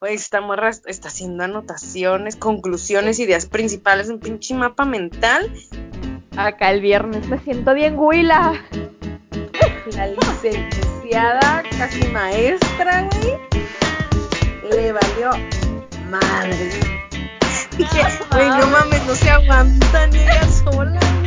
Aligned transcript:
Güey, 0.00 0.14
esta 0.14 0.40
morra 0.40 0.70
está 0.70 1.08
haciendo 1.08 1.42
anotaciones, 1.42 2.36
conclusiones, 2.36 3.18
ideas 3.18 3.46
principales, 3.46 4.08
un 4.08 4.20
pinche 4.20 4.54
mapa 4.54 4.84
mental. 4.84 5.52
Acá 6.36 6.70
el 6.70 6.80
viernes 6.80 7.26
me 7.26 7.40
siento 7.40 7.74
bien 7.74 7.98
huila. 7.98 8.64
La 9.96 10.06
licenciada, 10.06 11.64
casi 11.76 12.06
maestra, 12.12 13.08
güey. 13.10 13.38
Le 14.70 14.92
valió 14.92 15.30
madre. 16.08 16.70
Güey, 18.30 18.48
no 18.50 18.66
mames, 18.68 19.04
no 19.04 19.14
se 19.16 19.30
aguanta 19.30 20.06
ni 20.06 20.18
ella 20.18 20.48
sola. 20.62 21.17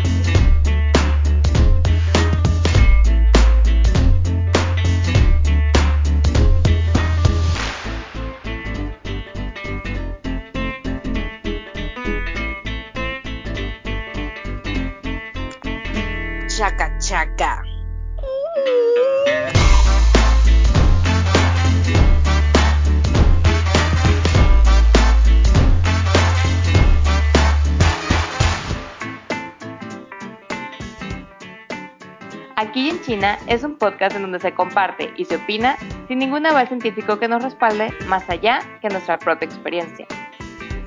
China 33.11 33.37
es 33.47 33.61
un 33.65 33.75
podcast 33.75 34.15
en 34.15 34.21
donde 34.21 34.39
se 34.39 34.53
comparte 34.53 35.11
y 35.17 35.25
se 35.25 35.35
opina 35.35 35.75
sin 36.07 36.19
ningún 36.19 36.45
aval 36.45 36.69
científico 36.69 37.19
que 37.19 37.27
nos 37.27 37.43
respalde 37.43 37.93
más 38.07 38.29
allá 38.29 38.61
que 38.79 38.87
nuestra 38.87 39.19
propia 39.19 39.47
experiencia. 39.47 40.07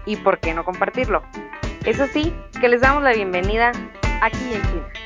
¿Y 0.06 0.16
por 0.16 0.40
qué 0.40 0.54
no 0.54 0.64
compartirlo? 0.64 1.22
Eso 1.84 2.06
sí, 2.06 2.32
que 2.62 2.70
les 2.70 2.80
damos 2.80 3.02
la 3.02 3.12
bienvenida 3.12 3.72
aquí 4.22 4.54
en 4.54 4.62
China. 4.62 5.03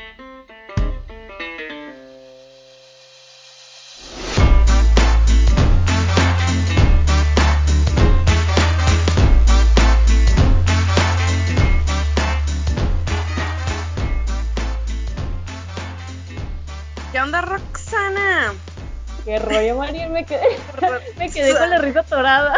Qué 19.29 19.39
rollo, 19.39 19.77
María, 19.77 20.09
me 20.09 20.25
quedé, 20.25 20.59
me 21.19 21.31
quedé 21.31 21.55
con 21.55 21.69
la 21.69 21.77
risa 21.77 22.01
atorada. 22.01 22.57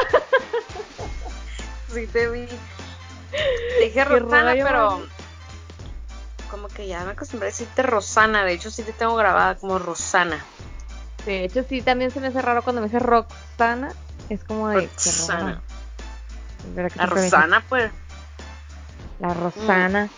Sí, 1.93 2.07
te 2.07 2.29
vi. 2.29 2.47
Te 2.47 3.85
dije 3.87 4.05
Roxana, 4.05 4.53
rollo, 4.53 4.65
pero 4.65 4.91
Mari. 4.99 5.11
como 6.49 6.69
que 6.69 6.87
ya 6.87 7.03
me 7.03 7.11
acostumbré 7.11 7.49
a 7.49 7.51
decirte 7.51 7.83
Rosana. 7.83 8.45
De 8.45 8.53
hecho, 8.53 8.71
sí 8.71 8.85
te 8.85 8.93
tengo 8.93 9.17
grabada 9.17 9.57
como 9.57 9.81
Rosana. 9.81 10.39
De 11.27 11.43
hecho, 11.43 11.65
sí, 11.69 11.83
también 11.83 12.13
se 12.13 12.21
me 12.21 12.29
hace 12.29 12.41
raro 12.41 12.63
cuando 12.63 12.83
me 12.83 12.87
dice 12.87 13.01
Roxana. 13.01 13.93
Es 14.29 14.45
como 14.45 14.69
de. 14.69 14.89
Rosana. 14.95 15.61
¿Verdad 16.73 16.93
que 16.93 16.99
La 17.01 17.07
Rosana, 17.07 17.65
pues. 17.69 17.91
La 19.19 19.35
Rosana. 19.35 20.09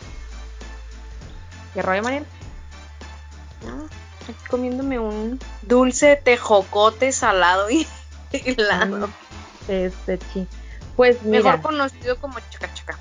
¿Qué 1.73 1.81
rollo, 1.81 2.03
María? 2.03 2.25
ah, 3.67 3.87
Aquí 4.25 4.47
comiéndome 4.49 4.99
un 4.99 5.41
dulce 5.63 6.17
tejocote 6.17 7.13
salado 7.13 7.71
y 7.71 7.87
helado. 8.33 9.09
Este, 9.69 10.19
chi. 10.19 10.47
Pues 10.97 11.23
mira. 11.23 11.43
Mejor 11.43 11.63
conocido 11.63 12.17
como 12.21 12.39
chaca 12.51 12.73
chaca. 12.75 12.99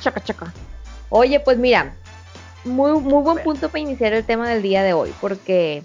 Chaca, 0.00 0.22
chaca. 0.22 0.52
Oye, 1.08 1.40
pues 1.40 1.56
mira, 1.56 1.94
muy, 2.64 2.92
muy 3.00 3.22
buen 3.22 3.42
punto 3.42 3.68
para 3.68 3.78
iniciar 3.78 4.12
el 4.12 4.24
tema 4.24 4.48
del 4.48 4.62
día 4.62 4.82
de 4.82 4.92
hoy, 4.92 5.14
porque 5.20 5.84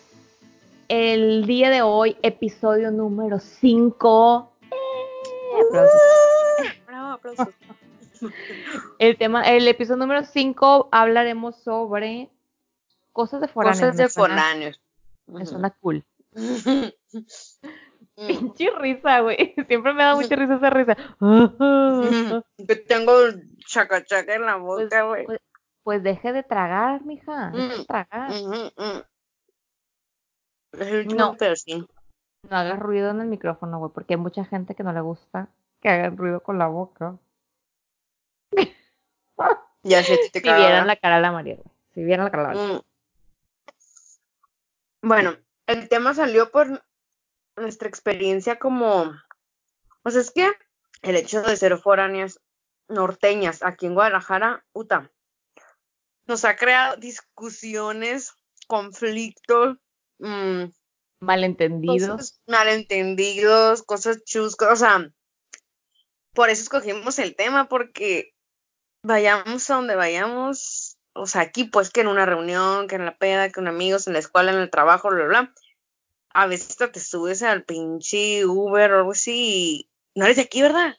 el 0.88 1.46
día 1.46 1.70
de 1.70 1.82
hoy, 1.84 2.18
episodio 2.22 2.92
número 2.92 3.40
5. 3.40 4.52
Bravo, 6.88 7.08
aplausos. 7.14 7.48
El 9.00 9.18
tema, 9.18 9.42
el 9.44 9.68
episodio 9.68 9.98
número 9.98 10.24
5 10.24 10.90
hablaremos 10.92 11.56
sobre 11.56 12.30
cosas 13.12 13.42
de 13.42 13.48
foráneos. 13.48 13.80
Cosas 13.80 13.98
de 13.98 14.10
suena- 14.10 14.36
foráneos. 14.36 14.82
Me 15.28 15.46
suena 15.46 15.70
cool. 15.82 16.04
Mm. 18.18 18.28
Pinche 18.28 18.70
risa, 18.78 19.22
güey. 19.22 19.56
Siempre 19.68 19.94
me 19.94 20.04
da 20.04 20.16
mucha 20.16 20.36
risa 20.36 20.56
esa 20.56 20.70
risa. 20.70 20.96
Que 22.58 22.76
tengo 22.76 23.14
chaca 23.66 24.04
chaca 24.04 24.36
en 24.36 24.46
la 24.46 24.60
Pues, 24.60 24.84
boca, 24.86 25.04
güey. 25.04 25.26
pues, 25.26 25.40
pues 25.84 26.04
deje 26.04 26.34
de 26.34 26.44
tragar, 26.44 27.04
mija. 27.06 27.52
Deje 27.52 27.68
de 27.70 27.78
Mm, 27.80 27.86
tragar. 27.86 28.30
Mm. 28.32 29.02
Es 30.74 30.88
el 30.88 30.98
último 31.00 31.20
No. 31.20 31.38
No 32.50 32.58
hagas 32.58 32.80
ruido 32.80 33.10
en 33.12 33.22
el 33.22 33.28
micrófono, 33.28 33.80
güey, 33.80 33.92
porque 33.94 34.16
hay 34.16 34.20
mucha 34.20 34.44
gente 34.46 34.76
que 34.76 34.84
no 34.84 34.92
le 34.94 35.02
gusta 35.02 35.48
que 35.80 35.90
hagan 35.90 36.18
ruido 36.18 36.42
con 36.44 36.60
la 36.60 36.68
boca. 36.68 37.18
Ya 39.84 40.04
sé, 40.04 40.18
te 40.32 40.40
Si 40.42 40.46
vieran 40.46 40.86
la 40.86 40.96
cara 40.98 41.16
de 41.16 41.22
la 41.22 41.32
María, 41.32 41.56
güey. 41.56 41.68
Si 41.94 42.04
vieran 42.04 42.26
la 42.26 42.32
cara 42.32 42.50
de 42.50 42.56
la 42.56 42.62
María. 42.62 42.82
Bueno, 45.02 45.38
el 45.68 45.90
tema 45.90 46.14
salió 46.14 46.52
por 46.52 46.84
nuestra 47.56 47.88
experiencia 47.88 48.60
como, 48.60 49.12
o 50.04 50.10
sea, 50.10 50.22
es 50.22 50.32
que 50.32 50.52
el 51.02 51.16
hecho 51.16 51.42
de 51.42 51.58
ser 51.58 51.78
foráneas 51.78 52.40
norteñas 52.88 53.64
aquí 53.64 53.88
en 53.88 53.96
Guadalajara, 53.96 54.66
Uta, 54.74 55.12
nos 56.28 56.46
ha 56.46 56.56
creado 56.56 56.98
discusiones, 56.98 58.34
conflictos, 58.68 59.78
mm, 60.20 60.66
Malentendidos. 61.20 62.10
cosas 62.10 62.42
malentendidos, 62.48 63.84
cosas 63.84 64.24
chuscas, 64.24 64.72
o 64.72 64.76
sea, 64.76 65.12
por 66.34 66.50
eso 66.50 66.64
escogimos 66.64 67.20
el 67.20 67.36
tema, 67.36 67.68
porque 67.68 68.34
vayamos 69.04 69.70
a 69.70 69.76
donde 69.76 69.96
vayamos, 69.96 70.91
o 71.14 71.26
sea, 71.26 71.42
aquí 71.42 71.66
pues 71.66 71.90
que 71.90 72.02
en 72.02 72.08
una 72.08 72.26
reunión, 72.26 72.88
que 72.88 72.96
en 72.96 73.06
la 73.06 73.18
peda, 73.18 73.48
que 73.48 73.54
con 73.54 73.68
amigos, 73.68 74.08
en 74.08 74.14
la 74.14 74.20
escuela, 74.20 74.52
en 74.52 74.60
el 74.60 74.70
trabajo, 74.70 75.10
bla, 75.10 75.26
bla, 75.26 75.42
bla, 75.42 75.54
a 76.34 76.48
veces 76.48 76.70
hasta 76.70 76.92
te 76.92 77.00
subes 77.00 77.44
al 77.44 77.64
pinche 77.64 78.46
Uber 78.46 78.92
o 78.92 78.98
algo 79.00 79.12
así 79.12 79.34
y 79.36 79.90
no 80.16 80.26
eres 80.26 80.38
de 80.38 80.44
aquí, 80.44 80.62
¿verdad? 80.62 80.98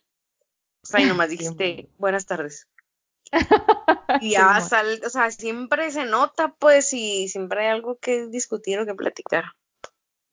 O 0.82 0.86
sea, 0.86 1.00
y 1.00 1.06
nomás 1.06 1.28
dijiste, 1.30 1.88
buenas 1.98 2.26
tardes. 2.26 2.68
Y 4.20 4.32
ya 4.32 4.60
sale, 4.60 5.00
o 5.06 5.08
sea, 5.08 5.30
siempre 5.30 5.90
se 5.90 6.04
nota, 6.04 6.54
pues, 6.58 6.92
y 6.92 7.28
siempre 7.28 7.62
hay 7.62 7.72
algo 7.72 7.98
que 7.98 8.26
discutir 8.26 8.78
o 8.78 8.84
que 8.84 8.94
platicar. 8.94 9.44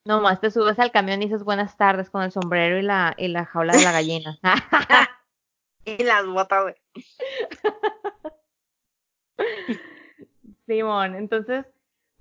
Nomás 0.04 0.42
te 0.42 0.52
subes 0.52 0.78
al 0.80 0.92
camión 0.92 1.22
y 1.22 1.26
dices 1.26 1.44
buenas 1.44 1.78
tardes 1.78 2.10
con 2.10 2.22
el 2.24 2.32
sombrero 2.32 2.78
y 2.78 2.82
la, 2.82 3.16
y 3.18 3.30
la 3.30 3.46
jaula 3.46 3.74
de 3.74 3.84
la 3.84 3.94
gallina. 3.94 4.38
Y 5.86 6.04
las 6.04 6.26
botas, 6.26 6.64
güey. 6.64 6.76
Simón, 10.66 11.16
entonces, 11.16 11.66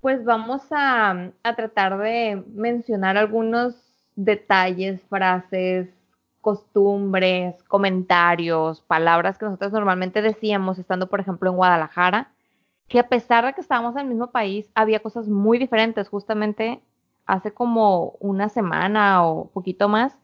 pues 0.01 0.23
vamos 0.23 0.61
a, 0.71 1.31
a 1.43 1.55
tratar 1.55 1.97
de 1.99 2.43
mencionar 2.53 3.17
algunos 3.17 3.75
detalles, 4.15 5.01
frases, 5.03 5.89
costumbres, 6.41 7.61
comentarios, 7.63 8.81
palabras 8.81 9.37
que 9.37 9.45
nosotros 9.45 9.71
normalmente 9.71 10.21
decíamos 10.21 10.79
estando, 10.79 11.09
por 11.09 11.19
ejemplo, 11.19 11.49
en 11.49 11.57
Guadalajara, 11.57 12.31
que 12.87 12.99
a 12.99 13.07
pesar 13.07 13.45
de 13.45 13.53
que 13.53 13.61
estábamos 13.61 13.95
en 13.95 14.01
el 14.01 14.07
mismo 14.07 14.31
país, 14.31 14.69
había 14.73 15.01
cosas 15.01 15.27
muy 15.27 15.59
diferentes. 15.59 16.09
Justamente 16.09 16.81
hace 17.25 17.53
como 17.53 18.15
una 18.19 18.49
semana 18.49 19.25
o 19.25 19.49
poquito 19.51 19.87
más, 19.87 20.17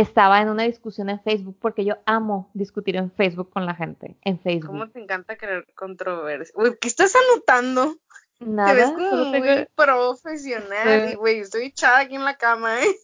estaba 0.00 0.40
en 0.40 0.48
una 0.48 0.64
discusión 0.64 1.08
en 1.10 1.20
Facebook, 1.22 1.56
porque 1.60 1.84
yo 1.84 1.98
amo 2.06 2.50
discutir 2.54 2.96
en 2.96 3.10
Facebook 3.12 3.50
con 3.50 3.66
la 3.66 3.74
gente, 3.74 4.16
en 4.22 4.40
Facebook. 4.40 4.70
¿Cómo 4.70 4.90
te 4.90 5.00
encanta 5.00 5.36
crear 5.36 5.66
controversia? 5.74 6.52
Güey, 6.56 6.76
¿qué 6.80 6.88
estás 6.88 7.14
anotando? 7.16 7.96
Nada, 8.38 8.70
Te 8.70 8.76
ves 8.76 8.90
como 8.92 9.24
muy 9.26 9.40
tengo- 9.42 9.66
profesional. 9.74 11.08
Sí. 11.08 11.12
Y, 11.12 11.14
güey, 11.16 11.40
estoy 11.40 11.66
echada 11.66 11.98
aquí 12.00 12.14
en 12.16 12.24
la 12.24 12.36
cama, 12.36 12.80
¿eh? 12.82 12.96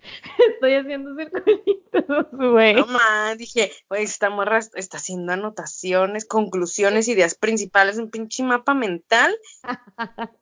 estoy 0.54 0.74
haciendo 0.74 1.16
circulitos, 1.16 2.26
güey. 2.32 2.74
No 2.74 2.86
más, 2.86 3.36
dije, 3.38 3.72
güey, 3.88 4.04
esta 4.04 4.30
morra 4.30 4.58
está 4.58 4.98
haciendo 4.98 5.32
anotaciones, 5.32 6.24
conclusiones, 6.24 7.08
ideas 7.08 7.34
principales, 7.34 7.98
un 7.98 8.10
pinche 8.10 8.42
mapa 8.44 8.74
mental. 8.74 9.36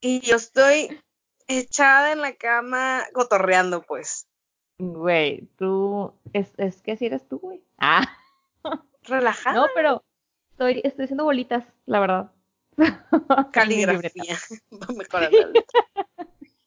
Y 0.00 0.20
yo 0.20 0.36
estoy 0.36 1.00
echada 1.48 2.12
en 2.12 2.20
la 2.20 2.36
cama 2.36 3.02
cotorreando, 3.12 3.82
pues. 3.82 4.28
Güey, 4.78 5.48
tú, 5.56 6.14
es, 6.32 6.52
es 6.56 6.80
que 6.82 6.96
si 6.96 7.06
eres 7.06 7.26
tú, 7.28 7.38
güey. 7.40 7.62
Ah, 7.78 8.06
Relajada. 9.02 9.56
no, 9.56 9.66
pero 9.74 10.04
estoy, 10.52 10.80
estoy 10.84 11.04
haciendo 11.04 11.24
bolitas, 11.24 11.64
la 11.86 12.00
verdad. 12.00 12.32
Caligrafía. 13.52 14.36
Va 14.72 14.86
a 14.88 14.92
mejorar. 14.92 15.30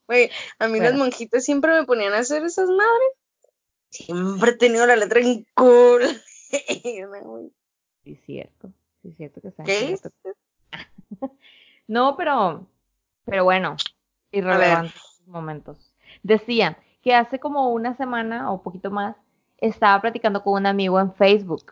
Güey, 0.07 0.29
a 0.59 0.67
mí 0.67 0.79
las 0.81 0.95
monjitas 0.95 1.45
siempre 1.45 1.71
me 1.71 1.85
ponían 1.85 2.13
a 2.13 2.17
hacer 2.17 2.43
esas 2.43 2.69
madres. 2.69 3.11
Siempre 3.89 4.51
he 4.51 4.57
tenido 4.57 4.85
la 4.85 4.97
letra 4.97 5.21
en 5.21 5.47
cool. 5.53 6.03
sí, 8.03 8.15
cierto. 8.25 8.73
Sí, 9.01 9.13
cierto 9.13 9.39
que 9.39 9.47
está. 9.47 9.63
¿Qué? 9.63 9.97
no, 11.87 12.17
pero, 12.17 12.67
pero 13.23 13.45
bueno, 13.45 13.77
irrelevantes 14.31 15.21
momentos. 15.27 15.93
Decía 16.23 16.77
que 17.01 17.15
hace 17.15 17.39
como 17.39 17.71
una 17.71 17.95
semana 17.95 18.51
o 18.51 18.61
poquito 18.61 18.91
más 18.91 19.15
estaba 19.57 20.01
platicando 20.01 20.43
con 20.43 20.53
un 20.53 20.65
amigo 20.65 20.99
en 20.99 21.13
Facebook 21.13 21.65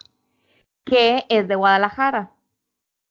que 0.85 1.25
es 1.29 1.47
de 1.47 1.55
Guadalajara. 1.55 2.31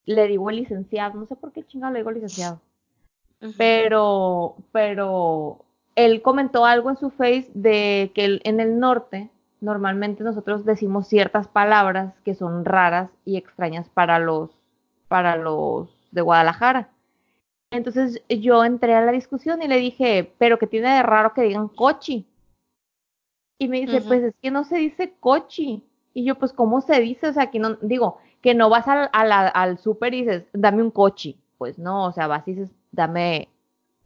Le 0.04 0.26
digo 0.26 0.50
licenciado, 0.50 1.18
no 1.18 1.26
sé 1.26 1.36
por 1.36 1.52
qué 1.52 1.64
chingado 1.64 1.92
le 1.92 2.00
digo 2.00 2.10
licenciado. 2.10 2.60
Pero, 3.56 4.56
pero 4.72 5.64
él 5.94 6.22
comentó 6.22 6.64
algo 6.64 6.90
en 6.90 6.96
su 6.96 7.10
face 7.10 7.50
de 7.54 8.10
que 8.14 8.40
en 8.42 8.60
el 8.60 8.80
norte 8.80 9.30
normalmente 9.60 10.24
nosotros 10.24 10.64
decimos 10.64 11.08
ciertas 11.08 11.48
palabras 11.48 12.14
que 12.24 12.34
son 12.34 12.64
raras 12.64 13.10
y 13.24 13.36
extrañas 13.36 13.88
para 13.88 14.18
los, 14.18 14.50
para 15.08 15.36
los 15.36 15.88
de 16.10 16.20
Guadalajara. 16.20 16.88
Entonces 17.70 18.22
yo 18.28 18.64
entré 18.64 18.94
a 18.94 19.02
la 19.02 19.12
discusión 19.12 19.62
y 19.62 19.68
le 19.68 19.76
dije, 19.76 20.32
pero 20.38 20.58
que 20.58 20.66
tiene 20.66 20.94
de 20.94 21.02
raro 21.02 21.34
que 21.34 21.42
digan 21.42 21.68
cochi. 21.68 22.26
Y 23.58 23.68
me 23.68 23.80
dice, 23.80 24.00
pues 24.02 24.22
es 24.22 24.34
que 24.40 24.50
no 24.50 24.64
se 24.64 24.76
dice 24.76 25.14
cochi. 25.20 25.84
Y 26.14 26.24
yo, 26.24 26.36
pues, 26.36 26.52
¿cómo 26.52 26.80
se 26.80 27.00
dice? 27.00 27.28
O 27.28 27.32
sea, 27.32 27.50
que 27.50 27.58
no, 27.58 27.76
digo, 27.82 28.18
que 28.40 28.54
no 28.54 28.70
vas 28.70 28.86
al, 28.88 29.10
al, 29.12 29.32
al 29.32 29.78
súper 29.78 30.14
y 30.14 30.22
dices, 30.22 30.44
dame 30.52 30.82
un 30.82 30.90
cochi. 30.90 31.38
Pues 31.58 31.78
no, 31.78 32.06
o 32.06 32.12
sea, 32.12 32.28
vas 32.28 32.46
y 32.46 32.54
dices, 32.54 32.70
dame 32.92 33.48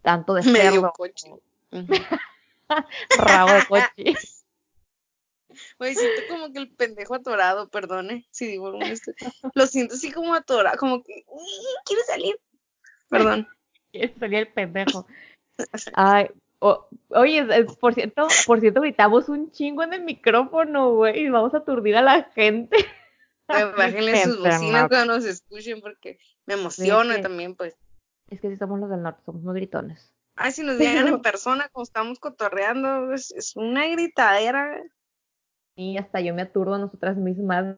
tanto 0.02 0.34
de 0.34 0.42
Medio 0.82 0.90
cochi. 0.92 1.30
Rabo 3.18 3.52
de 3.52 3.66
coche. 3.68 4.14
Güey, 5.78 5.94
siento 5.94 6.22
como 6.30 6.50
que 6.50 6.60
el 6.60 6.70
pendejo 6.70 7.14
atorado, 7.14 7.68
perdone, 7.68 8.26
si 8.30 8.46
digo. 8.46 8.72
Lo 9.52 9.66
siento 9.66 9.96
así 9.96 10.10
como 10.10 10.32
atorado, 10.32 10.78
como 10.78 11.02
que 11.02 11.26
quiere 11.84 12.02
salir. 12.04 12.40
Perdón. 13.12 13.46
Salir 14.18 14.38
el 14.38 14.48
pendejo. 14.48 15.06
Ay, 15.92 16.30
oye, 17.10 17.66
por 17.78 17.94
cierto, 17.94 18.26
por 18.46 18.60
cierto, 18.60 18.80
gritamos 18.80 19.28
un 19.28 19.50
chingo 19.50 19.82
en 19.82 19.92
el 19.92 20.02
micrófono, 20.02 20.94
güey, 20.94 21.26
y 21.26 21.28
vamos 21.28 21.52
a 21.54 21.58
aturdir 21.58 21.96
a 21.96 22.02
la 22.02 22.24
gente. 22.34 22.76
Bájenle 23.48 24.22
sus 24.24 24.38
bocinas 24.38 24.88
cuando 24.88 25.14
nos 25.14 25.26
escuchen 25.26 25.82
porque 25.82 26.18
me 26.46 26.54
emociona 26.54 27.20
también, 27.20 27.54
pues. 27.54 27.76
Es 28.30 28.40
que 28.40 28.48
si 28.48 28.56
somos 28.56 28.80
los 28.80 28.88
del 28.88 29.02
norte, 29.02 29.20
somos 29.26 29.42
muy 29.42 29.54
gritones. 29.54 30.14
Ay, 30.36 30.52
si 30.52 30.62
nos 30.62 30.78
vieran 30.78 31.08
en 31.08 31.20
persona 31.20 31.68
como 31.68 31.82
estamos 31.82 32.18
cotorreando, 32.18 33.12
es, 33.12 33.52
una 33.56 33.86
gritadera. 33.88 34.82
Y 35.76 35.98
hasta 35.98 36.22
yo 36.22 36.34
me 36.34 36.42
aturdo 36.42 36.74
a 36.74 36.78
nosotras 36.78 37.18
mismas. 37.18 37.76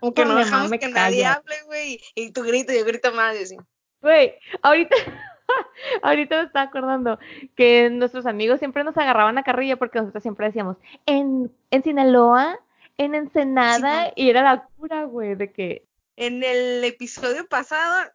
Como 0.00 0.12
que 0.12 0.24
no 0.26 0.36
dejamos 0.36 0.70
que 0.72 0.88
nadie 0.88 1.24
hable, 1.24 1.54
güey. 1.64 2.00
Y 2.14 2.32
tú 2.32 2.42
gritas, 2.42 2.76
yo 2.76 2.84
grito 2.84 3.14
más 3.14 3.34
y 3.40 3.44
así. 3.44 3.56
Güey, 4.02 4.34
ahorita, 4.62 4.96
ahorita 6.02 6.38
me 6.38 6.46
estaba 6.46 6.66
acordando 6.66 7.18
que 7.56 7.88
nuestros 7.88 8.26
amigos 8.26 8.58
siempre 8.58 8.84
nos 8.84 8.96
agarraban 8.96 9.38
a 9.38 9.44
carrilla 9.44 9.76
porque 9.76 10.00
nosotros 10.00 10.22
siempre 10.22 10.46
decíamos, 10.46 10.76
en, 11.06 11.54
en 11.70 11.82
Sinaloa, 11.82 12.58
en 12.98 13.14
Ensenada, 13.14 14.12
y 14.16 14.28
era 14.28 14.42
la 14.42 14.66
cura, 14.76 15.04
güey, 15.04 15.36
de 15.36 15.52
que... 15.52 15.86
En 16.16 16.44
el 16.44 16.84
episodio 16.84 17.46
pasado, 17.46 18.10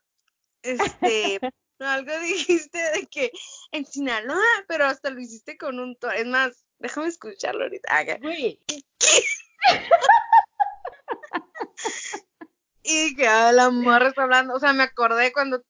este, 0.62 1.40
algo 1.80 2.20
dijiste 2.20 2.78
de 2.78 3.08
que 3.08 3.32
en 3.72 3.86
Sinaloa, 3.86 4.44
pero 4.68 4.86
hasta 4.86 5.10
lo 5.10 5.20
hiciste 5.20 5.58
con 5.58 5.80
un 5.80 5.96
tono. 5.96 6.14
Es 6.14 6.26
más, 6.26 6.66
déjame 6.80 7.08
escucharlo 7.08 7.64
ahorita. 7.64 7.90
y 12.84 13.16
que 13.16 13.28
ah, 13.28 13.52
la 13.52 13.70
morra 13.70 14.10
está 14.10 14.24
hablando. 14.24 14.56
O 14.56 14.60
sea, 14.60 14.74
me 14.74 14.84
acordé 14.84 15.32
cuando 15.32 15.64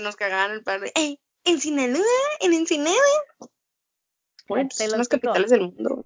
nos 0.00 0.16
cagaban 0.16 0.52
el 0.52 0.62
padre. 0.62 0.92
¡Ey! 0.94 1.18
¿En 1.44 1.60
Sinaloa? 1.60 2.04
¿En 2.40 2.52
Ensenada? 2.52 2.96
Bueno, 4.48 4.68
las 4.96 5.08
capitales 5.08 5.50
del 5.50 5.60
mundo. 5.60 6.04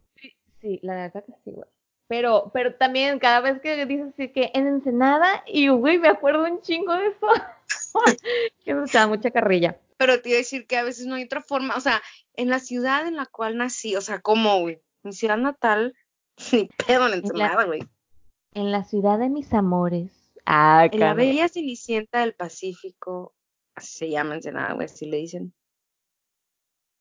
Sí, 0.61 0.79
la 0.83 0.95
verdad 0.95 1.25
que 1.25 1.33
sí, 1.45 1.51
güey. 1.53 1.69
Pero, 2.09 2.51
pero 2.53 2.75
también 2.75 3.21
cada 3.21 3.41
vez 3.41 3.61
que 3.61 3.87
dices 3.87 4.09
así 4.13 4.33
que 4.33 4.51
en 4.53 4.67
Ensenada, 4.67 5.45
y 5.47 5.69
güey, 5.69 5.99
me 5.99 6.09
acuerdo 6.09 6.45
un 6.45 6.61
chingo 6.61 6.93
de 6.95 7.07
eso. 7.07 7.27
que 8.65 8.75
me 8.75 8.85
da 8.87 9.07
mucha 9.07 9.31
carrilla. 9.31 9.79
Pero 9.97 10.21
te 10.21 10.31
iba 10.31 10.37
a 10.37 10.39
decir 10.39 10.67
que 10.67 10.77
a 10.77 10.83
veces 10.83 11.07
no 11.07 11.15
hay 11.15 11.25
otra 11.25 11.41
forma, 11.41 11.77
o 11.77 11.81
sea, 11.81 12.03
en 12.35 12.49
la 12.49 12.59
ciudad 12.59 13.07
en 13.07 13.17
la 13.17 13.27
cual 13.27 13.57
nací, 13.57 13.97
o 13.97 14.01
sea, 14.01 14.21
¿cómo, 14.21 14.61
güey? 14.61 14.81
Mi 15.03 15.13
ciudad 15.13 15.37
natal, 15.37 15.95
ni 16.53 16.69
pedo 16.87 17.07
en 17.07 17.15
Ensenada, 17.15 17.65
güey. 17.65 17.81
En 18.55 18.73
la 18.73 18.83
ciudad 18.83 19.19
de 19.19 19.29
mis 19.29 19.55
amores. 19.55 20.11
Ah, 20.47 20.89
en 20.91 20.99
la 20.99 21.15
bella 21.15 21.49
Cenicienta 21.49 22.21
del 22.21 22.35
Pacífico, 22.35 23.35
se 23.81 24.11
llama 24.11 24.35
Ensenada, 24.35 24.75
güey, 24.75 24.87
así 24.87 25.07
le 25.07 25.19
dicen. 25.19 25.53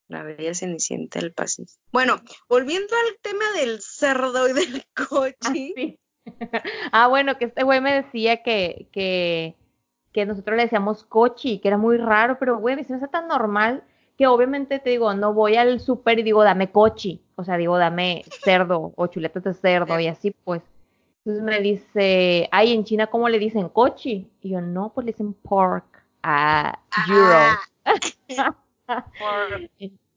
La 0.08 0.24
bella 0.24 0.54
Cenicienta 0.56 1.20
del 1.20 1.34
Pacífico. 1.34 1.80
Bueno, 1.92 2.16
volviendo 2.48 2.96
al 2.96 3.20
tema 3.22 3.46
del 3.58 3.80
cerdo 3.82 4.50
y 4.50 4.54
del 4.54 4.84
coche. 5.10 6.00
Ah, 6.26 6.26
ah, 6.92 7.08
bueno, 7.08 7.38
que 7.38 7.46
este 7.46 7.64
güey 7.64 7.80
me 7.80 7.94
decía 7.94 8.42
que, 8.42 8.88
que 8.92 9.56
que 10.12 10.26
nosotros 10.26 10.58
le 10.58 10.64
decíamos 10.64 11.04
cochi, 11.04 11.60
que 11.60 11.68
era 11.68 11.78
muy 11.78 11.98
raro, 11.98 12.38
pero 12.40 12.58
güey, 12.60 12.76
me 12.76 12.82
hace 12.82 13.08
tan 13.08 13.28
normal 13.28 13.84
que 14.18 14.28
obviamente 14.28 14.80
te 14.80 14.90
digo, 14.90 15.14
no 15.14 15.34
voy 15.34 15.56
al 15.56 15.80
súper 15.80 16.20
y 16.20 16.24
digo, 16.24 16.44
dame 16.44 16.72
cochi, 16.72 17.22
o 17.36 17.44
sea, 17.44 17.58
digo, 17.58 17.78
dame 17.78 18.24
cerdo 18.44 18.92
o 18.96 19.08
chuletas 19.08 19.44
de 19.44 19.54
cerdo 19.54 20.00
y 20.00 20.08
así 20.08 20.32
pues. 20.44 20.62
Entonces 21.24 21.44
me 21.44 21.62
dice, 21.62 22.50
ay, 22.52 22.74
en 22.74 22.86
China, 22.86 23.08
¿cómo 23.08 23.30
le 23.30 23.40
dicen 23.40 23.70
cochi? 23.70 24.32
Y 24.42 24.50
yo, 24.50 24.62
no, 24.62 24.92
pues 24.94 25.06
le 25.06 25.12
dicen 25.12 25.34
pork 25.34 25.99
a 26.24 26.80
euro. 27.08 27.60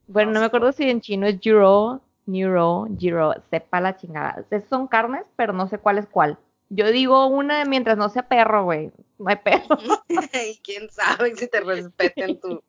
bueno, 0.06 0.32
no 0.32 0.40
me 0.40 0.46
acuerdo 0.46 0.72
si 0.72 0.88
en 0.88 1.00
chino 1.00 1.26
es 1.26 1.38
euro, 1.43 2.00
euro, 2.26 2.87
euro, 3.00 3.34
sepa 3.50 3.81
la 3.81 3.96
chingada. 3.96 4.44
son 4.69 4.88
carnes, 4.88 5.26
pero 5.37 5.52
no 5.52 5.66
sé 5.69 5.78
cuál 5.78 5.99
es 5.99 6.06
cuál. 6.06 6.38
Yo 6.69 6.90
digo 6.90 7.26
una 7.26 7.64
mientras 7.64 7.99
no 7.99 8.08
sea 8.08 8.28
perro, 8.28 8.64
güey. 8.64 8.90
No 9.19 9.28
hay 9.28 9.37
perro. 9.37 9.76
y 10.08 10.58
quién 10.62 10.88
sabe 10.90 11.34
si 11.37 11.46
te 11.46 11.60
respeten 11.60 12.40
tu, 12.40 12.62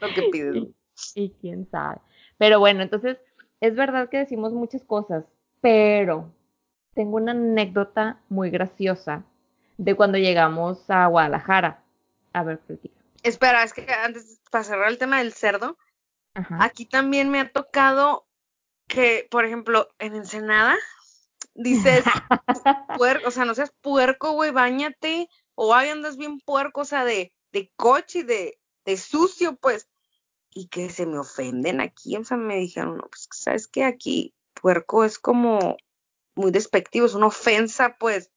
lo 0.00 0.14
que 0.14 0.22
pides. 0.32 0.64
Y, 1.14 1.30
quién 1.40 1.68
sabe. 1.70 2.00
Pero 2.38 2.58
bueno, 2.58 2.82
entonces, 2.82 3.18
es 3.60 3.76
verdad 3.76 4.08
que 4.08 4.18
decimos 4.18 4.52
muchas 4.52 4.82
cosas, 4.84 5.24
pero 5.60 6.32
tengo 6.94 7.16
una 7.16 7.32
anécdota 7.32 8.18
muy 8.28 8.50
graciosa 8.50 9.24
de 9.76 9.94
cuando 9.94 10.18
llegamos 10.18 10.88
a 10.90 11.06
Guadalajara. 11.06 11.82
A 12.36 12.42
ver, 12.42 12.58
platica. 12.58 13.00
Espera, 13.22 13.62
es 13.62 13.72
que 13.72 13.90
antes, 13.90 14.42
para 14.50 14.62
cerrar 14.62 14.90
el 14.90 14.98
tema 14.98 15.20
del 15.20 15.32
cerdo, 15.32 15.78
aquí 16.60 16.84
también 16.84 17.30
me 17.30 17.40
ha 17.40 17.50
tocado 17.50 18.28
que, 18.86 19.26
por 19.30 19.46
ejemplo, 19.46 19.88
en 19.98 20.14
Ensenada, 20.14 20.76
dices, 21.54 22.04
puerco, 22.98 23.28
o 23.28 23.30
sea, 23.30 23.46
no 23.46 23.54
seas 23.54 23.72
puerco, 23.80 24.32
güey, 24.32 24.50
bañate, 24.50 25.30
o 25.54 25.74
ahí 25.74 25.88
andas 25.88 26.18
bien 26.18 26.38
puerco, 26.40 26.82
o 26.82 26.84
sea, 26.84 27.06
de, 27.06 27.32
de 27.52 27.72
coche, 27.74 28.22
de, 28.22 28.60
de 28.84 28.98
sucio, 28.98 29.56
pues, 29.56 29.88
y 30.50 30.68
que 30.68 30.90
se 30.90 31.06
me 31.06 31.18
ofenden 31.18 31.80
aquí, 31.80 32.18
o 32.18 32.24
sea, 32.24 32.36
me 32.36 32.58
dijeron, 32.58 32.98
no, 32.98 33.08
pues, 33.08 33.28
¿sabes 33.32 33.66
qué? 33.66 33.84
Aquí 33.84 34.34
puerco 34.52 35.04
es 35.04 35.18
como 35.18 35.78
muy 36.34 36.50
despectivo, 36.50 37.06
es 37.06 37.14
una 37.14 37.28
ofensa, 37.28 37.96
pues, 37.98 38.30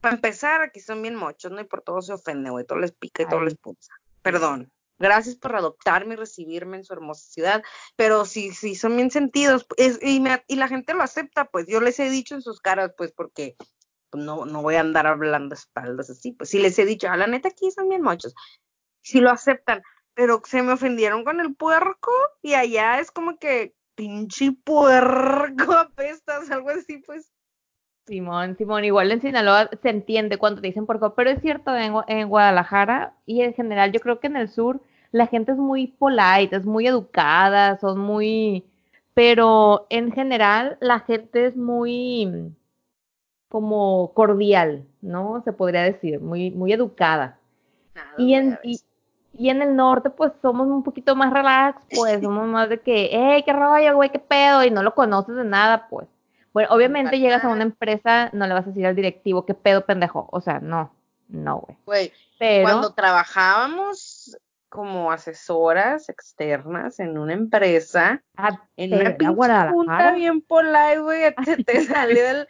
para 0.00 0.16
empezar, 0.16 0.62
aquí 0.62 0.80
son 0.80 1.02
bien 1.02 1.14
mochos, 1.14 1.52
¿no? 1.52 1.60
Y 1.60 1.64
por 1.64 1.82
todo 1.82 2.02
se 2.02 2.12
ofende, 2.12 2.50
güey, 2.50 2.64
todo 2.64 2.78
les 2.78 2.92
pica 2.92 3.22
y 3.22 3.28
todo 3.28 3.42
les 3.42 3.56
punza. 3.56 3.92
Perdón. 4.22 4.70
Gracias 4.98 5.36
por 5.36 5.56
adoptarme 5.56 6.12
y 6.12 6.16
recibirme 6.18 6.76
en 6.76 6.84
su 6.84 6.92
hermosa 6.92 7.26
ciudad, 7.30 7.62
pero 7.96 8.26
si 8.26 8.52
sí, 8.52 8.74
son 8.74 8.96
bien 8.96 9.10
sentidos 9.10 9.66
y, 9.78 10.22
y 10.46 10.56
la 10.56 10.68
gente 10.68 10.92
lo 10.92 11.02
acepta, 11.02 11.46
pues 11.46 11.66
yo 11.66 11.80
les 11.80 11.98
he 12.00 12.10
dicho 12.10 12.34
en 12.34 12.42
sus 12.42 12.60
caras, 12.60 12.92
pues 12.98 13.10
porque 13.10 13.56
pues, 14.10 14.22
no, 14.22 14.44
no 14.44 14.60
voy 14.60 14.74
a 14.74 14.80
andar 14.80 15.06
hablando 15.06 15.54
espaldas 15.54 16.10
así, 16.10 16.32
pues 16.32 16.50
si 16.50 16.58
les 16.58 16.78
he 16.78 16.84
dicho, 16.84 17.08
a 17.08 17.16
la 17.16 17.26
neta 17.26 17.48
aquí 17.48 17.70
son 17.70 17.88
bien 17.88 18.02
mochos, 18.02 18.34
si 19.00 19.20
lo 19.20 19.30
aceptan, 19.30 19.82
pero 20.12 20.42
se 20.44 20.62
me 20.62 20.74
ofendieron 20.74 21.24
con 21.24 21.40
el 21.40 21.54
puerco 21.54 22.12
y 22.42 22.52
allá 22.52 23.00
es 23.00 23.10
como 23.10 23.38
que 23.38 23.74
pinche 23.94 24.52
puerco 24.52 25.72
apestas, 25.78 26.50
algo 26.50 26.70
así, 26.70 26.98
pues. 26.98 27.32
Simón, 28.10 28.56
Simón, 28.56 28.84
igual 28.84 29.12
en 29.12 29.20
Sinaloa 29.20 29.70
se 29.80 29.88
entiende 29.88 30.36
cuando 30.36 30.60
te 30.60 30.66
dicen 30.66 30.84
puerco, 30.84 31.14
pero 31.14 31.30
es 31.30 31.40
cierto 31.40 31.76
en, 31.76 31.94
en 32.08 32.28
Guadalajara 32.28 33.14
y 33.24 33.42
en 33.42 33.54
general 33.54 33.92
yo 33.92 34.00
creo 34.00 34.18
que 34.18 34.26
en 34.26 34.36
el 34.36 34.48
sur 34.48 34.80
la 35.12 35.28
gente 35.28 35.52
es 35.52 35.58
muy 35.58 35.86
polite, 35.86 36.56
es 36.56 36.66
muy 36.66 36.88
educada, 36.88 37.78
son 37.78 38.00
muy, 38.00 38.64
pero 39.14 39.86
en 39.90 40.10
general 40.10 40.76
la 40.80 40.98
gente 40.98 41.46
es 41.46 41.56
muy 41.56 42.52
como 43.48 44.12
cordial, 44.12 44.84
¿no? 45.02 45.40
Se 45.44 45.52
podría 45.52 45.82
decir, 45.82 46.18
muy, 46.18 46.50
muy 46.50 46.72
educada. 46.72 47.38
y, 48.18 48.34
en, 48.34 48.58
y, 48.64 49.50
en 49.50 49.62
el 49.62 49.76
norte, 49.76 50.10
pues 50.10 50.32
somos 50.42 50.66
un 50.66 50.82
poquito 50.82 51.14
más 51.14 51.32
relax, 51.32 51.80
pues 51.94 52.20
somos 52.20 52.48
más 52.48 52.68
de 52.68 52.80
que, 52.80 53.10
hey, 53.12 53.44
qué 53.44 53.52
rollo, 53.52 53.94
güey, 53.94 54.10
qué 54.10 54.18
pedo, 54.18 54.64
y 54.64 54.70
no 54.72 54.82
lo 54.82 54.96
conoces 54.96 55.36
de 55.36 55.44
nada, 55.44 55.86
pues. 55.88 56.08
Bueno, 56.52 56.68
obviamente 56.72 57.18
llegas 57.18 57.44
a 57.44 57.48
una 57.48 57.62
empresa, 57.62 58.30
no 58.32 58.46
le 58.46 58.54
vas 58.54 58.64
a 58.64 58.70
decir 58.70 58.86
al 58.86 58.96
directivo, 58.96 59.46
¿qué 59.46 59.54
pedo 59.54 59.84
pendejo? 59.86 60.28
O 60.32 60.40
sea, 60.40 60.58
no, 60.60 60.92
no, 61.28 61.64
güey. 61.84 62.12
Pero, 62.38 62.64
cuando 62.64 62.92
trabajábamos 62.92 64.36
como 64.68 65.10
asesoras 65.12 66.08
externas 66.08 66.98
en 67.00 67.18
una 67.18 67.34
empresa, 67.34 68.22
ah, 68.36 68.62
en 68.76 68.94
una 68.94 69.16
pinche 69.16 70.12
bien 70.14 70.40
polite, 70.42 71.00
güey, 71.00 71.34
te, 71.44 71.62
te 71.62 71.84
salió 71.84 72.28
el... 72.28 72.48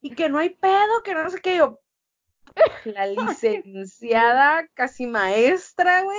Y 0.00 0.14
que 0.14 0.28
no 0.28 0.38
hay 0.38 0.50
pedo, 0.50 1.02
que 1.04 1.14
no 1.14 1.28
sé 1.28 1.40
qué, 1.40 1.56
yo... 1.58 1.80
La 2.84 3.06
licenciada, 3.06 4.66
casi 4.74 5.06
maestra, 5.06 6.02
güey, 6.02 6.18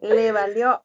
le 0.00 0.32
valió 0.32 0.82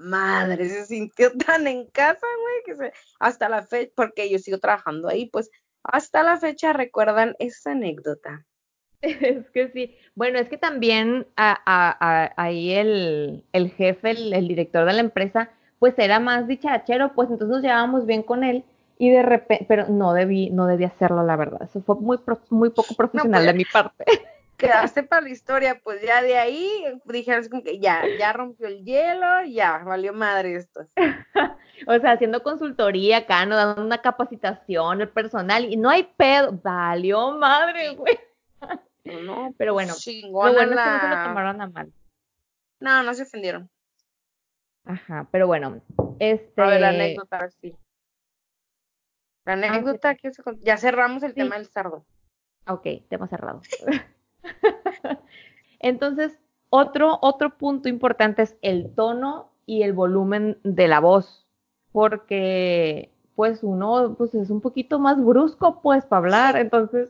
madre, 0.00 0.68
se 0.68 0.86
sintió 0.86 1.30
tan 1.46 1.66
en 1.66 1.86
casa, 1.88 2.26
güey, 2.42 2.62
que 2.64 2.76
se, 2.76 2.92
hasta 3.18 3.48
la 3.48 3.62
fecha, 3.62 3.92
porque 3.94 4.30
yo 4.30 4.38
sigo 4.38 4.58
trabajando 4.58 5.08
ahí, 5.08 5.26
pues 5.26 5.50
hasta 5.84 6.22
la 6.22 6.36
fecha 6.38 6.72
recuerdan 6.72 7.36
esa 7.38 7.72
anécdota. 7.72 8.44
Es 9.02 9.48
que 9.50 9.70
sí. 9.70 9.96
Bueno, 10.14 10.38
es 10.38 10.48
que 10.48 10.58
también 10.58 11.26
a- 11.36 11.58
a- 11.64 11.96
a- 12.24 12.32
ahí 12.36 12.72
el, 12.72 13.44
el 13.52 13.70
jefe, 13.70 14.10
el, 14.10 14.32
el 14.34 14.46
director 14.48 14.84
de 14.86 14.92
la 14.92 15.00
empresa, 15.00 15.50
pues 15.78 15.94
era 15.98 16.20
más 16.20 16.46
dicharachero, 16.46 17.14
pues 17.14 17.30
entonces 17.30 17.54
nos 17.54 17.62
llevábamos 17.62 18.04
bien 18.04 18.22
con 18.22 18.44
él 18.44 18.62
y 18.98 19.08
de 19.10 19.22
repente, 19.22 19.64
pero 19.66 19.86
no 19.88 20.12
debí, 20.12 20.50
no 20.50 20.66
debí 20.66 20.84
hacerlo, 20.84 21.22
la 21.24 21.36
verdad. 21.36 21.62
Eso 21.62 21.80
fue 21.80 21.94
muy, 21.96 22.18
pro- 22.18 22.42
muy 22.50 22.68
poco 22.68 22.94
profesional 22.94 23.40
pues, 23.40 23.46
de 23.46 23.54
mi 23.54 23.64
parte. 23.64 24.04
Quedaste 24.60 25.02
para 25.02 25.22
la 25.22 25.30
historia, 25.30 25.80
pues 25.82 26.02
ya 26.02 26.22
de 26.22 26.36
ahí 26.38 26.84
dijeron 27.06 27.48
como 27.48 27.62
que 27.62 27.78
ya, 27.80 28.02
ya 28.18 28.32
rompió 28.32 28.66
el 28.66 28.84
hielo, 28.84 29.44
ya, 29.44 29.78
valió 29.78 30.12
madre 30.12 30.56
esto. 30.56 30.86
O 31.86 31.98
sea, 31.98 32.12
haciendo 32.12 32.42
consultoría 32.42 33.16
acá, 33.18 33.46
no 33.46 33.56
dando 33.56 33.82
una 33.82 34.02
capacitación, 34.02 35.00
el 35.00 35.08
personal, 35.08 35.64
y 35.64 35.78
no 35.78 35.88
hay 35.88 36.02
pedo. 36.14 36.52
Valió 36.62 37.32
madre, 37.38 37.94
güey. 37.94 38.20
No, 39.24 39.54
Pero 39.58 39.72
bueno, 39.72 39.94
chingona 39.96 40.50
Lo 40.50 40.54
bueno 40.58 40.72
es 40.72 40.78
que 40.78 40.90
no 40.90 41.00
se 41.00 41.08
lo 41.08 41.14
la- 41.14 41.24
tomaron 41.24 41.60
a 41.62 41.68
mal. 41.70 41.92
No, 42.80 43.02
no 43.02 43.14
se 43.14 43.22
ofendieron. 43.22 43.70
Ajá, 44.84 45.26
pero 45.32 45.46
bueno, 45.46 45.80
este. 46.18 46.60
A 46.60 46.66
ver, 46.66 46.80
la 46.82 46.88
anécdota, 46.90 47.48
sí. 47.62 47.74
La 49.46 49.56
sí. 49.56 49.64
anécdota 49.64 50.14
que 50.16 50.32
se 50.34 50.42
ya 50.60 50.76
cerramos 50.76 51.22
el 51.22 51.30
Sí. 51.30 51.36
tema 51.36 51.56
del 51.56 51.66
sardo. 51.66 52.04
Ok, 52.66 52.86
tema 53.08 53.26
cerrado. 53.26 53.62
Entonces, 55.80 56.38
otro, 56.70 57.18
otro 57.22 57.56
punto 57.56 57.88
importante 57.88 58.42
es 58.42 58.56
el 58.62 58.90
tono 58.94 59.50
y 59.66 59.82
el 59.82 59.92
volumen 59.92 60.58
de 60.62 60.88
la 60.88 61.00
voz, 61.00 61.46
porque 61.92 63.10
pues 63.34 63.62
uno 63.62 64.14
pues 64.18 64.34
es 64.34 64.50
un 64.50 64.60
poquito 64.60 64.98
más 64.98 65.24
brusco 65.24 65.80
pues 65.80 66.04
para 66.04 66.18
hablar, 66.18 66.56
entonces, 66.56 67.08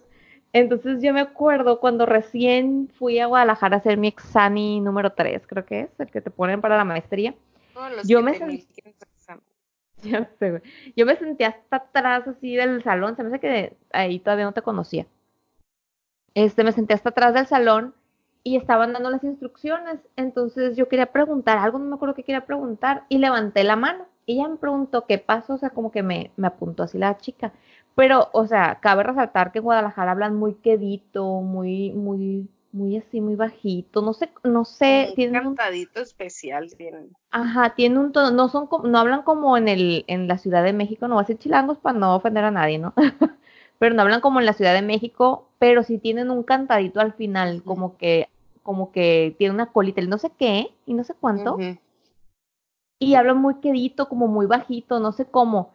entonces 0.53 1.03
yo 1.03 1.13
me 1.13 1.21
acuerdo 1.21 1.81
cuando 1.81 2.07
recién 2.07 2.89
fui 2.99 3.19
a 3.19 3.27
Guadalajara 3.27 3.77
a 3.77 3.79
hacer 3.81 3.99
mi 3.99 4.09
examen 4.09 4.85
número 4.85 5.13
3, 5.13 5.47
creo 5.47 5.65
que 5.65 5.81
es, 5.81 6.01
el 6.01 6.11
que 6.11 6.21
te 6.21 6.31
ponen 6.31 6.61
para 6.61 6.77
la 6.77 6.85
maestría. 6.85 7.35
No, 7.75 7.91
los 7.91 8.07
Yo 8.07 8.23
me 8.23 8.33
te- 8.33 8.39
sent- 8.45 8.67
quieren 8.75 8.95
examen. 9.17 9.43
Ya 10.03 10.31
sé, 10.39 10.51
güey. 10.51 10.63
Yo 10.97 11.05
me 11.05 11.17
sentía 11.17 11.49
hasta 11.49 11.77
atrás 11.77 12.27
así 12.27 12.57
del 12.57 12.83
salón, 12.83 13.17
se 13.17 13.23
me 13.23 13.29
hace 13.29 13.41
que 13.41 13.77
ahí 13.93 14.19
todavía 14.19 14.47
no 14.47 14.53
te 14.53 14.63
conocía. 14.63 15.07
Este, 16.35 16.65
me 16.65 16.73
senté 16.73 16.95
hasta 16.95 17.11
atrás 17.11 17.35
del 17.35 17.47
salón 17.47 17.95
y 18.43 18.57
estaban 18.57 18.93
dando 18.93 19.11
las 19.11 19.25
instrucciones. 19.25 20.01
Entonces 20.17 20.77
yo 20.77 20.89
quería 20.89 21.13
preguntar 21.13 21.59
algo, 21.59 21.79
no 21.79 21.87
me 21.87 21.95
acuerdo 21.97 22.15
qué 22.15 22.25
quería 22.25 22.47
preguntar, 22.47 23.05
y 23.09 23.19
levanté 23.19 23.65
la 23.65 23.77
mano. 23.77 24.07
Y 24.27 24.35
ella 24.39 24.49
me 24.49 24.57
preguntó 24.57 25.07
qué 25.07 25.19
pasó, 25.19 25.55
o 25.55 25.59
sea, 25.59 25.71
como 25.71 25.91
que 25.91 26.03
me, 26.03 26.33
me 26.37 26.47
apuntó 26.49 26.83
así 26.85 26.99
la 26.99 27.17
chica. 27.19 27.53
Pero, 27.97 28.29
o 28.33 28.47
sea, 28.47 28.79
cabe 28.81 29.03
resaltar 29.03 29.53
que 29.53 29.59
en 29.59 29.65
Guadalajara 29.65 30.13
hablan 30.13 30.37
muy 30.37 30.55
quedito, 30.55 31.25
muy, 31.43 31.91
muy, 31.93 32.49
muy 32.73 32.97
así, 32.99 33.21
muy 33.21 33.35
bajito. 33.35 34.03
No 34.03 34.13
sé, 34.15 34.31
no 34.45 34.65
sé, 34.65 35.11
Un 35.11 35.15
tienen 35.17 35.47
un 35.47 35.57
cantadito 35.57 36.01
especial 36.03 36.75
tienen. 36.77 37.17
Ajá, 37.33 37.75
tiene 37.77 37.99
un 37.99 38.13
tono, 38.13 38.31
no 38.33 38.49
son 38.49 38.67
como- 38.67 38.89
no 38.89 38.99
hablan 38.99 39.23
como 39.23 39.57
en 39.57 39.69
el, 39.69 40.05
en 40.09 40.27
la 40.29 40.37
Ciudad 40.39 40.65
de 40.65 40.73
México, 40.73 41.07
no 41.07 41.15
voy 41.15 41.23
a 41.23 41.25
decir 41.27 41.39
chilangos 41.39 41.79
para 41.79 41.97
no 41.99 42.17
ofender 42.17 42.45
a 42.45 42.51
nadie, 42.51 42.79
¿no? 42.79 42.93
Pero 43.79 43.95
no 43.95 44.03
hablan 44.03 44.21
como 44.21 44.41
en 44.41 44.47
la 44.47 44.53
Ciudad 44.53 44.75
de 44.75 44.83
México, 44.83 45.49
pero 45.61 45.83
sí 45.83 45.99
tienen 45.99 46.31
un 46.31 46.43
cantadito 46.43 47.01
al 47.01 47.13
final, 47.13 47.63
como 47.63 47.99
que, 47.99 48.29
como 48.63 48.91
que 48.93 49.37
tiene 49.39 49.55
una 49.55 49.67
colita, 49.67 50.01
el 50.01 50.09
no 50.09 50.17
sé 50.17 50.33
qué, 50.39 50.71
y 50.87 50.95
no 50.95 51.05
sé 51.05 51.15
cuánto, 51.15 51.59
y 52.99 53.15
hablan 53.15 53.37
muy 53.37 53.61
quedito, 53.61 54.09
como 54.09 54.27
muy 54.27 54.47
bajito, 54.47 55.01
no 55.01 55.13
sé 55.13 55.27
cómo. 55.27 55.71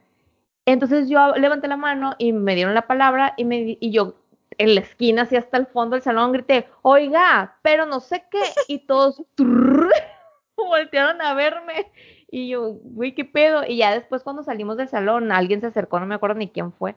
Entonces 0.66 1.08
yo 1.08 1.36
levanté 1.36 1.68
la 1.68 1.78
mano 1.78 2.16
y 2.18 2.34
me 2.34 2.56
dieron 2.56 2.74
la 2.74 2.88
palabra 2.88 3.36
y 3.38 3.46
me 3.46 3.78
y 3.80 3.92
yo 3.92 4.16
en 4.58 4.74
la 4.74 4.82
esquina, 4.82 5.22
así 5.22 5.36
hasta 5.36 5.58
el 5.58 5.68
fondo 5.68 5.96
del 5.96 6.02
salón, 6.02 6.32
grité, 6.32 6.68
oiga, 6.82 7.58
pero 7.62 7.86
no 7.86 8.00
sé 8.00 8.26
qué, 8.32 8.42
y 8.68 8.80
todos 8.88 9.22
trrr, 9.36 9.92
voltearon 10.58 11.22
a 11.22 11.36
verme. 11.36 11.92
Y 12.32 12.50
yo, 12.50 12.74
güey, 12.82 13.14
qué 13.14 13.24
pedo. 13.24 13.64
Y 13.68 13.78
ya 13.78 13.94
después 13.94 14.24
cuando 14.24 14.42
salimos 14.42 14.78
del 14.78 14.90
salón, 14.90 15.32
alguien 15.32 15.62
se 15.62 15.68
acercó, 15.68 16.00
no 16.00 16.08
me 16.08 16.16
acuerdo 16.16 16.38
ni 16.38 16.50
quién 16.50 16.74
fue. 16.74 16.96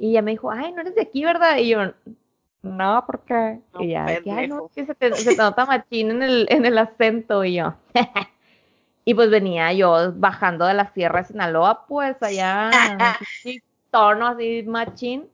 Y 0.00 0.10
ella 0.10 0.22
me 0.22 0.32
dijo, 0.32 0.50
ay, 0.50 0.72
no 0.72 0.80
eres 0.80 0.96
de 0.96 1.02
aquí, 1.02 1.24
¿verdad? 1.24 1.58
Y 1.58 1.68
yo, 1.68 1.92
no, 2.64 3.04
¿por 3.06 3.20
qué? 3.20 3.60
No, 3.74 3.82
y 3.82 3.90
ya, 3.90 4.06
no, 4.48 4.70
que 4.74 4.86
se 4.86 4.94
te, 4.94 5.14
se 5.14 5.30
te 5.30 5.36
nota 5.36 5.66
machín 5.66 6.10
en 6.10 6.22
el, 6.22 6.46
en 6.48 6.64
el 6.64 6.78
acento. 6.78 7.44
Y 7.44 7.56
yo, 7.56 7.74
y 9.04 9.14
pues 9.14 9.30
venía 9.30 9.72
yo 9.74 10.12
bajando 10.14 10.64
de 10.64 10.74
la 10.74 10.92
sierra 10.92 11.20
de 11.20 11.28
Sinaloa, 11.28 11.86
pues 11.86 12.22
allá, 12.22 12.70
así, 13.20 13.62
tono 13.90 14.28
así 14.28 14.62
machín. 14.66 15.28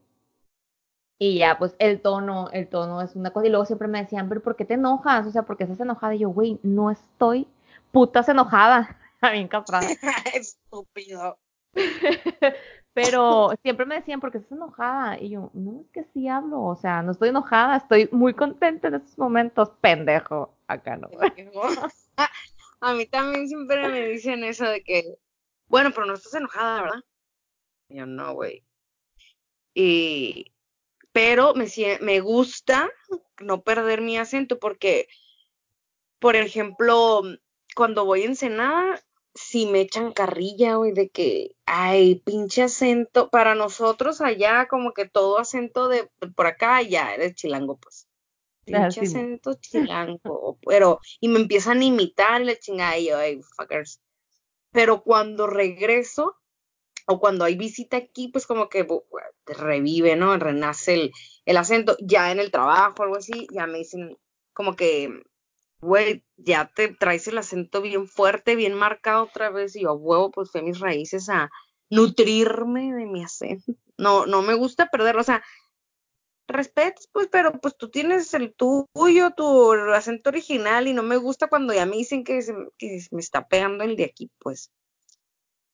Y 1.19 1.37
ya, 1.37 1.57
pues 1.57 1.75
el 1.79 2.01
tono, 2.01 2.49
el 2.51 2.67
tono 2.67 3.01
es 3.01 3.15
una 3.15 3.31
cosa. 3.31 3.47
Y 3.47 3.49
luego 3.49 3.65
siempre 3.65 3.87
me 3.87 4.01
decían, 4.01 4.27
pero 4.27 4.41
¿por 4.41 4.55
qué 4.55 4.65
te 4.65 4.73
enojas? 4.73 5.25
O 5.25 5.31
sea, 5.31 5.43
¿por 5.43 5.55
qué 5.55 5.63
estás 5.63 5.79
enojada? 5.79 6.15
Y 6.15 6.19
yo, 6.19 6.29
güey, 6.29 6.59
no 6.63 6.91
estoy 6.91 7.47
putas 7.91 8.27
enojada. 8.27 8.97
Bien 9.21 9.47
castrada. 9.47 9.87
Estúpido. 10.33 11.37
Pero 12.93 13.51
siempre 13.61 13.85
me 13.85 13.95
decían, 13.95 14.19
¿por 14.19 14.31
qué 14.31 14.39
estás 14.39 14.51
enojada? 14.51 15.17
Y 15.17 15.29
yo, 15.29 15.49
no, 15.53 15.81
es 15.81 15.91
que 15.91 16.03
sí 16.13 16.27
hablo. 16.27 16.61
O 16.63 16.75
sea, 16.75 17.01
no 17.01 17.13
estoy 17.13 17.29
enojada, 17.29 17.77
estoy 17.77 18.09
muy 18.11 18.33
contenta 18.33 18.89
en 18.89 18.95
estos 18.95 19.17
momentos, 19.17 19.71
pendejo. 19.79 20.57
Acá 20.67 20.97
no. 20.97 21.09
A 22.81 22.93
mí 22.93 23.05
también 23.05 23.47
siempre 23.47 23.87
me 23.87 24.07
dicen 24.07 24.43
eso 24.43 24.65
de 24.65 24.83
que, 24.83 25.15
bueno, 25.67 25.91
pero 25.93 26.05
no 26.05 26.15
estás 26.15 26.33
enojada, 26.33 26.81
¿verdad? 26.81 27.03
Y 27.87 27.97
yo 27.97 28.05
no, 28.05 28.33
güey. 28.33 28.63
Y, 29.73 30.51
pero 31.11 31.53
me, 31.53 31.67
me 32.01 32.19
gusta 32.19 32.89
no 33.39 33.61
perder 33.61 34.01
mi 34.01 34.17
acento 34.17 34.59
porque, 34.59 35.07
por 36.19 36.35
ejemplo, 36.35 37.21
cuando 37.75 38.03
voy 38.03 38.23
a 38.23 38.25
Ensenada, 38.25 39.01
si 39.33 39.65
me 39.65 39.81
echan 39.81 40.11
carrilla, 40.11 40.75
güey, 40.75 40.91
de 40.91 41.09
que, 41.09 41.55
ay, 41.65 42.15
pinche 42.25 42.63
acento, 42.63 43.29
para 43.29 43.55
nosotros 43.55 44.21
allá 44.21 44.67
como 44.69 44.93
que 44.93 45.07
todo 45.07 45.39
acento 45.39 45.87
de 45.87 46.09
por 46.35 46.47
acá 46.47 46.81
ya 46.81 47.13
eres 47.13 47.35
chilango, 47.35 47.77
pues. 47.77 48.07
Pinche 48.65 49.01
acento 49.01 49.55
chilango, 49.55 50.59
pero, 50.65 50.99
y 51.19 51.27
me 51.27 51.39
empiezan 51.39 51.79
a 51.79 51.85
imitar 51.85 52.41
y 52.41 52.45
la 52.45 52.59
chingada, 52.59 52.97
y 52.97 53.07
yo, 53.07 53.17
ay, 53.17 53.41
fuckers. 53.57 54.01
Pero 54.71 55.03
cuando 55.03 55.47
regreso, 55.47 56.37
o 57.07 57.19
cuando 57.19 57.45
hay 57.45 57.55
visita 57.55 57.97
aquí, 57.97 58.29
pues 58.29 58.45
como 58.47 58.69
que 58.69 58.87
te 59.43 59.53
revive, 59.53 60.15
¿no? 60.15 60.37
Renace 60.37 60.93
el, 60.93 61.11
el 61.45 61.57
acento. 61.57 61.97
Ya 61.99 62.31
en 62.31 62.39
el 62.39 62.51
trabajo 62.51 63.03
algo 63.03 63.17
así, 63.17 63.47
ya 63.51 63.67
me 63.67 63.79
dicen 63.79 64.17
como 64.53 64.75
que, 64.75 65.09
güey, 65.81 66.23
ya 66.37 66.71
te 66.73 66.89
traes 66.89 67.27
el 67.27 67.37
acento 67.37 67.81
bien 67.81 68.07
fuerte, 68.07 68.55
bien 68.55 68.73
marcado 68.75 69.23
otra 69.23 69.49
vez, 69.49 69.75
y 69.75 69.81
yo, 69.81 69.89
a 69.89 69.93
huevo, 69.93 70.31
pues 70.31 70.51
fui 70.51 70.61
a 70.61 70.63
mis 70.63 70.79
raíces 70.79 71.27
a 71.29 71.49
nutrirme 71.89 72.93
de 72.93 73.05
mi 73.05 73.23
acento. 73.23 73.73
No, 73.97 74.25
no 74.25 74.41
me 74.41 74.53
gusta 74.53 74.87
perderlo, 74.87 75.21
o 75.21 75.25
sea, 75.25 75.43
respetas, 76.47 77.07
pues, 77.11 77.27
pero 77.31 77.53
pues 77.53 77.77
tú 77.77 77.89
tienes 77.89 78.33
el 78.33 78.53
tuyo, 78.53 79.31
tu 79.35 79.71
acento 79.93 80.29
original, 80.29 80.87
y 80.87 80.93
no 80.93 81.03
me 81.03 81.17
gusta 81.17 81.47
cuando 81.47 81.73
ya 81.73 81.85
me 81.85 81.97
dicen 81.97 82.23
que, 82.23 82.41
se, 82.41 82.53
que 82.77 82.99
se 82.99 83.15
me 83.15 83.21
está 83.21 83.47
pegando 83.47 83.83
el 83.83 83.95
de 83.95 84.05
aquí, 84.05 84.29
pues. 84.39 84.71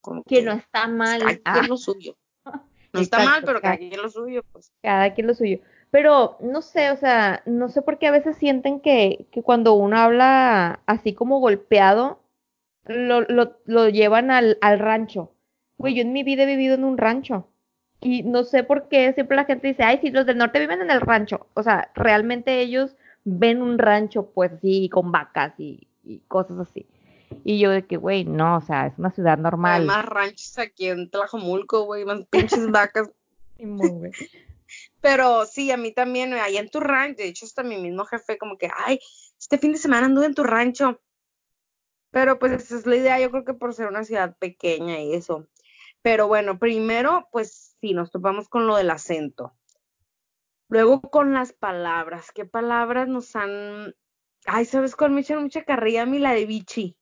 Como 0.01 0.23
Que 0.23 0.41
no 0.43 0.53
está 0.53 0.87
mal. 0.87 1.19
cada 1.19 1.39
Ah, 1.45 1.53
quien 1.53 1.67
lo 1.69 1.77
suyo. 1.77 2.17
No 2.93 3.01
está 3.01 3.23
mal, 3.23 3.41
pero 3.43 3.59
cada- 3.61 3.75
cada 3.75 3.89
quien 3.89 4.01
lo 4.01 4.09
suyo, 4.09 4.43
pues. 4.51 4.71
cada 4.81 5.13
quien 5.13 5.27
lo 5.27 5.33
suyo. 5.33 5.59
Pero 5.91 6.38
no 6.41 6.62
sé, 6.62 6.91
o 6.91 6.98
sea, 6.98 7.41
no 7.46 7.70
sé 7.70 7.82
por 7.82 7.98
qué 7.98 8.08
a 8.08 8.12
veces 8.12 8.38
sienten 8.38 8.79
que, 8.79 9.27
que 9.32 9.41
cuando 9.41 9.74
uno 9.74 9.98
habla 9.98 10.82
así 10.86 11.13
como 11.13 11.39
golpeado, 11.39 12.20
lo, 12.86 13.22
lo, 13.22 13.58
lo 13.65 13.89
llevan 13.89 14.32
al, 14.32 14.58
al 14.62 14.79
rancho. 14.79 15.32
Güey, 15.77 15.96
yo 15.96 16.01
en 16.01 16.13
mi 16.13 16.24
vida 16.24 16.44
he 16.44 16.48
vivido 16.48 16.75
en 16.75 16.84
un 16.84 16.98
rancho. 16.98 17.48
Y 18.01 18.24
no 18.24 18.44
sé 18.44 18.63
por 18.63 18.89
qué 18.89 19.13
siempre 19.13 19.38
la 19.38 19.46
gente 19.46 19.67
dice, 19.67 19.84
ay, 19.84 20.00
sí, 20.01 20.12
los 20.12 20.25
del 20.25 20.38
norte 20.38 20.60
viven 20.60 20.82
en 20.82 20.91
el 20.91 21.01
rancho. 21.01 21.48
O 21.53 21.63
sea, 21.63 21.91
realmente 21.96 22.60
ellos 22.60 22.96
ven 23.24 23.62
un 23.62 23.77
rancho, 23.77 24.32
pues 24.34 24.53
así, 24.53 24.89
con 24.89 25.12
vacas 25.12 25.53
y, 25.58 25.88
y 26.03 26.20
cosas 26.27 26.60
así. 26.60 26.86
Y 27.44 27.60
yo 27.60 27.72
de 27.72 27.86
que, 27.86 27.98
güey, 27.98 28.24
no, 28.24 28.58
o 28.58 28.62
sea, 28.62 28.88
es 28.88 28.98
una 28.98 29.12
ciudad 29.12 29.38
normal. 29.38 29.82
Hay 29.82 29.88
más 29.88 30.06
ranchos 30.06 30.58
aquí 30.58 30.88
en 30.88 31.10
Tlajomulco, 31.10 31.84
güey, 31.84 32.06
más 32.06 32.25
pinches 32.29 32.70
vacas. 32.72 33.10
Pero 35.01 35.46
sí, 35.46 35.72
a 35.72 35.77
mí 35.77 35.92
también, 35.94 36.34
ahí 36.34 36.58
en 36.58 36.70
tu 36.70 36.80
rancho, 36.80 37.22
de 37.22 37.30
hecho, 37.30 37.46
hasta 37.46 37.63
mi 37.63 37.77
mismo 37.77 38.06
jefe, 38.06 38.38
como 38.38 38.58
que, 38.58 38.70
ay, 38.75 39.00
este 39.39 39.58
fin 39.58 39.72
de 39.72 39.77
semana 39.77 40.08
anduve 40.08 40.25
en 40.25 40.34
tu 40.34 40.44
rancho. 40.44 41.01
Pero 42.12 42.39
pues 42.39 42.54
esa 42.54 42.77
es 42.77 42.86
la 42.86 42.96
idea, 42.96 43.20
yo 43.20 43.30
creo 43.30 43.44
que 43.46 43.54
por 43.54 43.74
ser 43.74 43.88
una 43.88 44.04
ciudad 44.04 44.36
pequeña 44.38 45.00
y 45.00 45.13
eso. 45.13 45.48
Pero 46.01 46.27
bueno, 46.27 46.58
primero, 46.58 47.27
pues 47.32 47.75
sí, 47.82 47.94
nos 47.94 48.12
topamos 48.12 48.50
con 48.50 48.66
lo 48.66 48.75
del 48.75 48.89
acento. 48.89 49.54
Luego 50.70 51.01
con 51.01 51.34
las 51.34 51.54
palabras. 51.54 52.32
¿Qué 52.32 52.46
palabras 52.46 53.08
nos 53.08 53.36
han... 53.36 53.96
Ay, 54.46 54.66
¿sabes 54.66 54.96
cuál 54.96 55.12
me 55.12 55.22
echan 55.22 55.42
mucha 55.42 55.63
carrilla 55.63 56.04
a 56.04 56.06
mí? 56.06 56.20
La 56.20 56.34
de 56.34 56.46
bichi. 56.46 56.98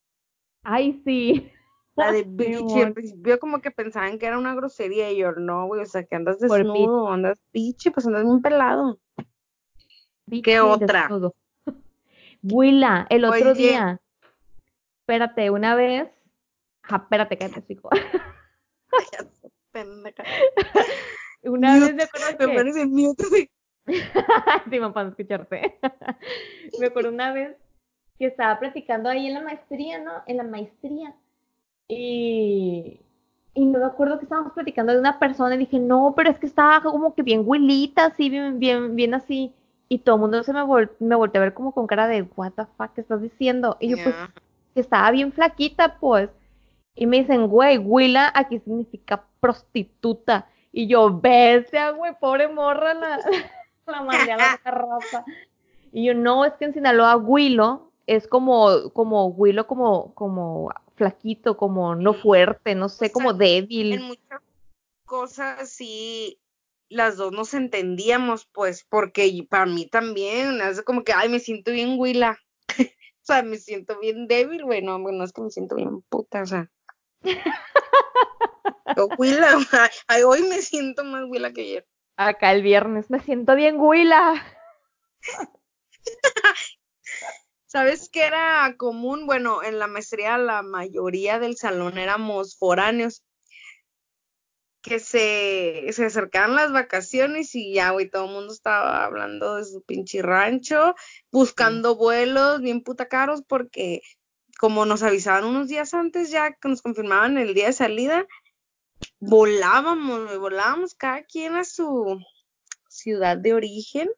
Ay, 0.64 1.02
sí. 1.06 1.52
La 1.96 2.12
de 2.12 2.24
bichi. 2.24 2.82
Al 2.82 2.94
principio 2.94 3.40
como 3.40 3.62
que 3.62 3.72
pensaban 3.72 4.20
que 4.20 4.26
era 4.26 4.38
una 4.38 4.54
grosería 4.54 5.12
y 5.12 5.18
yo, 5.18 5.32
no, 5.32 5.68
güey, 5.68 5.82
o 5.82 5.86
sea, 5.86 6.04
que 6.04 6.16
andas 6.16 6.40
desnudo, 6.40 7.10
andas 7.10 7.40
bichi, 7.54 7.90
pues 7.90 8.06
andas 8.06 8.26
muy 8.26 8.42
pelado. 8.42 9.00
¿Qué 10.44 10.60
otra? 10.60 11.10
Huila, 12.44 13.08
el 13.10 13.26
otro 13.26 13.54
día. 13.54 14.02
Espérate, 15.02 15.50
una 15.50 15.76
vez. 15.76 16.10
Ja, 16.84 16.98
espérate, 16.98 17.38
cállate, 17.38 17.66
chico. 17.66 17.90
una 21.44 21.80
vez 21.80 21.96
me 21.96 22.04
acuerdo 22.04 22.38
que... 22.38 22.48
Me 22.48 22.56
parece 22.56 22.86
mute, 22.86 23.24
sí, 23.86 24.80
me 24.80 24.90
puedo 24.90 25.10
escucharte. 25.10 25.78
me 26.80 26.88
acuerdo 26.88 27.10
una 27.10 27.34
vez 27.34 27.56
que 28.18 28.26
estaba 28.28 28.58
platicando 28.60 29.10
ahí 29.10 29.28
en 29.28 29.36
la 29.36 29.42
maestría, 29.42 30.00
¿no? 30.00 30.24
En 30.26 30.38
la 30.38 30.44
maestría. 30.44 31.16
Y, 31.88 33.02
y 33.54 33.66
no 33.66 33.80
me 33.80 33.86
acuerdo 33.86 34.18
que 34.18 34.26
estábamos 34.26 34.54
platicando 34.54 34.94
de 34.94 35.00
una 35.00 35.20
persona 35.20 35.56
y 35.56 35.60
dije, 35.60 35.80
no, 35.80 36.14
pero 36.16 36.30
es 36.30 36.40
que 36.40 36.48
estaba 36.48 36.82
como 36.82 37.14
que 37.14 37.24
bien 37.24 37.44
huilita, 37.46 38.06
así, 38.06 38.30
bien, 38.30 38.60
bien, 38.60 38.96
bien 38.96 39.14
así. 39.14 39.54
Y 39.88 40.00
todo 40.00 40.16
el 40.16 40.22
mundo 40.22 40.44
se 40.44 40.52
me, 40.52 40.64
me 41.00 41.16
volteó 41.16 41.42
a 41.42 41.46
ver 41.46 41.54
como 41.54 41.72
con 41.72 41.88
cara 41.88 42.08
de, 42.08 42.24
what 42.36 42.54
the 42.54 42.66
fuck, 42.78 42.94
¿qué 42.94 43.02
estás 43.02 43.22
diciendo? 43.22 43.78
Y 43.80 43.90
yo, 43.90 43.98
pues, 44.04 44.16
que 44.74 44.82
estaba 44.82 45.12
bien 45.12 45.32
flaquita, 45.32 45.98
pues. 46.00 46.30
Y 46.96 47.06
me 47.06 47.18
dicen, 47.18 47.48
güey, 47.48 47.78
huila 47.78 48.32
aquí 48.34 48.60
significa 48.60 49.24
prostituta. 49.40 50.48
Y 50.72 50.88
yo, 50.88 51.20
bestia, 51.20 51.92
güey, 51.92 52.14
pobre 52.20 52.48
morra, 52.48 52.94
la, 52.94 53.20
la 53.86 54.02
mandé 54.02 54.32
a 54.32 54.38
la 54.38 54.60
raza. 54.66 55.24
Y 55.92 56.06
yo, 56.06 56.14
no, 56.14 56.46
es 56.46 56.54
que 56.54 56.66
en 56.66 56.74
Sinaloa, 56.74 57.16
huilo 57.16 57.92
es 58.08 58.28
como, 58.28 58.92
como 58.94 59.28
huilo, 59.28 59.68
como, 59.68 60.14
como 60.14 60.72
flaquito, 60.96 61.58
como 61.58 61.96
no 61.96 62.14
fuerte, 62.14 62.76
no 62.76 62.90
sé, 62.90 63.12
como 63.12 63.34
débil. 63.34 63.94
En 63.94 64.02
muchas 64.04 64.42
cosas 65.06 65.70
sí, 65.70 66.40
las 66.90 67.18
dos 67.18 67.32
nos 67.32 67.54
entendíamos, 67.54 68.46
pues, 68.46 68.86
porque 68.90 69.46
para 69.50 69.66
mí 69.66 69.88
también, 69.88 70.62
es 70.62 70.82
como 70.82 71.04
que, 71.04 71.14
ay, 71.14 71.30
me 71.30 71.40
siento 71.40 71.72
bien 71.72 71.96
huila. 71.98 72.40
o 72.80 73.24
sea, 73.26 73.44
me 73.44 73.58
siento 73.58 74.00
bien 74.00 74.28
débil, 74.28 74.64
güey, 74.64 74.82
no, 74.82 74.98
no 74.98 75.24
es 75.24 75.34
que 75.34 75.42
me 75.42 75.50
siento 75.50 75.76
bien 75.76 76.02
puta, 76.10 76.42
o 76.42 76.46
sea. 76.46 76.70
huila, 79.18 79.58
ay, 80.08 80.24
hoy 80.24 80.44
me 80.44 80.62
siento 80.62 81.04
más 81.04 81.24
huila 81.28 81.52
que 81.54 81.62
ayer. 81.62 81.88
Acá 82.18 82.54
el 82.54 82.62
viernes 82.62 83.10
me 83.10 83.20
siento 83.20 83.56
bien 83.56 83.76
huila. 83.80 84.42
¿Sabes 87.76 88.08
qué 88.08 88.24
era 88.24 88.74
común? 88.78 89.26
Bueno, 89.26 89.62
en 89.62 89.80
la 89.80 89.88
maestría 89.88 90.38
la 90.38 90.62
mayoría 90.62 91.40
del 91.40 91.58
salón 91.58 91.98
éramos 91.98 92.56
foráneos 92.58 93.22
que 94.82 95.00
se, 95.02 95.86
se 95.92 96.06
acercaban 96.06 96.56
las 96.56 96.72
vacaciones 96.72 97.54
y 97.54 97.74
ya, 97.74 97.90
güey, 97.90 98.10
todo 98.10 98.28
el 98.28 98.32
mundo 98.32 98.54
estaba 98.54 99.04
hablando 99.04 99.56
de 99.56 99.66
su 99.66 99.82
pinche 99.82 100.22
rancho, 100.22 100.96
buscando 101.34 101.98
vuelos 101.98 102.62
bien 102.62 102.82
puta 102.82 103.10
caros 103.10 103.44
porque 103.46 104.02
como 104.58 104.86
nos 104.86 105.04
avisaban 105.04 105.44
unos 105.44 105.68
días 105.68 105.94
antes 105.94 106.32
ya 106.32 106.54
que 106.54 106.70
nos 106.70 106.82
confirmaban 106.82 107.38
el 107.38 107.54
día 107.54 107.66
de 107.66 107.74
salida, 107.74 108.26
volábamos, 109.20 110.40
volábamos 110.40 110.96
cada 110.96 111.24
quien 111.24 111.58
a 111.58 111.66
su 111.66 112.22
ciudad 112.88 113.36
de 113.36 113.54
origen. 113.54 114.10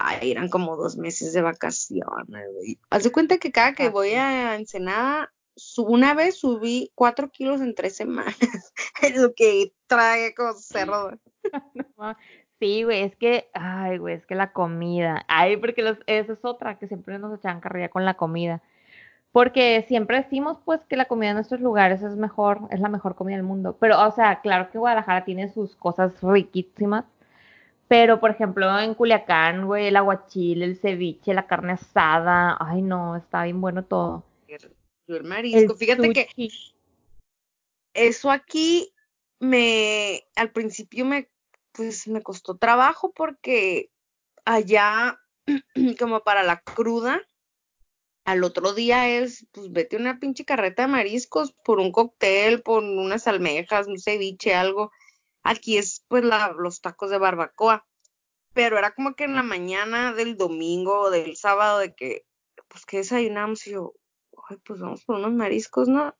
Ay, 0.00 0.30
eran 0.30 0.48
como 0.48 0.76
dos 0.76 0.96
meses 0.96 1.32
de 1.32 1.42
vacaciones, 1.42 2.46
güey. 2.54 2.78
Haz 2.90 3.02
de 3.02 3.10
cuenta 3.10 3.38
que 3.38 3.50
cada 3.50 3.74
que 3.74 3.88
voy 3.88 4.10
a 4.10 4.54
Ensenada, 4.54 5.32
una 5.76 6.14
vez 6.14 6.38
subí 6.38 6.92
cuatro 6.94 7.30
kilos 7.30 7.60
en 7.60 7.74
tres 7.74 7.96
semanas. 7.96 8.36
es 9.02 9.20
lo 9.20 9.34
que 9.34 9.72
trae 9.86 10.34
con 10.34 10.56
cerdo. 10.56 11.12
Sí, 12.60 12.82
güey, 12.82 13.02
es 13.04 13.14
que, 13.14 13.48
ay, 13.54 13.98
güey, 13.98 14.16
es 14.16 14.26
que 14.26 14.34
la 14.34 14.52
comida. 14.52 15.24
Ay, 15.28 15.58
porque 15.58 15.80
los, 15.82 15.96
esa 16.06 16.32
es 16.32 16.44
otra, 16.44 16.76
que 16.76 16.88
siempre 16.88 17.16
nos 17.20 17.38
echan 17.38 17.60
carrilla 17.60 17.88
con 17.88 18.04
la 18.04 18.14
comida. 18.14 18.62
Porque 19.30 19.84
siempre 19.86 20.16
decimos, 20.16 20.58
pues, 20.64 20.80
que 20.86 20.96
la 20.96 21.04
comida 21.04 21.30
en 21.30 21.36
nuestros 21.36 21.60
lugares 21.60 22.02
es 22.02 22.16
mejor, 22.16 22.62
es 22.70 22.80
la 22.80 22.88
mejor 22.88 23.14
comida 23.14 23.36
del 23.36 23.46
mundo. 23.46 23.76
Pero, 23.78 24.04
o 24.04 24.10
sea, 24.10 24.40
claro 24.40 24.72
que 24.72 24.78
Guadalajara 24.78 25.24
tiene 25.24 25.52
sus 25.52 25.76
cosas 25.76 26.20
riquísimas. 26.20 27.04
Pero, 27.88 28.20
por 28.20 28.30
ejemplo, 28.30 28.78
en 28.78 28.94
Culiacán, 28.94 29.66
güey, 29.66 29.86
el 29.86 29.96
aguachile, 29.96 30.66
el 30.66 30.76
ceviche, 30.78 31.32
la 31.32 31.46
carne 31.46 31.72
asada. 31.72 32.56
Ay, 32.60 32.82
no, 32.82 33.16
está 33.16 33.44
bien 33.44 33.60
bueno 33.60 33.84
todo. 33.84 34.24
El 35.06 35.24
marisco. 35.24 35.74
Fíjate 35.74 36.12
que 36.12 36.28
eso 37.94 38.30
aquí 38.30 38.92
me, 39.40 40.24
al 40.36 40.52
principio 40.52 41.06
me, 41.06 41.30
pues, 41.72 42.06
me 42.08 42.22
costó 42.22 42.56
trabajo 42.56 43.12
porque 43.12 43.90
allá, 44.44 45.18
como 45.98 46.20
para 46.20 46.42
la 46.42 46.60
cruda, 46.60 47.22
al 48.24 48.44
otro 48.44 48.74
día 48.74 49.08
es, 49.08 49.46
pues 49.52 49.72
vete 49.72 49.96
una 49.96 50.20
pinche 50.20 50.44
carreta 50.44 50.82
de 50.82 50.88
mariscos 50.88 51.52
por 51.64 51.78
un 51.78 51.90
cóctel, 51.90 52.60
por 52.60 52.84
unas 52.84 53.26
almejas, 53.26 53.86
un 53.86 53.98
ceviche, 53.98 54.54
algo. 54.54 54.92
Aquí 55.48 55.78
es 55.78 56.04
pues 56.08 56.24
la, 56.24 56.52
los 56.52 56.82
tacos 56.82 57.08
de 57.08 57.16
barbacoa. 57.16 57.86
Pero 58.52 58.76
era 58.76 58.92
como 58.94 59.14
que 59.14 59.24
en 59.24 59.34
la 59.34 59.42
mañana 59.42 60.12
del 60.12 60.36
domingo 60.36 61.00
o 61.00 61.10
del 61.10 61.36
sábado 61.36 61.78
de 61.78 61.94
que, 61.94 62.26
pues 62.68 62.84
que 62.84 62.98
desayunamos 62.98 63.66
y 63.66 63.70
yo, 63.72 63.94
ay, 64.48 64.58
pues 64.62 64.80
vamos 64.80 65.04
por 65.04 65.16
unos 65.16 65.32
mariscos, 65.32 65.88
¿no? 65.88 66.14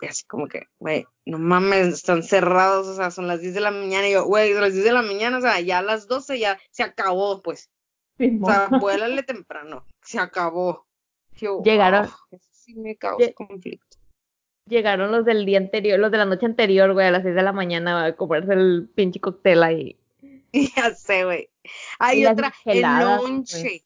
Y 0.00 0.06
así 0.06 0.24
como 0.24 0.46
que, 0.46 0.66
güey, 0.78 1.04
no 1.24 1.40
mames, 1.40 1.88
están 1.88 2.22
cerrados, 2.22 2.86
o 2.86 2.94
sea, 2.94 3.10
son 3.10 3.26
las 3.26 3.40
10 3.40 3.54
de 3.54 3.60
la 3.60 3.72
mañana. 3.72 4.08
Y 4.08 4.12
yo, 4.12 4.24
güey, 4.24 4.52
son 4.52 4.62
las 4.62 4.72
10 4.72 4.84
de 4.84 4.92
la 4.92 5.02
mañana, 5.02 5.38
o 5.38 5.40
sea, 5.40 5.60
ya 5.60 5.78
a 5.78 5.82
las 5.82 6.06
12 6.06 6.38
ya 6.38 6.60
se 6.70 6.84
acabó, 6.84 7.42
pues. 7.42 7.70
o 8.18 8.46
sea, 8.46 8.68
vuélale 8.80 9.24
temprano, 9.24 9.84
se 10.02 10.20
acabó. 10.20 10.86
Llegaron. 11.64 12.08
sí 12.52 12.74
me 12.76 12.96
causa 12.96 13.32
conflicto. 13.32 13.87
Llegaron 14.68 15.12
los 15.12 15.24
del 15.24 15.46
día 15.46 15.58
anterior, 15.58 15.98
los 15.98 16.10
de 16.10 16.18
la 16.18 16.24
noche 16.24 16.46
anterior, 16.46 16.92
güey, 16.92 17.06
a 17.06 17.10
las 17.10 17.22
6 17.22 17.34
de 17.34 17.42
la 17.42 17.52
mañana 17.52 18.04
a 18.04 18.16
comerse 18.16 18.52
el 18.52 18.88
pinche 18.94 19.20
cóctel 19.20 19.62
ahí. 19.62 19.96
Ya 20.76 20.94
sé, 20.94 21.24
güey. 21.24 21.50
Hay 21.98 22.24
otra, 22.24 22.54
el 22.64 22.80
lonche. 22.80 23.84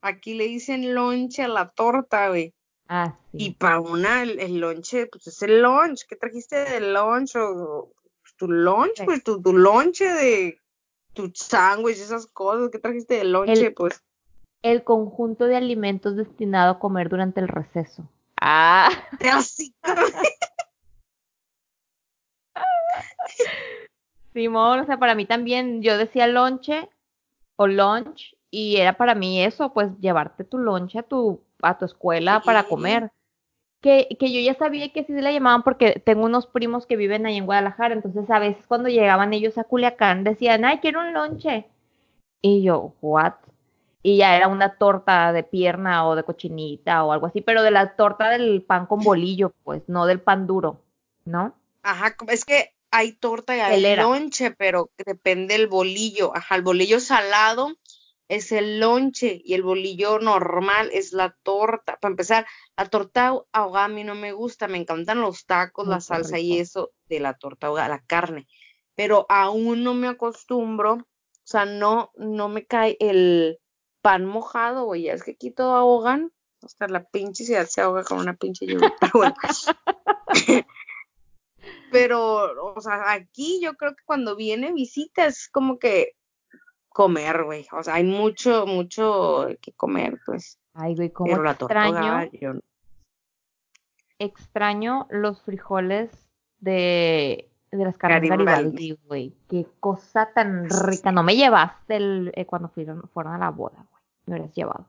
Aquí 0.00 0.34
le 0.34 0.46
dicen 0.46 0.94
lonche 0.94 1.42
a 1.42 1.48
la 1.48 1.68
torta, 1.68 2.30
güey. 2.30 2.54
Ah, 2.88 3.18
sí. 3.30 3.38
Y 3.38 3.50
para 3.50 3.80
una, 3.80 4.22
el, 4.22 4.58
lonche, 4.58 5.06
pues 5.06 5.26
es 5.26 5.42
el 5.42 5.60
lunch. 5.60 6.06
¿Qué 6.08 6.16
trajiste 6.16 6.56
de 6.56 6.80
lunch? 6.80 7.36
O, 7.36 7.92
tu 8.36 8.50
lunch, 8.50 9.04
pues 9.04 9.22
tu, 9.22 9.40
tu 9.42 9.52
lonche 9.52 10.06
de 10.06 10.58
tu 11.12 11.30
sándwich, 11.34 11.98
esas 11.98 12.26
cosas. 12.26 12.70
¿Qué 12.70 12.78
trajiste 12.78 13.14
de 13.14 13.24
lonche, 13.24 13.70
pues? 13.70 14.02
el 14.62 14.84
conjunto 14.84 15.46
de 15.46 15.56
alimentos 15.56 16.16
destinado 16.16 16.72
a 16.72 16.78
comer 16.78 17.08
durante 17.08 17.40
el 17.40 17.48
receso. 17.48 18.08
Ah. 18.44 18.90
Simón, 24.32 24.80
o 24.80 24.84
sea, 24.84 24.98
para 24.98 25.14
mí 25.14 25.26
también, 25.26 25.80
yo 25.80 25.96
decía 25.96 26.26
lonche 26.26 26.88
o 27.54 27.68
lunch 27.68 28.34
y 28.50 28.78
era 28.78 28.94
para 28.94 29.14
mí 29.14 29.44
eso, 29.44 29.72
pues 29.72 29.96
llevarte 30.00 30.42
tu 30.42 30.58
lonche 30.58 30.98
a 30.98 31.02
tu, 31.04 31.44
a 31.62 31.78
tu 31.78 31.84
escuela 31.84 32.42
para 32.44 32.64
comer. 32.64 33.12
Que, 33.80 34.08
que 34.18 34.32
yo 34.32 34.40
ya 34.40 34.54
sabía 34.54 34.92
que 34.92 35.00
así 35.00 35.12
se 35.12 35.22
la 35.22 35.30
llamaban 35.30 35.62
porque 35.62 36.02
tengo 36.04 36.24
unos 36.24 36.48
primos 36.48 36.86
que 36.86 36.96
viven 36.96 37.26
ahí 37.26 37.36
en 37.36 37.46
Guadalajara, 37.46 37.94
entonces 37.94 38.28
a 38.28 38.40
veces 38.40 38.66
cuando 38.66 38.88
llegaban 38.88 39.32
ellos 39.32 39.56
a 39.56 39.64
Culiacán 39.64 40.24
decían, 40.24 40.64
ay, 40.64 40.78
quiero 40.78 40.98
un 40.98 41.12
lonche. 41.12 41.68
Y 42.40 42.64
yo, 42.64 42.94
what? 43.00 43.34
Y 44.02 44.16
ya 44.16 44.36
era 44.36 44.48
una 44.48 44.76
torta 44.76 45.32
de 45.32 45.44
pierna 45.44 46.06
o 46.06 46.16
de 46.16 46.24
cochinita 46.24 47.04
o 47.04 47.12
algo 47.12 47.26
así, 47.26 47.40
pero 47.40 47.62
de 47.62 47.70
la 47.70 47.94
torta 47.94 48.30
del 48.30 48.62
pan 48.62 48.86
con 48.86 49.00
bolillo, 49.00 49.52
pues, 49.62 49.82
no 49.86 50.06
del 50.06 50.20
pan 50.20 50.46
duro, 50.46 50.82
¿no? 51.24 51.54
Ajá, 51.82 52.16
es 52.28 52.44
que 52.44 52.74
hay 52.90 53.12
torta 53.12 53.56
y 53.56 53.60
hay 53.60 53.96
lonche, 53.96 54.50
pero 54.50 54.90
depende 55.04 55.56
del 55.56 55.68
bolillo. 55.68 56.36
Ajá, 56.36 56.56
el 56.56 56.62
bolillo 56.62 57.00
salado 57.00 57.72
es 58.28 58.50
el 58.52 58.80
lonche 58.80 59.40
y 59.44 59.54
el 59.54 59.62
bolillo 59.62 60.18
normal 60.18 60.90
es 60.92 61.12
la 61.12 61.36
torta. 61.42 61.96
Para 62.00 62.12
empezar, 62.12 62.46
la 62.76 62.86
torta 62.86 63.34
ahogada 63.52 63.86
a 63.86 63.88
mí 63.88 64.04
no 64.04 64.14
me 64.14 64.32
gusta, 64.32 64.68
me 64.68 64.78
encantan 64.78 65.20
los 65.20 65.46
tacos, 65.46 65.86
la 65.86 66.00
salsa 66.00 66.38
y 66.38 66.58
eso 66.58 66.90
de 67.08 67.20
la 67.20 67.34
torta 67.34 67.68
ahogada, 67.68 67.88
la 67.88 68.02
carne, 68.04 68.46
pero 68.94 69.26
aún 69.28 69.84
no 69.84 69.94
me 69.94 70.08
acostumbro, 70.08 70.94
o 70.94 71.06
sea, 71.44 71.64
no, 71.64 72.10
no 72.16 72.48
me 72.48 72.64
cae 72.64 72.96
el 73.00 73.58
pan 74.02 74.26
mojado, 74.26 74.84
güey, 74.84 75.08
es 75.08 75.22
que 75.22 75.32
aquí 75.32 75.50
todo 75.50 75.74
ahogan, 75.74 76.32
hasta 76.62 76.88
la 76.88 77.04
pinche 77.04 77.44
ciudad 77.44 77.66
se 77.66 77.80
ahoga 77.80 78.04
con 78.04 78.18
una 78.18 78.34
pinche 78.34 78.66
lluvia, 78.66 78.92
pero 79.00 79.12
bueno. 79.14 79.34
pero, 81.90 82.74
o 82.74 82.80
sea, 82.80 83.12
aquí 83.12 83.60
yo 83.62 83.74
creo 83.74 83.94
que 83.94 84.04
cuando 84.04 84.36
viene 84.36 84.72
visita 84.72 85.26
es 85.26 85.48
como 85.48 85.78
que 85.78 86.16
comer, 86.88 87.44
güey. 87.44 87.66
O 87.72 87.82
sea, 87.82 87.94
hay 87.94 88.04
mucho, 88.04 88.66
mucho 88.66 89.46
que 89.60 89.72
comer, 89.72 90.20
pues. 90.26 90.58
Ay, 90.74 90.94
güey, 90.94 91.10
como 91.10 91.32
extraño. 91.46 92.28
Extraño 94.18 95.08
los 95.10 95.42
frijoles 95.42 96.10
de, 96.60 97.50
de 97.72 97.84
las 97.84 97.96
carnes 97.98 98.30
Garibaldi, 98.30 98.98
güey. 99.06 99.34
Qué 99.48 99.66
cosa 99.80 100.30
tan 100.32 100.68
rica. 100.70 101.10
No 101.10 101.22
me 101.22 101.34
llevaste 101.34 101.96
el, 101.96 102.32
eh, 102.36 102.46
cuando 102.46 102.68
fueron, 102.68 103.08
fueron 103.12 103.34
a 103.34 103.38
la 103.38 103.50
boda. 103.50 103.86
Me 104.32 104.38
hubieras 104.38 104.54
llevado. 104.54 104.88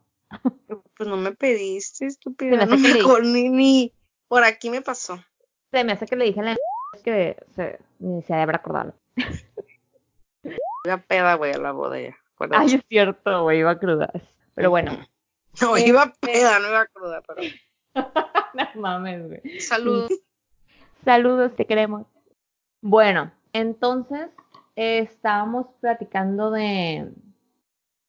Pues 0.98 1.10
no 1.10 1.18
me 1.18 1.34
pediste, 1.34 2.06
estúpida. 2.06 2.66
No 2.66 2.78
me 2.78 2.94
ni, 3.24 3.50
ni 3.50 3.94
por 4.30 4.44
aquí 4.44 4.70
me 4.70 4.82
pasó. 4.82 5.20
Se 5.70 5.84
me 5.84 5.92
hace 5.92 6.06
que 6.06 6.16
le 6.16 6.26
dije 6.26 6.40
en 6.40 6.46
la 6.46 6.58
que 7.04 7.36
se, 7.56 7.80
ni 8.00 8.22
se 8.22 8.34
habrá 8.34 8.58
acordado. 8.58 8.94
Iba 10.86 10.98
peda, 10.98 11.36
güey, 11.36 11.52
a 11.52 11.58
la 11.58 11.72
boda 11.72 12.00
ya. 12.00 12.16
Ay, 12.52 12.76
es 12.76 12.82
cierto, 12.88 13.44
güey, 13.44 13.60
iba 13.60 13.78
cruda. 13.78 14.12
Pero 14.56 14.70
bueno. 14.70 14.98
No, 15.62 15.78
iba 15.78 16.12
peda, 16.20 16.58
no 16.58 16.68
iba 16.68 16.88
cruda, 16.88 17.22
pero. 17.28 17.44
no 18.56 18.82
mames, 18.82 19.28
güey. 19.28 19.60
Saludos. 19.60 20.10
Saludos, 21.06 21.56
te 21.56 21.68
queremos. 21.68 22.08
Bueno, 22.82 23.32
entonces 23.52 24.32
estábamos 24.76 25.68
platicando 25.80 26.50
de. 26.50 27.08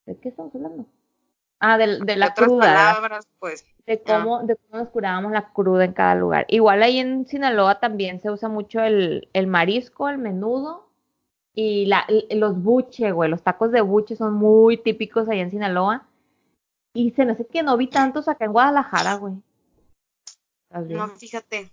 ¿De 0.07 0.19
qué 0.21 0.31
estamos 0.31 0.55
hablando? 0.55 0.87
Ah, 1.67 1.79
de, 1.79 2.01
de 2.01 2.17
la 2.17 2.27
otras 2.29 2.47
cruda. 2.47 2.61
palabras, 2.61 3.27
pues. 3.39 3.65
De 3.87 4.03
cómo, 4.03 4.43
de 4.43 4.57
cómo 4.57 4.83
nos 4.83 4.89
curábamos 4.91 5.33
la 5.33 5.51
cruda 5.51 5.85
en 5.85 5.95
cada 5.95 6.15
lugar. 6.15 6.45
Igual 6.49 6.83
ahí 6.83 6.99
en 6.99 7.27
Sinaloa 7.27 7.81
también 7.81 8.21
se 8.21 8.31
usa 8.31 8.51
mucho 8.51 8.81
el, 8.81 9.29
el 9.33 9.47
marisco, 9.47 10.09
el 10.11 10.19
menudo 10.19 10.91
y 11.55 11.87
la, 11.87 12.07
los 12.31 12.63
buche, 12.63 13.13
güey, 13.13 13.31
los 13.31 13.43
tacos 13.43 13.73
de 13.73 13.81
buche 13.81 14.15
son 14.15 14.35
muy 14.35 14.77
típicos 14.77 15.29
allá 15.29 15.41
en 15.41 15.51
Sinaloa. 15.51 16.07
Y 16.93 17.13
se 17.13 17.25
me 17.25 17.33
hace 17.33 17.47
que 17.47 17.63
no 17.63 17.77
vi 17.79 17.87
tantos 17.87 18.29
acá 18.29 18.45
en 18.45 18.53
Guadalajara, 18.53 19.15
güey. 19.15 19.35
No, 20.71 21.09
fíjate. 21.09 21.71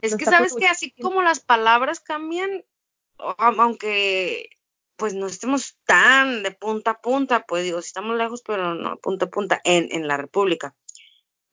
Es 0.00 0.16
que 0.16 0.24
sabes 0.24 0.54
que 0.54 0.66
así 0.66 0.92
como 0.92 1.22
las 1.22 1.40
palabras 1.40 2.00
cambian, 2.00 2.64
aunque 3.38 4.50
pues 5.02 5.14
no 5.14 5.26
estemos 5.26 5.76
tan 5.84 6.44
de 6.44 6.52
punta 6.52 6.92
a 6.92 7.00
punta, 7.00 7.44
pues 7.44 7.64
digo, 7.64 7.82
si 7.82 7.88
estamos 7.88 8.16
lejos, 8.16 8.40
pero 8.46 8.76
no 8.76 8.98
punta 8.98 9.24
a 9.24 9.30
punta 9.30 9.60
en, 9.64 9.88
en 9.90 10.06
la 10.06 10.16
República 10.16 10.76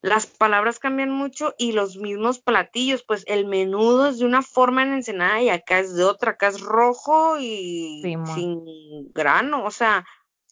las 0.01 0.27
palabras 0.27 0.77
cambian 0.77 1.09
mucho 1.09 1.55
y 1.57 1.71
los 1.71 1.97
mismos 1.97 2.39
platillos, 2.39 3.03
pues 3.03 3.23
el 3.27 3.45
menudo 3.45 4.09
es 4.09 4.19
de 4.19 4.25
una 4.25 4.43
forma 4.43 4.83
en 4.83 4.93
Ensenada 4.93 5.41
y 5.41 5.49
acá 5.49 5.79
es 5.79 5.95
de 5.95 6.03
otra, 6.03 6.31
acá 6.31 6.47
es 6.49 6.61
rojo 6.61 7.37
y 7.39 8.01
sin 8.33 9.11
grano, 9.11 9.65
o 9.65 9.71
sea, 9.71 10.05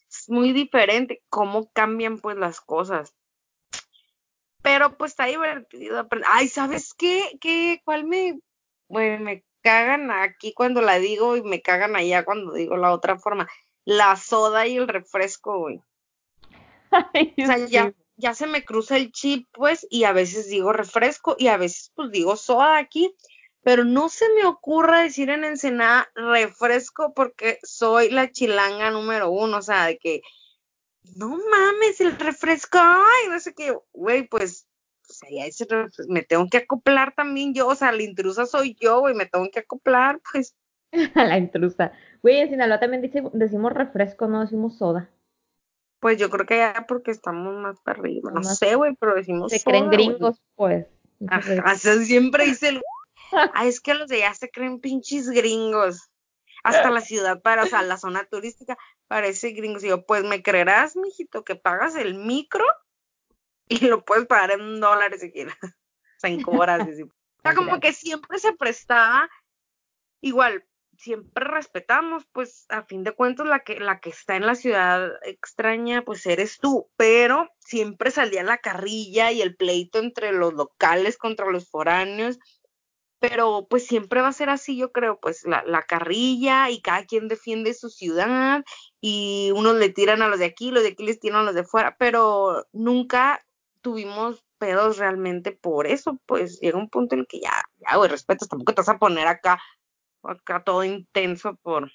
es 0.10 0.28
muy 0.28 0.52
diferente 0.52 1.22
cómo 1.30 1.72
cambian 1.72 2.18
pues 2.18 2.36
las 2.36 2.60
cosas. 2.60 3.16
Pero 4.62 4.98
pues 4.98 5.12
está 5.12 5.28
divertido. 5.28 6.06
Ay, 6.26 6.50
¿sabes 6.50 6.94
qué? 6.94 7.38
¿Qué? 7.40 7.82
¿Cuál 7.86 8.04
me, 8.04 8.42
bueno, 8.90 9.24
me 9.24 9.46
cagan 9.68 10.12
aquí 10.12 10.54
cuando 10.54 10.82
la 10.82 11.00
digo 11.00 11.36
y 11.36 11.44
me 11.44 11.62
cagan 11.62 11.96
allá 11.96 12.24
cuando 12.24 12.54
digo 12.54 12.78
la 12.78 12.94
otra 12.94 13.18
forma? 13.18 13.48
La 13.86 14.16
soda 14.16 14.66
y 14.68 14.78
el 14.78 14.88
refresco, 14.88 15.60
güey. 15.60 15.82
o 16.92 17.46
sea, 17.46 17.58
ya 17.68 17.94
ya 18.18 18.34
se 18.34 18.48
me 18.48 18.66
cruza 18.66 18.98
el 18.98 19.12
chip, 19.12 19.48
pues, 19.54 19.88
y 19.90 20.04
a 20.04 20.12
veces 20.12 20.50
digo 20.50 20.74
refresco 20.74 21.36
y 21.38 21.48
a 21.48 21.58
veces 21.58 21.92
pues 21.96 22.12
digo 22.12 22.36
soda 22.36 22.78
aquí, 22.78 23.16
pero 23.62 23.86
no 23.86 24.10
se 24.10 24.26
me 24.34 24.46
ocurra 24.46 25.02
decir 25.02 25.30
en 25.30 25.44
Ensenada 25.44 26.10
refresco 26.16 27.14
porque 27.14 27.60
soy 27.64 28.10
la 28.10 28.32
chilanga 28.32 28.90
número 28.90 29.30
uno, 29.30 29.58
o 29.58 29.62
sea, 29.62 29.86
de 29.86 29.98
que 30.00 30.22
no 31.16 31.30
mames, 31.30 32.02
el 32.02 32.18
refresco, 32.18 32.80
ay, 32.82 33.30
no 33.30 33.40
sé 33.40 33.54
qué, 33.54 33.78
güey, 33.94 34.28
pues, 34.28 34.68
pues 35.08 35.22
ese 35.32 35.68
me 36.10 36.24
tengo 36.24 36.48
que 36.50 36.58
acoplar 36.58 37.16
también 37.16 37.54
yo, 37.54 37.68
o 37.68 37.76
sea, 37.76 37.92
la 37.92 38.04
intrusa 38.04 38.46
soy 38.46 38.76
yo, 38.80 39.00
güey, 39.00 39.16
me 39.16 39.26
tengo 39.26 39.50
que 39.52 39.60
acoplar, 39.60 40.20
pues. 40.32 40.56
la 41.16 41.38
intrusa. 41.38 41.92
Güey, 42.22 42.40
en 42.40 42.50
Sinaloa 42.50 42.80
también 42.80 43.02
decimos 43.34 43.74
refresco, 43.74 44.28
no 44.28 44.42
decimos 44.42 44.78
soda. 44.78 45.10
Pues 46.00 46.18
yo 46.18 46.30
creo 46.30 46.46
que 46.46 46.58
ya 46.58 46.86
porque 46.88 47.12
estamos 47.12 47.56
más 47.56 47.80
para 47.82 48.00
arriba. 48.00 48.32
No 48.32 48.44
sé, 48.44 48.76
güey, 48.76 48.96
pero 49.00 49.16
decimos. 49.16 49.52
Se 49.52 49.64
creen 49.64 49.90
gringos, 49.90 50.40
pues. 50.56 50.86
Ajá, 51.28 51.76
siempre 51.76 52.46
dice 52.46 52.70
el. 52.70 52.82
ah, 53.54 53.66
es 53.66 53.82
que 53.82 53.96
los 53.96 54.08
de 54.08 54.24
allá 54.24 54.34
se 54.36 54.52
creen 54.52 54.80
pinches 54.80 55.30
gringos. 55.30 56.10
Hasta 56.64 56.92
la 56.92 57.02
ciudad, 57.02 57.42
para, 57.42 57.64
o 57.64 57.66
sea, 57.66 57.82
la 57.82 57.98
zona 57.98 58.26
turística 58.26 58.78
parece 59.08 59.52
gringos. 59.52 59.84
Y 59.84 59.88
yo, 59.88 60.06
pues 60.06 60.24
me 60.24 60.44
creerás, 60.44 60.98
mijito, 60.98 61.46
que 61.46 61.56
pagas 61.56 61.96
el 61.96 62.16
micro 62.16 62.66
y 63.82 63.86
lo 63.86 64.04
puedes 64.06 64.26
pagar 64.26 64.52
en 64.52 64.80
dólares 64.80 65.22
si 65.22 65.32
quieres. 65.32 65.56
En 66.24 66.44
horas. 66.46 66.88
o 66.88 67.42
sea, 67.42 67.54
como 67.54 67.80
que 67.80 67.94
siempre 67.94 68.40
se 68.40 68.54
prestaba. 68.54 69.30
Igual, 70.22 70.66
siempre 70.98 71.46
respetamos, 71.46 72.26
pues 72.32 72.66
a 72.70 72.84
fin 72.84 73.04
de 73.04 73.12
cuentas 73.12 73.46
la 73.48 73.60
que, 73.60 73.80
la 73.80 74.00
que 74.00 74.10
está 74.10 74.36
en 74.36 74.46
la 74.46 74.56
ciudad 74.56 75.12
extraña, 75.24 76.04
pues 76.04 76.26
eres 76.26 76.58
tú, 76.60 76.90
pero 76.98 77.50
siempre 77.60 78.12
salía 78.12 78.44
la 78.44 78.58
carrilla 78.58 79.32
y 79.32 79.42
el 79.42 79.56
pleito 79.56 80.00
entre 80.00 80.32
los 80.32 80.54
locales 80.54 81.18
contra 81.18 81.52
los 81.52 81.70
foráneos, 81.70 82.40
pero 83.20 83.68
pues 83.70 83.86
siempre 83.86 84.22
va 84.22 84.30
a 84.30 84.34
ser 84.34 84.50
así, 84.50 84.78
yo 84.78 84.92
creo, 84.92 85.20
pues 85.20 85.44
la, 85.46 85.64
la 85.66 85.84
carrilla 85.84 86.70
y 86.70 86.82
cada 86.82 87.06
quien 87.06 87.28
defiende 87.28 87.74
su 87.74 87.90
ciudad 87.90 88.64
y 89.00 89.52
unos 89.56 89.76
le 89.76 89.90
tiran 89.90 90.22
a 90.22 90.28
los 90.28 90.40
de 90.40 90.46
aquí, 90.46 90.72
los 90.72 90.84
de 90.84 90.90
aquí 90.90 91.06
les 91.06 91.20
tiran 91.20 91.42
a 91.42 91.44
los 91.44 91.56
de 91.56 91.64
fuera, 91.64 91.96
pero 91.98 92.66
nunca 92.72 93.44
tuvimos 93.88 94.44
pedos 94.58 94.98
realmente 94.98 95.54
por 95.54 95.88
eso, 95.88 96.20
pues 96.26 96.60
llega 96.60 96.78
un 96.78 96.90
punto 96.90 97.16
en 97.16 97.22
el 97.22 97.28
que 97.28 97.40
ya, 97.40 97.54
ya, 97.78 97.96
güey, 97.96 98.10
respetas, 98.10 98.50
tampoco 98.50 98.74
te 98.74 98.82
vas 98.82 98.90
a 98.90 98.98
poner 98.98 99.28
acá 99.28 99.58
acá 100.24 100.62
todo 100.62 100.84
intenso 100.84 101.56
por 101.62 101.90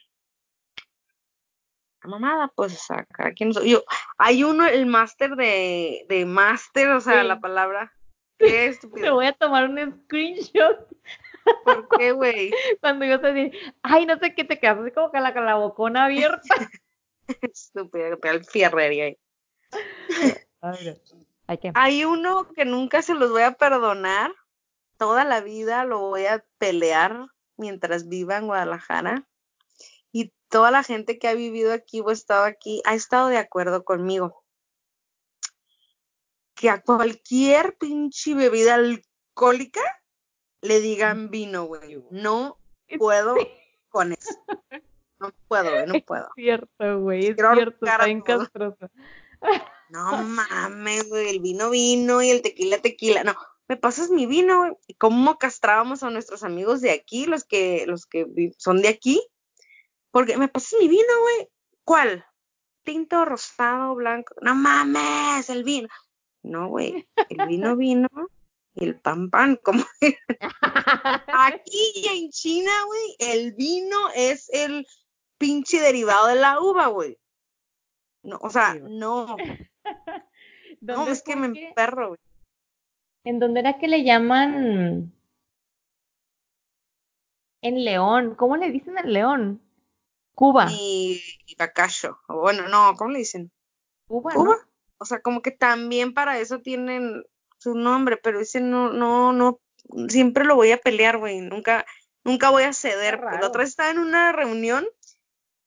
la 2.03 2.11
mamada, 2.11 2.51
pues 2.57 2.91
acá 2.91 3.33
quien 3.37 3.53
yo 3.53 3.85
hay 4.17 4.43
uno 4.43 4.67
el 4.67 4.87
máster 4.87 5.37
de 5.37 6.07
de 6.09 6.25
máster, 6.25 6.89
o 6.89 7.01
sea, 7.03 7.25
la 7.25 7.41
palabra 7.41 7.93
qué 8.39 8.69
estúpido. 8.69 9.05
Te 9.05 9.11
voy 9.11 9.27
a 9.27 9.33
tomar 9.35 9.69
un 9.69 10.05
screenshot. 10.05 10.89
¿Por 11.65 11.89
qué, 11.99 12.13
güey? 12.13 12.53
Cuando 12.81 13.05
yo 13.05 13.21
te 13.21 13.35
dije, 13.35 13.75
ay, 13.83 14.07
no 14.07 14.19
sé 14.19 14.35
qué 14.35 14.45
te 14.45 14.59
quedas 14.59 14.79
así 14.79 14.93
como 14.93 15.13
que 15.13 15.21
la, 15.21 15.31
la 15.33 15.57
bocona 15.57 16.07
abierta. 16.07 16.41
Estúpido, 17.43 18.19
que 18.19 18.29
el 18.31 18.47
fierrería 18.47 19.05
ahí. 19.05 19.19
Hay 21.75 22.05
uno 22.05 22.49
que 22.53 22.65
nunca 22.65 23.03
se 23.03 23.15
los 23.15 23.31
voy 23.31 23.43
a 23.43 23.53
perdonar. 23.53 24.33
Toda 24.97 25.25
la 25.25 25.41
vida 25.41 25.85
lo 25.85 25.99
voy 25.99 26.27
a 26.27 26.45
pelear 26.59 27.27
mientras 27.57 28.09
viva 28.09 28.37
en 28.37 28.47
Guadalajara. 28.47 29.27
Y 30.13 30.33
toda 30.49 30.71
la 30.71 30.83
gente 30.83 31.19
que 31.19 31.29
ha 31.29 31.35
vivido 31.35 31.73
aquí 31.73 32.01
o 32.01 32.11
estado 32.11 32.45
aquí 32.45 32.83
ha 32.85 32.95
estado 32.95 33.29
de 33.29 33.39
acuerdo 33.39 33.85
conmigo. 33.85 34.45
Que 36.55 36.71
a 36.71 36.81
cualquier 36.83 37.77
pinche 37.79 38.35
bebida 38.35 38.75
alcohólica 38.75 39.81
le 40.61 40.81
digan 40.81 41.31
vino, 41.31 41.65
güey. 41.65 42.05
No 42.11 42.59
puedo 42.99 43.35
con 43.89 44.13
eso. 44.13 44.45
No 45.19 45.33
puedo, 45.49 45.71
güey, 45.71 45.87
no 45.87 45.95
puedo. 46.07 46.27
Es 46.27 46.35
cierto, 46.37 47.01
güey, 47.01 47.27
es 47.29 47.37
cierto, 47.37 47.87
está 47.87 48.09
No 49.91 50.23
mames, 50.23 51.09
güey, 51.09 51.29
el 51.29 51.41
vino 51.41 51.71
vino 51.71 52.23
y 52.23 52.31
el 52.31 52.41
tequila 52.43 52.79
tequila. 52.79 53.25
No, 53.25 53.37
me 53.69 53.77
pasas 53.77 54.11
mi 54.11 54.27
vino, 54.27 54.79
y 54.87 54.95
cómo 54.95 55.39
castrábamos 55.39 56.03
a 56.03 56.11
nuestros 56.11 56.43
amigos 56.43 56.81
de 56.81 56.91
aquí, 56.91 57.27
los 57.27 57.45
que, 57.45 57.85
los 57.87 58.07
que 58.07 58.53
son 58.59 58.83
de 58.83 58.89
aquí, 58.89 59.23
porque 60.11 60.37
me 60.37 60.49
pasas 60.49 60.75
mi 60.81 60.89
vino, 60.89 61.21
güey, 61.21 61.49
¿cuál? 61.85 62.25
Tinto, 62.85 63.25
rosado, 63.25 63.95
blanco, 63.95 64.35
no 64.41 64.55
mames, 64.55 65.49
el 65.51 65.65
vino. 65.65 65.89
No, 66.43 66.69
güey, 66.69 67.07
el 67.29 67.47
vino 67.47 67.77
vino 67.77 68.09
y 68.75 68.85
el 68.85 69.01
pan 69.01 69.31
pan, 69.31 69.59
como 69.63 69.85
aquí 71.27 72.07
en 72.11 72.31
China, 72.31 72.73
güey, 72.87 73.17
el 73.19 73.53
vino 73.53 74.09
es 74.15 74.49
el 74.53 74.87
pinche 75.39 75.81
derivado 75.81 76.29
de 76.29 76.37
la 76.37 76.61
uva, 76.61 76.87
güey. 76.89 77.19
No, 78.23 78.39
o 78.41 78.51
sea, 78.51 78.75
no. 78.75 79.37
No, 80.81 80.97
¿Dónde 80.97 81.13
es 81.13 81.23
que 81.23 81.37
me 81.37 81.47
emperro, 81.47 82.09
güey. 82.09 82.21
¿En 83.23 83.39
dónde 83.39 83.61
era 83.61 83.79
que 83.79 83.87
le 83.87 84.03
llaman? 84.03 85.13
En 87.61 87.85
León. 87.85 88.35
¿Cómo 88.35 88.57
le 88.57 88.73
dicen 88.73 88.99
en 88.99 89.13
León? 89.13 89.63
Cuba. 90.35 90.67
Y, 90.73 91.23
y 91.47 91.55
Bacacho. 91.55 92.19
Bueno, 92.27 92.69
no, 92.69 92.95
¿cómo 92.97 93.13
le 93.13 93.21
dicen? 93.21 93.53
Cuba, 94.09 94.33
Cuba. 94.35 94.57
¿no? 94.57 94.73
O 94.99 95.05
sea, 95.05 95.21
como 95.21 95.41
que 95.41 95.53
también 95.53 96.15
para 96.15 96.39
eso 96.39 96.61
tienen 96.61 97.25
su 97.59 97.77
nombre, 97.77 98.17
pero 98.17 98.41
ese 98.41 98.61
no, 98.61 98.93
no, 98.93 99.33
no, 99.33 99.61
siempre 100.09 100.45
lo 100.45 100.57
voy 100.57 100.73
a 100.73 100.79
pelear, 100.79 101.19
güey. 101.19 101.41
Nunca, 101.41 101.87
nunca 102.25 102.51
voy 102.51 102.65
a 102.65 102.73
ceder. 102.73 103.21
La 103.21 103.47
otra 103.47 103.61
vez 103.61 103.71
estaba 103.71 103.91
en 103.91 103.99
una 103.99 104.33
reunión 104.33 104.85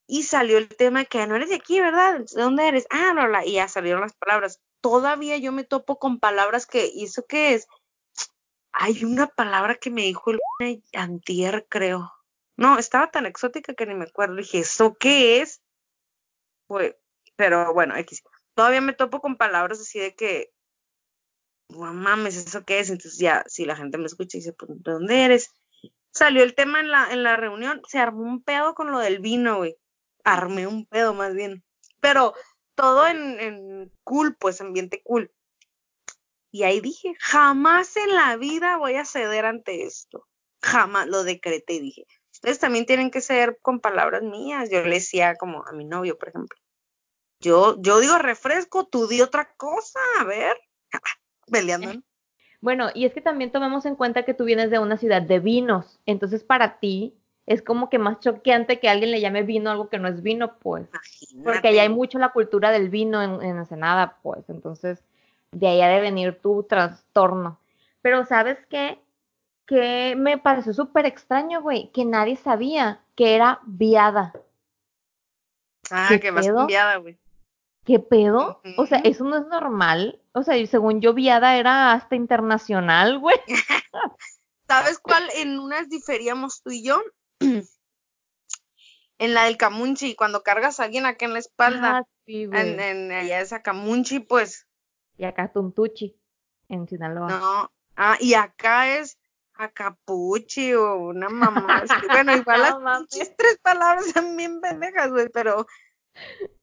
y 0.07 0.23
salió 0.23 0.57
el 0.57 0.69
tema 0.69 1.05
que 1.05 1.25
no 1.25 1.35
eres 1.35 1.49
de 1.49 1.55
aquí, 1.55 1.79
¿verdad? 1.79 2.19
¿De 2.19 2.41
dónde 2.41 2.67
eres? 2.67 2.85
Ah, 2.89 3.13
bla, 3.13 3.45
y 3.45 3.53
ya 3.53 3.67
salieron 3.67 4.01
las 4.01 4.13
palabras. 4.13 4.61
Todavía 4.81 5.37
yo 5.37 5.51
me 5.51 5.63
topo 5.63 5.97
con 5.97 6.19
palabras 6.19 6.65
que, 6.65 6.91
¿y 6.93 7.05
eso 7.05 7.25
qué 7.27 7.53
es? 7.53 7.67
Hay 8.71 9.03
una 9.03 9.27
palabra 9.27 9.75
que 9.75 9.89
me 9.89 10.03
dijo 10.03 10.31
el 10.31 10.83
antier, 10.93 11.65
creo. 11.69 12.11
No, 12.57 12.77
estaba 12.77 13.09
tan 13.09 13.25
exótica 13.25 13.73
que 13.73 13.85
ni 13.85 13.95
me 13.95 14.05
acuerdo. 14.05 14.35
Dije, 14.35 14.59
¿eso 14.59 14.95
qué 14.99 15.41
es? 15.41 15.61
Pues, 16.67 16.95
pero 17.35 17.73
bueno, 17.73 17.95
X. 17.97 18.23
Todavía 18.53 18.81
me 18.81 18.93
topo 18.93 19.21
con 19.21 19.37
palabras 19.37 19.79
así 19.79 19.99
de 19.99 20.15
que, 20.15 20.53
no 21.69 21.93
mames, 21.93 22.37
¿eso 22.37 22.63
qué 22.63 22.79
es? 22.79 22.89
Entonces 22.89 23.17
ya, 23.17 23.43
si 23.47 23.65
la 23.65 23.75
gente 23.75 23.97
me 23.97 24.05
escucha 24.05 24.37
y 24.37 24.41
dice, 24.41 24.53
pues, 24.53 24.71
¿de 24.71 24.91
dónde 24.91 25.23
eres? 25.23 25.53
Salió 26.11 26.43
el 26.43 26.55
tema 26.55 26.79
en 26.79 26.91
la, 26.91 27.11
en 27.11 27.23
la 27.23 27.35
reunión, 27.35 27.81
se 27.87 27.99
armó 27.99 28.21
un 28.21 28.43
pedo 28.43 28.75
con 28.75 28.91
lo 28.91 28.99
del 28.99 29.19
vino, 29.19 29.57
güey. 29.57 29.77
Armé 30.25 30.67
un 30.67 30.85
pedo 30.85 31.13
más 31.13 31.33
bien. 31.33 31.63
Pero 32.01 32.33
todo 32.75 33.07
en, 33.07 33.39
en 33.39 33.91
cool, 34.03 34.35
pues, 34.35 34.59
ambiente 34.59 35.01
cool. 35.03 35.31
Y 36.51 36.63
ahí 36.63 36.79
dije, 36.79 37.13
jamás 37.19 37.97
en 37.97 38.15
la 38.15 38.37
vida 38.37 38.77
voy 38.77 38.95
a 38.95 39.05
ceder 39.05 39.45
ante 39.45 39.83
esto. 39.83 40.27
Jamás 40.61 41.07
lo 41.07 41.23
decreté 41.23 41.73
y 41.73 41.79
dije, 41.79 42.05
ustedes 42.31 42.59
también 42.59 42.85
tienen 42.85 43.11
que 43.11 43.21
ceder 43.21 43.57
con 43.61 43.79
palabras 43.79 44.23
mías. 44.23 44.69
Yo 44.69 44.81
le 44.83 44.95
decía 44.95 45.35
como 45.35 45.65
a 45.65 45.71
mi 45.73 45.85
novio, 45.85 46.17
por 46.17 46.29
ejemplo. 46.29 46.57
Yo, 47.39 47.75
yo 47.81 47.99
digo 47.99 48.17
refresco, 48.17 48.87
tú 48.87 49.07
di 49.07 49.21
otra 49.21 49.53
cosa, 49.57 49.99
a 50.19 50.23
ver. 50.23 50.57
Peleando. 51.51 51.93
¿no? 51.93 52.03
Bueno, 52.61 52.89
y 52.93 53.05
es 53.05 53.13
que 53.13 53.21
también 53.21 53.51
tomemos 53.51 53.85
en 53.85 53.95
cuenta 53.95 54.23
que 54.23 54.33
tú 54.33 54.45
vienes 54.45 54.71
de 54.71 54.79
una 54.79 54.97
ciudad 54.97 55.21
de 55.21 55.39
vinos, 55.39 55.99
entonces 56.05 56.43
para 56.43 56.79
ti 56.79 57.15
es 57.47 57.61
como 57.61 57.89
que 57.89 57.99
más 57.99 58.19
choqueante 58.19 58.79
que 58.79 58.89
alguien 58.89 59.11
le 59.11 59.21
llame 59.21 59.43
vino 59.43 59.69
algo 59.69 59.89
que 59.89 59.99
no 59.99 60.07
es 60.07 60.21
vino, 60.21 60.57
pues. 60.57 60.87
Porque 61.43 61.67
allá 61.67 61.83
hay 61.83 61.89
mucho 61.89 62.17
la 62.17 62.29
cultura 62.29 62.71
del 62.71 62.89
vino 62.89 63.21
en, 63.21 63.41
en 63.43 63.57
Ensenada, 63.57 64.17
pues. 64.23 64.49
Entonces, 64.49 65.03
de 65.51 65.67
ahí 65.67 65.81
ha 65.81 65.87
de 65.87 66.01
venir 66.01 66.39
tu 66.41 66.63
trastorno. 66.63 67.59
Pero, 68.01 68.25
¿sabes 68.25 68.57
qué? 68.69 68.99
Que 69.67 70.15
me 70.17 70.37
pareció 70.37 70.73
súper 70.73 71.05
extraño, 71.05 71.61
güey, 71.61 71.91
que 71.91 72.05
nadie 72.05 72.35
sabía 72.35 73.01
que 73.15 73.35
era 73.35 73.59
viada. 73.65 74.33
Ah, 75.91 76.07
¿Qué 76.09 76.19
que 76.19 76.33
pedo? 76.33 76.57
cambiada, 76.57 76.97
güey. 76.97 77.17
¿Qué 77.83 77.99
pedo? 77.99 78.61
O 78.77 78.87
sea, 78.87 78.97
eso 78.99 79.23
no 79.23 79.37
es 79.37 79.45
normal. 79.45 80.19
O 80.33 80.41
sea, 80.41 80.65
según 80.65 81.01
yo, 81.01 81.13
viada 81.13 81.55
era 81.55 81.93
hasta 81.93 82.15
internacional, 82.15 83.19
güey. 83.19 83.37
¿Sabes 84.67 84.97
cuál? 84.97 85.29
En 85.35 85.59
unas 85.59 85.87
diferíamos 85.89 86.63
tú 86.63 86.71
y 86.71 86.83
yo. 86.83 86.99
en 89.17 89.33
la 89.33 89.45
del 89.45 89.57
Camunchi, 89.57 90.15
cuando 90.15 90.43
cargas 90.43 90.79
a 90.79 90.83
alguien 90.85 91.05
acá 91.05 91.25
en 91.25 91.33
la 91.33 91.39
espalda. 91.39 91.99
Ah, 91.99 92.03
sí, 92.25 92.43
en, 92.43 92.79
en 92.79 93.11
allá 93.11 93.39
esa 93.41 93.61
Camunchi, 93.61 94.19
pues, 94.19 94.67
Y 95.17 95.25
acá 95.25 95.51
Tuntuchi, 95.51 96.15
en 96.69 96.87
Sinaloa. 96.87 97.27
no. 97.29 97.71
Ah, 97.97 98.17
y 98.19 98.33
acá 98.33 98.97
es 98.97 99.17
Acapuchi 99.53 100.73
o 100.73 100.95
una 100.97 101.29
mamá. 101.29 101.77
así. 101.77 101.93
Bueno, 102.09 102.33
igual 102.35 102.59
No 102.83 102.89
las 102.89 103.35
tres 103.37 103.57
palabras 103.61 104.05
son 104.13 104.35
bien 104.35 104.59
pendejas, 104.59 105.11
güey, 105.11 105.29
pero, 105.29 105.65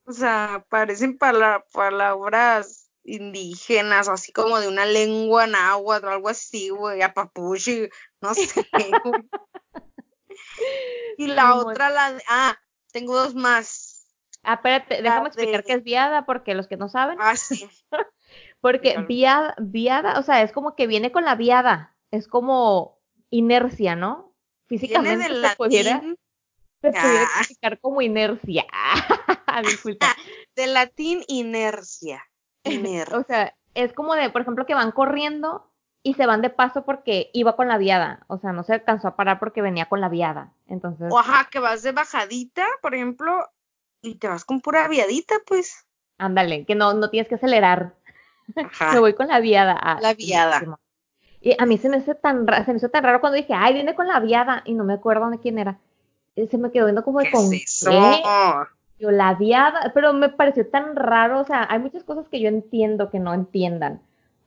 o 0.04 0.12
sea, 0.12 0.66
parecen 0.68 1.16
pala- 1.16 1.64
palabras 1.72 2.90
indígenas, 3.04 4.08
así 4.08 4.30
como 4.32 4.60
de 4.60 4.68
una 4.68 4.84
lengua 4.84 5.46
náhuatl 5.46 6.06
o 6.06 6.10
algo 6.10 6.28
así, 6.28 6.68
güey, 6.68 7.00
Apapuchi, 7.00 7.88
no 8.20 8.34
sé. 8.34 8.42
Y 11.24 11.26
la 11.28 11.54
otra, 11.54 11.90
la 11.90 12.12
de, 12.12 12.22
ah, 12.28 12.56
tengo 12.92 13.14
dos 13.16 13.34
más. 13.34 14.06
Ah, 14.42 14.54
espérate, 14.54 14.96
La 15.02 15.10
déjame 15.10 15.28
explicar 15.28 15.62
de- 15.62 15.66
qué 15.66 15.72
es 15.74 15.82
viada, 15.84 16.24
porque 16.26 16.54
los 16.54 16.66
que 16.66 16.76
no 16.76 16.88
saben. 16.88 17.18
Ah, 17.20 17.36
sí. 17.36 17.68
Porque 18.60 18.96
viada, 19.08 19.54
viada, 19.58 20.18
o 20.20 20.22
sea, 20.22 20.42
es 20.42 20.52
como 20.52 20.76
que 20.76 20.86
viene 20.86 21.10
con 21.10 21.24
la 21.24 21.34
viada. 21.34 21.96
Es 22.12 22.28
como 22.28 23.00
inercia, 23.28 23.96
¿no? 23.96 24.34
Viene 24.68 24.80
Físicamente 24.86 25.28
del 25.28 25.44
se 25.44 25.56
pudiera, 25.56 26.00
se 26.80 26.90
pudiera 26.92 27.22
Ah. 27.34 27.38
explicar 27.40 27.80
como 27.80 28.00
inercia. 28.02 28.64
Disculpa. 29.64 30.06
del 30.56 30.74
latín 30.74 31.24
inercia. 31.26 32.24
Inercia. 32.64 33.18
O 33.18 33.24
sea, 33.24 33.56
es 33.74 33.92
como 33.92 34.14
de, 34.14 34.30
por 34.30 34.42
ejemplo, 34.42 34.64
que 34.64 34.74
van 34.74 34.92
corriendo 34.92 35.71
y 36.02 36.14
se 36.14 36.26
van 36.26 36.42
de 36.42 36.50
paso 36.50 36.84
porque 36.84 37.30
iba 37.32 37.54
con 37.56 37.68
la 37.68 37.78
viada. 37.78 38.24
O 38.28 38.38
sea, 38.38 38.52
no 38.52 38.64
se 38.64 38.74
alcanzó 38.74 39.08
a 39.08 39.16
parar 39.16 39.38
porque 39.38 39.62
venía 39.62 39.86
con 39.86 40.00
la 40.00 40.08
viada. 40.08 40.52
Entonces, 40.66 41.08
O 41.12 41.18
ajá, 41.18 41.48
que 41.50 41.58
vas 41.60 41.82
de 41.82 41.92
bajadita, 41.92 42.66
por 42.80 42.94
ejemplo, 42.94 43.48
y 44.02 44.16
te 44.16 44.28
vas 44.28 44.44
con 44.44 44.60
pura 44.60 44.88
viadita, 44.88 45.36
pues. 45.46 45.86
ándale, 46.18 46.64
que 46.66 46.74
no, 46.74 46.92
no 46.94 47.10
tienes 47.10 47.28
que 47.28 47.36
acelerar. 47.36 47.94
Ajá. 48.56 48.92
Me 48.94 49.00
voy 49.00 49.14
con 49.14 49.28
la 49.28 49.40
viada. 49.40 49.78
Ah, 49.80 49.98
La 50.00 50.14
viada. 50.14 50.78
Y 51.40 51.56
a 51.60 51.66
mí 51.66 51.76
se 51.78 51.88
me, 51.88 51.96
hace 51.96 52.14
tan 52.14 52.46
ra- 52.46 52.64
se 52.64 52.72
me 52.72 52.76
hizo 52.78 52.88
tan 52.88 53.02
raro 53.02 53.20
cuando 53.20 53.36
dije, 53.36 53.52
ay, 53.54 53.74
viene 53.74 53.94
con 53.96 54.06
la 54.06 54.20
viada, 54.20 54.62
y 54.64 54.74
no 54.74 54.84
me 54.84 54.94
acuerdo 54.94 55.28
de 55.30 55.40
quién 55.40 55.58
era. 55.58 55.78
Y 56.36 56.46
se 56.46 56.56
me 56.58 56.70
quedó 56.70 56.86
viendo 56.86 57.04
como 57.04 57.18
de 57.18 57.26
¿Qué 57.26 57.30
con 57.32 57.52
es 57.52 57.82
eso? 57.82 57.90
qué. 57.90 58.22
Yo, 58.98 59.10
la 59.10 59.34
viada, 59.34 59.90
pero 59.94 60.12
me 60.12 60.28
pareció 60.28 60.68
tan 60.68 60.94
raro, 60.94 61.40
o 61.40 61.44
sea, 61.44 61.66
hay 61.68 61.80
muchas 61.80 62.04
cosas 62.04 62.28
que 62.28 62.40
yo 62.40 62.48
entiendo 62.48 63.10
que 63.10 63.18
no 63.18 63.34
entiendan, 63.34 64.00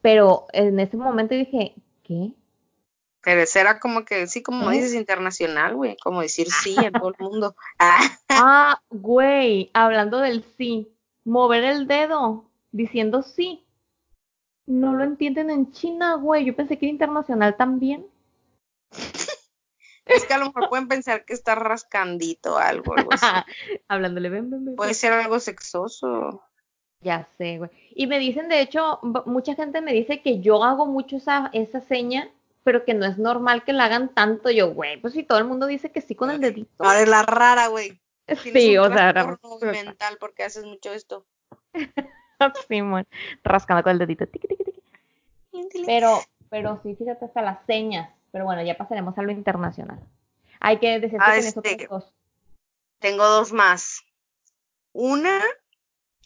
pero 0.06 0.46
en 0.54 0.80
ese 0.80 0.98
momento 0.98 1.34
dije, 1.34 1.74
¿qué? 2.04 2.32
Pero 3.24 3.42
ese 3.42 3.60
era 3.60 3.80
como 3.80 4.06
que, 4.06 4.28
sí, 4.28 4.44
como 4.44 4.70
¿Eh? 4.70 4.76
dices, 4.76 4.94
internacional, 4.94 5.76
güey. 5.76 5.98
Como 5.98 6.22
decir 6.22 6.48
sí 6.52 6.76
en 6.78 6.94
todo 7.02 7.10
el 7.10 7.16
mundo. 7.26 7.56
Ah, 8.30 8.80
güey, 8.92 9.72
hablando 9.74 10.20
del 10.20 10.44
sí, 10.60 10.96
mover 11.24 11.64
el 11.64 11.88
dedo 11.88 12.52
diciendo 12.72 13.24
sí. 13.24 13.66
No 14.68 14.94
lo 14.94 15.04
entienden 15.04 15.50
en 15.50 15.72
China, 15.72 16.14
güey. 16.18 16.46
Yo 16.46 16.56
pensé 16.56 16.78
que 16.78 16.86
era 16.86 16.92
internacional 16.92 17.58
también. 17.58 18.06
es 20.06 20.26
que 20.28 20.34
a 20.36 20.38
lo 20.38 20.46
mejor 20.46 20.70
pueden 20.70 20.88
pensar 20.88 21.26
que 21.26 21.34
está 21.34 21.56
rascandito 21.56 22.60
algo, 22.60 22.96
algo 22.96 23.12
así. 23.12 23.26
Hablándole, 23.88 24.30
ven, 24.30 24.52
ven, 24.52 24.66
ven. 24.66 24.76
Puede 24.76 24.94
ser 24.94 25.14
algo 25.14 25.40
sexoso. 25.40 26.44
Ya 27.06 27.28
sé, 27.38 27.60
güey. 27.60 27.70
Y 27.92 28.08
me 28.08 28.18
dicen, 28.18 28.50
de 28.50 28.62
hecho, 28.62 29.00
mucha 29.28 29.54
gente 29.54 29.80
me 29.80 29.94
dice 29.94 30.22
que 30.22 30.40
yo 30.42 30.64
hago 30.64 30.88
mucho 30.88 31.18
esa, 31.18 31.52
esa 31.54 31.80
seña, 31.82 32.28
pero 32.64 32.84
que 32.84 32.96
no 32.96 33.06
es 33.06 33.20
normal 33.20 33.64
que 33.64 33.74
la 33.74 33.86
hagan 33.86 34.10
tanto. 34.10 34.50
Yo, 34.50 34.74
güey, 34.74 35.00
pues 35.00 35.14
si 35.14 35.22
todo 35.22 35.38
el 35.38 35.46
mundo 35.46 35.68
dice 35.68 35.92
que 35.92 36.02
sí 36.02 36.16
con 36.16 36.32
el 36.32 36.42
dedito. 36.42 36.84
Ahora 36.84 37.02
es 37.02 37.08
la 37.08 37.22
rara, 37.22 37.68
güey. 37.68 38.00
Sí, 38.42 38.76
o 38.76 38.92
sea, 38.92 39.12
era- 39.12 39.38
mental 39.62 40.18
porque 40.20 40.44
haces 40.44 40.66
mucho 40.66 40.92
esto. 40.92 41.28
Simón, 42.68 43.06
rascando 43.44 43.84
con 43.84 43.92
el 43.92 44.00
dedito. 44.00 44.26
tiqui, 44.26 44.48
tiqui, 44.48 44.64
tiqui. 44.64 44.82
Pero, 45.86 46.22
pero 46.50 46.80
sí, 46.82 46.96
fíjate 46.96 47.26
hasta 47.26 47.44
las 47.44 47.64
señas. 47.68 48.10
Pero 48.32 48.46
bueno, 48.46 48.64
ya 48.64 48.76
pasaremos 48.76 49.16
a 49.18 49.22
lo 49.22 49.32
internacional. 49.32 50.00
Hay 50.60 50.80
que 50.80 51.00
decir 51.00 51.20
que 51.20 51.26
Ah, 51.26 51.38
este. 51.38 51.88
Tengo 53.00 53.28
dos 53.28 53.54
más. 53.54 54.02
Una, 54.92 55.40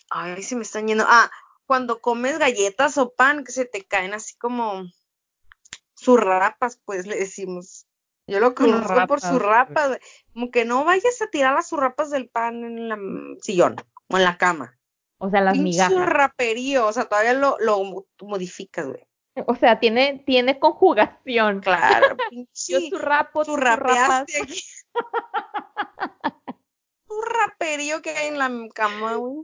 ay, 0.09 0.41
se 0.43 0.55
me 0.55 0.63
están 0.63 0.87
yendo. 0.87 1.05
Ah, 1.07 1.29
cuando 1.65 2.01
comes 2.01 2.39
galletas 2.39 2.97
o 2.97 3.11
pan 3.13 3.43
que 3.43 3.51
se 3.51 3.65
te 3.65 3.85
caen 3.85 4.13
así 4.13 4.35
como 4.37 4.83
surrapas, 5.95 6.79
pues 6.85 7.05
le 7.07 7.15
decimos. 7.17 7.85
Yo 8.27 8.39
lo 8.39 8.53
conozco 8.53 8.87
por 9.07 9.19
Surrapas, 9.21 9.23
surrapas, 9.23 9.87
güey. 9.87 9.99
como 10.33 10.51
que 10.51 10.63
no 10.65 10.85
vayas 10.85 11.19
a 11.21 11.27
tirar 11.27 11.55
las 11.55 11.67
surrapas 11.67 12.11
del 12.11 12.29
pan 12.29 12.63
en 12.63 12.87
la 12.89 12.95
mm, 12.95 13.37
sillón 13.41 13.75
o 14.07 14.17
en 14.17 14.23
la 14.23 14.37
cama. 14.37 14.77
O 15.17 15.29
sea, 15.29 15.41
las 15.41 15.57
migajas. 15.57 15.91
surraperío, 15.93 16.87
o 16.87 16.93
sea, 16.93 17.05
todavía 17.05 17.33
lo, 17.33 17.57
lo 17.59 17.83
mo- 17.83 18.05
modificas, 18.21 18.87
güey. 18.87 19.03
O 19.47 19.55
sea, 19.55 19.79
tiene, 19.79 20.23
tiene 20.25 20.59
conjugación. 20.59 21.61
Claro, 21.61 22.15
Yo 22.67 22.79
surrapeaste 22.89 23.51
surrapas. 23.51 24.21
aquí. 24.41 24.61
Surraperío 27.07 28.01
que 28.01 28.11
hay 28.11 28.27
en 28.27 28.37
la 28.37 28.49
cama, 28.73 29.15
güey. 29.15 29.43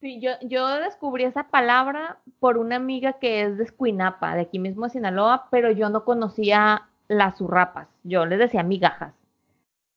Sí, 0.00 0.20
yo, 0.20 0.32
yo 0.42 0.66
descubrí 0.76 1.24
esa 1.24 1.48
palabra 1.48 2.20
por 2.38 2.56
una 2.56 2.76
amiga 2.76 3.14
que 3.14 3.42
es 3.42 3.58
de 3.58 3.64
Escuinapa, 3.64 4.34
de 4.36 4.42
aquí 4.42 4.58
mismo 4.58 4.84
de 4.84 4.90
Sinaloa, 4.90 5.48
pero 5.50 5.72
yo 5.72 5.88
no 5.88 6.04
conocía 6.04 6.88
las 7.08 7.38
surrapas. 7.38 7.88
Yo 8.04 8.24
les 8.24 8.38
decía 8.38 8.62
migajas. 8.62 9.14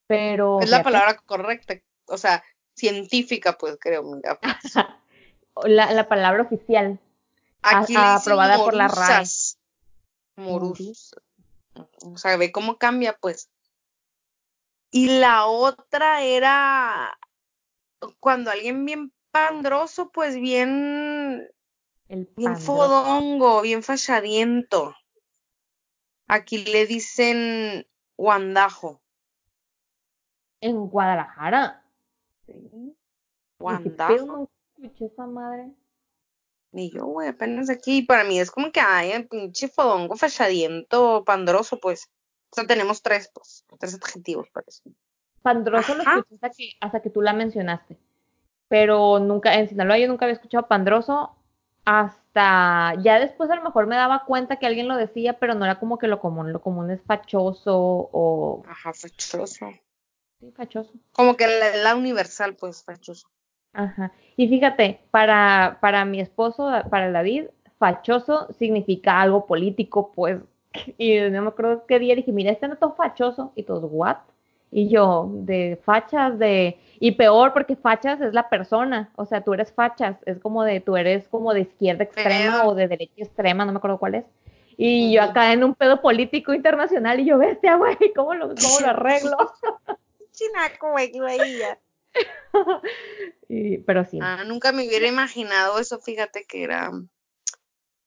Pero 0.08 0.60
Es 0.60 0.70
la 0.70 0.82
palabra 0.82 1.16
correcta. 1.18 1.74
O 2.06 2.18
sea, 2.18 2.42
científica, 2.74 3.56
pues 3.56 3.78
creo, 3.80 4.02
mira. 4.02 4.38
la, 5.64 5.92
la 5.92 6.08
palabra 6.08 6.42
oficial. 6.42 6.98
Aquí 7.62 7.94
A- 7.96 8.16
aprobada 8.16 8.56
por 8.56 8.74
la 8.74 8.88
RAE. 8.88 9.24
Morusas. 10.36 11.14
O 12.04 12.18
sea, 12.18 12.36
ve 12.36 12.50
cómo 12.50 12.76
cambia, 12.76 13.16
pues. 13.20 13.50
Y 14.90 15.20
la 15.20 15.46
otra 15.46 16.22
era 16.22 17.16
cuando 18.18 18.50
alguien 18.50 18.84
bien 18.84 19.12
pandroso, 19.32 20.10
pues 20.12 20.36
bien, 20.36 21.50
El 22.08 22.28
bien 22.36 22.56
fodongo, 22.56 23.62
bien 23.62 23.82
fachadiento. 23.82 24.94
Aquí 26.28 26.64
le 26.64 26.86
dicen 26.86 27.86
guandajo. 28.16 29.02
En 30.60 30.86
Guadalajara. 30.88 31.84
Sí. 32.46 32.52
¿Y 32.52 32.90
qué 32.90 32.94
Guandajo. 33.58 34.26
No 34.26 34.48
escuché 34.84 35.06
esa 35.06 35.26
madre. 35.26 35.72
Ni 36.70 36.90
yo, 36.90 37.04
güey, 37.06 37.28
apenas 37.28 37.68
aquí. 37.68 38.02
Para 38.02 38.24
mí 38.24 38.38
es 38.38 38.50
como 38.50 38.70
que 38.70 38.80
hay 38.80 39.12
un 39.14 39.28
pinche 39.28 39.68
fodongo 39.68 40.16
fachadiento, 40.16 41.24
pandroso, 41.24 41.80
pues. 41.80 42.10
O 42.50 42.54
sea, 42.54 42.66
tenemos 42.66 43.02
tres, 43.02 43.30
pues. 43.34 43.64
Tres 43.78 43.94
adjetivos 43.94 44.48
para 44.50 44.66
eso. 44.68 44.82
Pandroso 45.42 45.94
lo 45.96 46.02
escuché 46.02 46.34
hasta 46.34 46.50
que, 46.50 46.70
hasta 46.80 47.02
que 47.02 47.10
tú 47.10 47.20
la 47.20 47.32
mencionaste. 47.32 47.98
Pero 48.72 49.18
nunca, 49.18 49.52
en 49.58 49.68
Sinaloa 49.68 49.98
yo 49.98 50.08
nunca 50.08 50.24
había 50.24 50.32
escuchado 50.32 50.66
pandroso 50.66 51.36
hasta 51.84 52.94
ya 53.02 53.20
después 53.20 53.50
a 53.50 53.56
lo 53.56 53.62
mejor 53.62 53.86
me 53.86 53.96
daba 53.96 54.24
cuenta 54.24 54.56
que 54.56 54.64
alguien 54.66 54.88
lo 54.88 54.96
decía, 54.96 55.34
pero 55.38 55.52
no 55.54 55.66
era 55.66 55.78
como 55.78 55.98
que 55.98 56.08
lo 56.08 56.20
común. 56.20 56.54
Lo 56.54 56.62
común 56.62 56.90
es 56.90 57.02
fachoso 57.02 57.76
o 57.76 58.62
Ajá, 58.66 58.94
fachoso. 58.94 59.66
sí, 60.40 60.50
fachoso. 60.52 60.90
Como 61.12 61.36
que 61.36 61.46
la, 61.46 61.76
la 61.76 61.96
universal, 61.96 62.56
pues, 62.56 62.82
fachoso. 62.82 63.28
Ajá. 63.74 64.10
Y 64.36 64.48
fíjate, 64.48 65.00
para, 65.10 65.76
para 65.82 66.06
mi 66.06 66.20
esposo, 66.20 66.70
para 66.88 67.10
David, 67.10 67.48
fachoso 67.78 68.48
significa 68.58 69.20
algo 69.20 69.44
político, 69.46 70.12
pues. 70.12 70.40
Y 70.96 71.20
no 71.28 71.42
me 71.42 71.48
acuerdo 71.48 71.84
qué 71.86 71.98
día 71.98 72.14
dije, 72.14 72.32
mira, 72.32 72.50
este 72.50 72.68
no 72.68 72.72
es 72.72 72.80
todo 72.80 72.94
fachoso. 72.94 73.52
Y 73.54 73.64
todos, 73.64 73.84
¿what? 73.92 74.16
Y 74.74 74.88
yo, 74.88 75.28
de 75.32 75.78
fachas, 75.84 76.38
de. 76.38 76.78
Y 76.98 77.12
peor, 77.12 77.52
porque 77.52 77.76
fachas 77.76 78.20
es 78.22 78.32
la 78.32 78.48
persona. 78.48 79.12
O 79.16 79.26
sea, 79.26 79.42
tú 79.42 79.52
eres 79.52 79.70
fachas. 79.72 80.16
Es 80.24 80.38
como 80.38 80.64
de, 80.64 80.80
tú 80.80 80.96
eres 80.96 81.28
como 81.28 81.52
de 81.52 81.60
izquierda 81.60 82.04
extrema 82.04 82.66
o 82.66 82.74
de 82.74 82.88
derecha 82.88 83.12
extrema, 83.18 83.66
no 83.66 83.72
me 83.72 83.78
acuerdo 83.78 83.98
cuál 83.98 84.14
es. 84.14 84.24
Y 84.78 85.12
yo 85.12 85.22
acá 85.22 85.52
en 85.52 85.62
un 85.62 85.74
pedo 85.74 86.00
político 86.00 86.54
internacional, 86.54 87.20
y 87.20 87.26
yo, 87.26 87.36
bestia, 87.36 87.76
güey, 87.76 87.96
¿cómo 88.16 88.34
lo, 88.34 88.48
cómo 88.48 88.80
lo 88.80 88.88
arreglo? 88.88 89.36
Chinaco, 90.32 90.92
güey. 90.92 91.12
Y- 93.48 93.78
pero 93.78 94.04
sí. 94.04 94.18
Ah, 94.22 94.44
nunca 94.46 94.72
me 94.72 94.86
hubiera 94.86 95.06
imaginado 95.06 95.78
eso, 95.78 95.98
fíjate 95.98 96.44
que 96.48 96.64
era. 96.64 96.90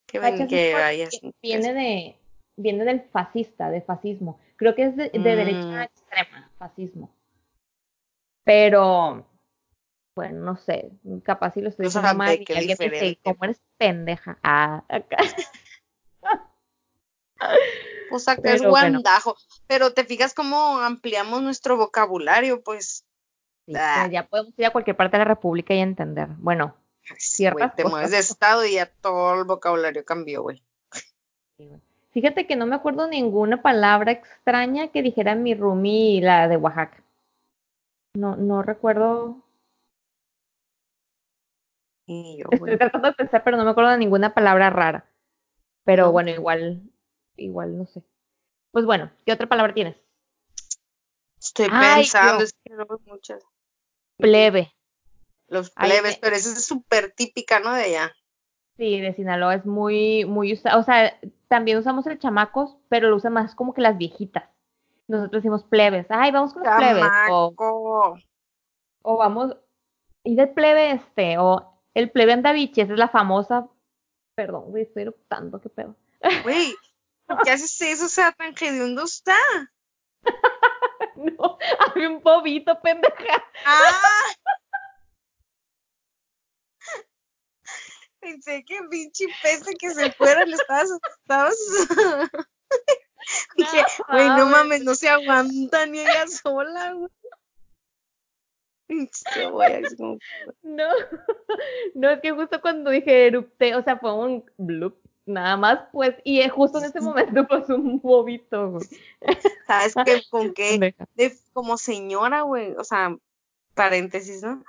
Que, 0.07 0.19
ven, 0.19 0.47
que 0.47 0.73
viene 1.41 1.73
de 1.73 2.15
viene 2.55 2.85
del 2.85 3.01
fascista, 3.01 3.69
de 3.69 3.81
fascismo. 3.81 4.39
Creo 4.57 4.75
que 4.75 4.83
es 4.85 4.95
de, 4.95 5.09
de 5.09 5.19
Mm. 5.19 5.23
derecha 5.23 5.83
extrema, 5.83 6.49
fascismo. 6.57 7.09
Pero 8.43 9.27
bueno, 10.15 10.39
no 10.45 10.55
sé, 10.55 10.91
capaz 11.23 11.53
si 11.55 11.61
lo 11.61 11.69
estoy 11.69 11.85
diciendo 11.87 12.13
mal 12.15 12.35
y 12.47 12.53
alguien 12.53 12.77
dice. 12.79 13.19
¿cómo 13.23 13.43
eres 13.43 13.61
pendeja? 13.77 14.37
Ah, 14.43 14.83
acá. 14.87 15.17
Pues 18.09 18.27
acá 18.27 18.53
es 18.53 18.59
Pero 18.61 18.69
bueno. 18.71 18.99
guandajo. 18.99 19.35
Pero 19.67 19.93
te 19.93 20.03
fijas 20.05 20.33
cómo 20.33 20.77
ampliamos 20.79 21.41
nuestro 21.41 21.75
vocabulario, 21.77 22.61
pues. 22.63 23.05
Sí, 23.65 23.73
Ah. 23.75 24.07
ya 24.11 24.27
podemos 24.27 24.53
ir 24.57 24.65
a 24.67 24.71
cualquier 24.71 24.95
parte 24.95 25.17
de 25.17 25.23
la 25.25 25.25
República 25.33 25.73
y 25.73 25.79
entender. 25.79 26.27
Bueno, 26.37 26.75
Ciertas 27.17 27.75
te 27.75 27.83
cosas. 27.83 27.91
mueves 27.93 28.11
de 28.11 28.19
estado 28.19 28.63
y 28.65 28.73
ya 28.75 28.85
todo 29.01 29.33
el 29.39 29.43
vocabulario 29.45 30.05
cambió, 30.05 30.43
güey. 30.43 30.63
sí, 31.57 31.67
güey. 31.67 31.81
Fíjate 32.15 32.47
que 32.47 32.55
no 32.55 32.65
me 32.65 32.75
acuerdo 32.75 33.09
ninguna 33.09 33.61
palabra 33.61 34.13
extraña 34.13 34.87
que 34.87 35.01
dijera 35.01 35.35
mi 35.35 35.53
roomie 35.53 36.21
la 36.21 36.47
de 36.47 36.55
Oaxaca. 36.55 37.03
No, 38.13 38.37
no 38.37 38.61
recuerdo 38.63 39.43
Y 42.07 42.37
yo, 42.37 42.47
Estoy 42.51 42.77
tratando 42.77 43.09
de 43.09 43.15
pensar, 43.15 43.43
pero 43.43 43.57
no 43.57 43.65
me 43.65 43.71
acuerdo 43.71 43.91
de 43.91 43.97
ninguna 43.97 44.33
palabra 44.33 44.69
rara. 44.69 45.09
Pero 45.83 46.05
No. 46.05 46.11
bueno, 46.13 46.31
igual, 46.31 46.81
igual 47.35 47.77
no 47.77 47.85
sé. 47.85 48.01
Pues 48.71 48.85
bueno, 48.85 49.11
¿qué 49.25 49.33
otra 49.33 49.47
palabra 49.47 49.73
tienes? 49.73 49.97
Estoy 51.37 51.67
Ay, 51.69 52.03
pensando, 52.03 52.39
yo. 52.39 52.45
es 52.45 52.53
que 52.63 52.73
no 52.73 52.85
muchas. 53.05 53.43
Plebe. 54.17 54.73
Los 55.49 55.69
plebes, 55.71 56.17
pero 56.19 56.35
esa 56.37 56.53
es 56.53 56.65
súper 56.65 57.11
típica, 57.11 57.59
¿no? 57.59 57.73
De 57.73 57.83
allá. 57.83 58.15
Sí, 58.77 59.01
de 59.01 59.13
Sinaloa 59.13 59.55
es 59.55 59.65
muy, 59.65 60.25
muy 60.25 60.53
usado. 60.53 60.79
O 60.79 60.83
sea, 60.83 61.19
también 61.47 61.77
usamos 61.77 62.05
el 62.07 62.19
chamacos, 62.19 62.77
pero 62.89 63.09
lo 63.09 63.15
usan 63.15 63.33
más 63.33 63.55
como 63.55 63.73
que 63.73 63.81
las 63.81 63.97
viejitas. 63.97 64.49
Nosotros 65.07 65.43
decimos 65.43 65.63
plebes. 65.63 66.07
Ay, 66.09 66.31
vamos 66.31 66.53
con 66.53 66.63
los 66.63 66.75
plebes. 66.75 67.03
O, 69.07 69.17
vamos, 69.17 69.55
y 70.23 70.35
del 70.35 70.49
plebe 70.49 70.91
este, 70.91 71.37
o 71.37 71.79
el 71.93 72.09
plebe 72.09 72.33
andaviche, 72.33 72.81
esa 72.81 72.93
es 72.93 72.99
la 72.99 73.07
famosa. 73.07 73.69
Perdón, 74.35 74.71
güey, 74.71 74.83
estoy 74.83 75.03
eruptando, 75.03 75.61
qué 75.61 75.69
pedo. 75.69 75.95
Güey, 76.43 76.73
¿por 77.27 77.37
qué 77.43 77.51
haces 77.51 77.79
eso? 77.81 78.05
O 78.05 78.09
sea, 78.09 78.31
tan 78.31 78.53
hediondo 78.59 79.03
está. 79.03 79.35
No, 81.15 81.57
había 81.79 82.09
un 82.09 82.21
bobito, 82.21 82.77
pendeja. 82.81 83.41
¡Ah! 83.65 84.35
Pensé 88.25 88.65
que 88.65 88.79
pinche 88.89 89.25
pese 89.43 89.75
que 89.75 89.91
se 89.91 90.11
fuera, 90.13 90.43
le 90.45 90.55
estabas, 90.55 90.89
estabas... 91.21 91.55
Dije, 93.55 93.83
güey, 94.09 94.27
no 94.29 94.47
mames, 94.47 94.83
no 94.83 94.95
se 94.95 95.09
aguanta 95.09 95.85
ni 95.85 95.99
ella 95.99 96.25
sola, 96.27 96.93
güey. 96.93 97.11
No, 100.63 100.89
no, 101.93 102.09
es 102.09 102.19
que 102.21 102.31
justo 102.31 102.59
cuando 102.61 102.89
dije 102.89 103.27
erupté, 103.27 103.75
o 103.75 103.83
sea, 103.83 103.97
fue 103.97 104.11
un 104.13 104.43
blup, 104.57 104.97
nada 105.27 105.55
más, 105.55 105.79
pues, 105.91 106.15
y 106.23 106.47
justo 106.49 106.79
en 106.79 106.85
ese 106.85 107.01
momento 107.01 107.47
pasó 107.47 107.75
un 107.75 107.99
bobito, 107.99 108.71
güey. 108.71 108.87
¿Sabes 109.67 109.93
qué? 110.03 110.23
Con 110.31 110.51
qué? 110.55 110.95
De, 111.13 111.37
como 111.53 111.77
señora, 111.77 112.41
güey, 112.41 112.73
o 112.73 112.83
sea, 112.83 113.15
paréntesis, 113.75 114.41
¿no? 114.41 114.63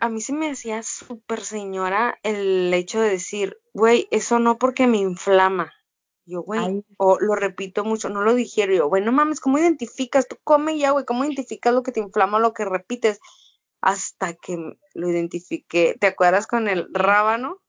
A 0.00 0.08
mí 0.08 0.20
se 0.20 0.32
me 0.32 0.50
hacía 0.50 0.82
súper 0.82 1.40
señora 1.40 2.18
el 2.22 2.72
hecho 2.74 3.00
de 3.00 3.10
decir, 3.10 3.58
güey, 3.72 4.06
eso 4.10 4.38
no 4.38 4.58
porque 4.58 4.86
me 4.86 4.98
inflama. 4.98 5.72
Yo, 6.24 6.42
güey, 6.42 6.84
o 6.98 7.18
lo 7.20 7.34
repito 7.34 7.84
mucho, 7.84 8.08
no 8.08 8.22
lo 8.22 8.34
digiero. 8.34 8.74
Yo, 8.74 8.88
güey, 8.88 9.02
no 9.02 9.12
mames, 9.12 9.40
¿cómo 9.40 9.58
identificas? 9.58 10.28
Tú 10.28 10.36
come 10.44 10.78
ya, 10.78 10.90
güey, 10.90 11.04
¿cómo 11.04 11.24
identificas 11.24 11.74
lo 11.74 11.82
que 11.82 11.92
te 11.92 12.00
inflama 12.00 12.36
o 12.36 12.40
lo 12.40 12.52
que 12.52 12.64
repites? 12.64 13.18
Hasta 13.80 14.34
que 14.34 14.56
lo 14.94 15.08
identifiqué. 15.08 15.96
¿Te 15.98 16.06
acuerdas 16.06 16.46
con 16.46 16.68
el 16.68 16.88
rábano? 16.92 17.60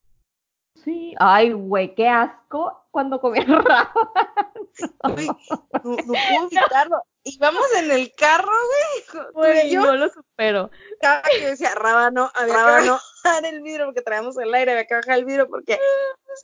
Sí, 0.76 1.14
ay, 1.20 1.52
güey, 1.54 1.94
qué 1.96 2.08
asco 2.08 2.88
cuando 2.92 3.20
comía 3.22 3.44
rabo. 3.46 4.14
Güey, 5.04 5.28
no, 5.28 5.36
no 5.84 5.96
puedo 6.06 6.48
evitarlo. 6.52 7.02
Íbamos 7.26 7.64
en 7.78 7.92
el 7.92 8.12
carro, 8.16 8.52
güey, 8.52 9.24
Güey, 9.34 9.70
yo, 9.72 9.82
no 9.82 9.96
lo 9.96 10.10
supero. 10.10 10.72
cada 11.00 11.22
que 11.22 11.46
decía 11.46 11.76
rábano, 11.76 12.32
había 12.34 12.54
Rábano. 12.56 12.84
que 12.84 12.90
bajar 13.24 13.46
el 13.46 13.62
vidrio 13.62 13.86
porque 13.86 14.02
traíamos 14.02 14.38
el 14.40 14.54
aire, 14.54 14.72
había 14.72 14.86
que 14.88 14.96
bajar 14.96 15.20
el 15.20 15.26
vidrio 15.26 15.48
porque 15.48 15.80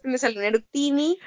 me 0.03 0.17
salió 0.19 0.39
un 0.39 0.45
eructini 0.45 1.17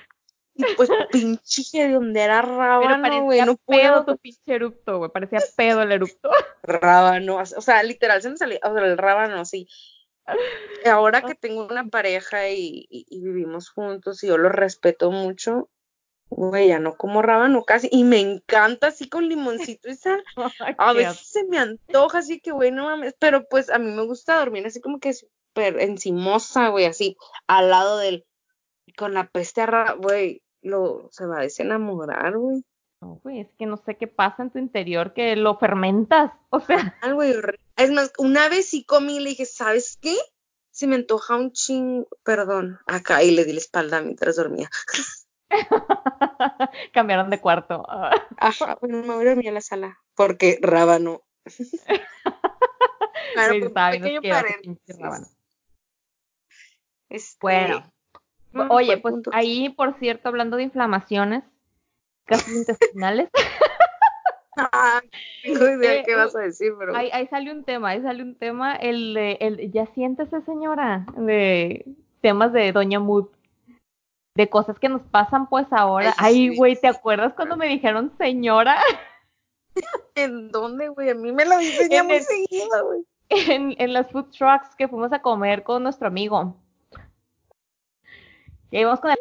y 0.55 0.65
pues 0.77 0.89
pinche 1.11 1.63
de 1.87 1.93
donde 1.93 2.21
era 2.21 2.41
rábano, 2.41 3.23
güey, 3.25 3.41
no 3.41 3.57
pedo 3.57 4.05
puedo. 4.05 4.05
tu 4.05 4.17
pinche 4.19 4.55
erupto, 4.55 4.99
güey, 4.99 5.11
parecía 5.11 5.41
pedo 5.57 5.83
el 5.83 5.91
erupto. 5.93 6.31
Rábano, 6.63 7.37
o 7.39 7.45
sea, 7.61 7.83
literal 7.83 8.23
se 8.23 8.31
me 8.31 8.37
salía, 8.37 8.61
o 8.63 8.73
sea, 8.73 8.85
el 8.85 8.97
rábano, 8.97 9.45
sí. 9.45 9.67
Ahora 10.85 11.23
que 11.23 11.35
tengo 11.35 11.67
una 11.67 11.87
pareja 11.87 12.49
y, 12.51 12.87
y, 12.91 13.07
y 13.09 13.21
vivimos 13.23 13.71
juntos 13.71 14.23
y 14.25 14.29
yo 14.29 14.39
lo 14.39 14.49
respeto 14.49 15.11
mucho, 15.11 15.69
güey, 16.29 16.69
ya 16.69 16.79
no 16.79 16.97
como 16.97 17.23
rábano 17.23 17.65
casi, 17.65 17.89
y 17.93 18.05
me 18.05 18.21
encanta 18.21 18.89
así 18.89 19.09
con 19.09 19.29
limoncito 19.29 19.89
y 19.89 19.95
sal. 19.95 20.23
A 20.79 20.93
veces 20.93 21.27
se 21.29 21.45
me 21.45 21.59
antoja, 21.59 22.19
así 22.19 22.41
que, 22.41 22.53
güey, 22.53 22.71
no 22.73 22.85
mames, 22.87 23.15
pero 23.19 23.47
pues 23.49 23.71
a 23.71 23.79
mí 23.79 23.91
me 23.93 24.03
gusta 24.05 24.39
dormir 24.39 24.67
así 24.67 24.81
como 24.81 24.99
que 24.99 25.13
súper 25.13 25.81
encimosa, 25.81 26.69
güey, 26.69 26.87
así, 26.87 27.17
al 27.47 27.71
lado 27.71 27.99
del, 27.99 28.25
con 28.97 29.15
la 29.15 29.29
peste 29.29 29.61
a 29.63 29.93
güey, 29.95 30.43
lo, 30.63 31.09
se 31.11 31.27
va 31.27 31.39
a 31.39 31.43
desenamorar, 31.43 32.37
güey. 32.39 32.63
No, 33.01 33.19
güey, 33.25 33.41
es 33.41 33.49
que 33.59 33.67
no 33.67 33.77
sé 33.79 33.97
qué 33.97 34.07
pasa 34.07 34.45
en 34.45 34.51
tu 34.51 34.59
interior 34.61 35.13
que 35.13 35.35
lo 35.35 35.59
fermentas. 35.59 36.31
O 36.51 36.61
sea, 36.61 36.97
Ah, 37.03 37.13
güey, 37.13 37.33
horri- 37.33 37.59
es 37.77 37.91
más, 37.91 38.13
una 38.19 38.49
vez 38.49 38.69
sí 38.69 38.85
comí 38.85 39.17
y 39.17 39.21
le 39.21 39.31
dije, 39.31 39.47
¿sabes 39.47 39.99
qué? 40.01 40.17
Se 40.71 40.87
me 40.87 40.97
antoja 40.97 41.37
un 41.37 41.53
ching, 41.53 42.07
perdón, 42.23 42.79
acá, 42.87 43.23
y 43.23 43.31
le 43.31 43.45
di 43.45 43.53
la 43.53 43.59
espalda 43.59 44.01
mientras 44.01 44.37
dormía. 44.37 44.71
cambiaron 46.93 47.31
de 47.31 47.41
cuarto. 47.41 47.85
Ajá, 48.39 48.77
bueno, 48.81 49.03
me 49.03 49.15
voy 49.15 49.27
a 49.27 49.31
dormir 49.31 49.49
a 49.49 49.53
la 49.53 49.61
sala, 49.61 49.99
porque 50.15 50.59
rábano. 50.61 51.23
Claro, 53.35 53.55
estaba 53.55 53.91
bien 53.93 54.03
pequeño 54.03 54.21
paréntesis. 54.23 54.99
rábano. 54.99 55.27
Este, 57.09 57.39
Bueno, 57.41 57.93
mm, 58.53 58.71
Oye, 58.71 59.01
¿cuál 59.01 59.23
pues 59.23 59.35
ahí, 59.35 59.71
por 59.71 59.99
cierto, 59.99 60.29
hablando 60.29 60.59
de 60.59 60.65
inflamaciones, 60.65 61.43
gases 62.27 62.55
intestinales, 62.55 63.31
no 63.33 63.41
tengo 65.43 65.65
idea 65.69 65.95
Eh, 65.95 66.03
qué 66.05 66.15
vas 66.15 66.35
a 66.37 66.41
decir, 66.41 66.73
pero 66.79 66.95
ahí, 66.95 67.09
ahí 67.13 67.27
sale 67.29 67.51
un 67.53 67.65
tema, 67.65 67.91
ahí 67.91 68.03
sale 68.03 68.23
un 68.23 68.35
tema, 68.37 68.75
el, 68.77 69.15
de- 69.15 69.39
el 69.41 69.71
ya 69.73 69.87
siéntese 69.95 70.41
señora, 70.43 71.07
de 71.17 71.85
temas 72.21 72.53
de 72.53 72.73
Doña 72.73 73.01
Mood, 73.01 73.29
de 74.37 74.49
cosas 74.49 74.79
que 74.79 74.89
nos 74.89 75.03
pasan 75.03 75.49
pues 75.49 75.67
ahora. 75.73 76.15
Ay, 76.19 76.51
sí, 76.51 76.57
güey, 76.57 76.75
¿te 76.75 76.81
sí. 76.91 76.97
acuerdas 76.97 77.35
cuando 77.35 77.57
me 77.57 77.67
dijeron 77.69 78.13
señora 78.19 78.77
¿en 80.15 80.51
dónde, 80.51 80.89
güey? 80.89 81.11
A 81.11 81.15
mí 81.15 81.33
me 81.33 81.45
lo 81.45 81.57
dicen 81.59 81.89
ya 81.91 82.03
muy 82.05 82.17
el- 82.17 82.23
seguido, 82.25 82.87
güey. 82.87 83.01
en, 83.31 83.75
en 83.79 83.93
las 83.93 84.11
food 84.11 84.27
trucks 84.31 84.75
que 84.77 84.89
fuimos 84.89 85.13
a 85.13 85.23
comer 85.23 85.63
con 85.63 85.83
nuestro 85.83 86.09
amigo? 86.09 86.55
Que 88.71 88.81
íbamos 88.81 89.01
con 89.01 89.11
el 89.11 89.19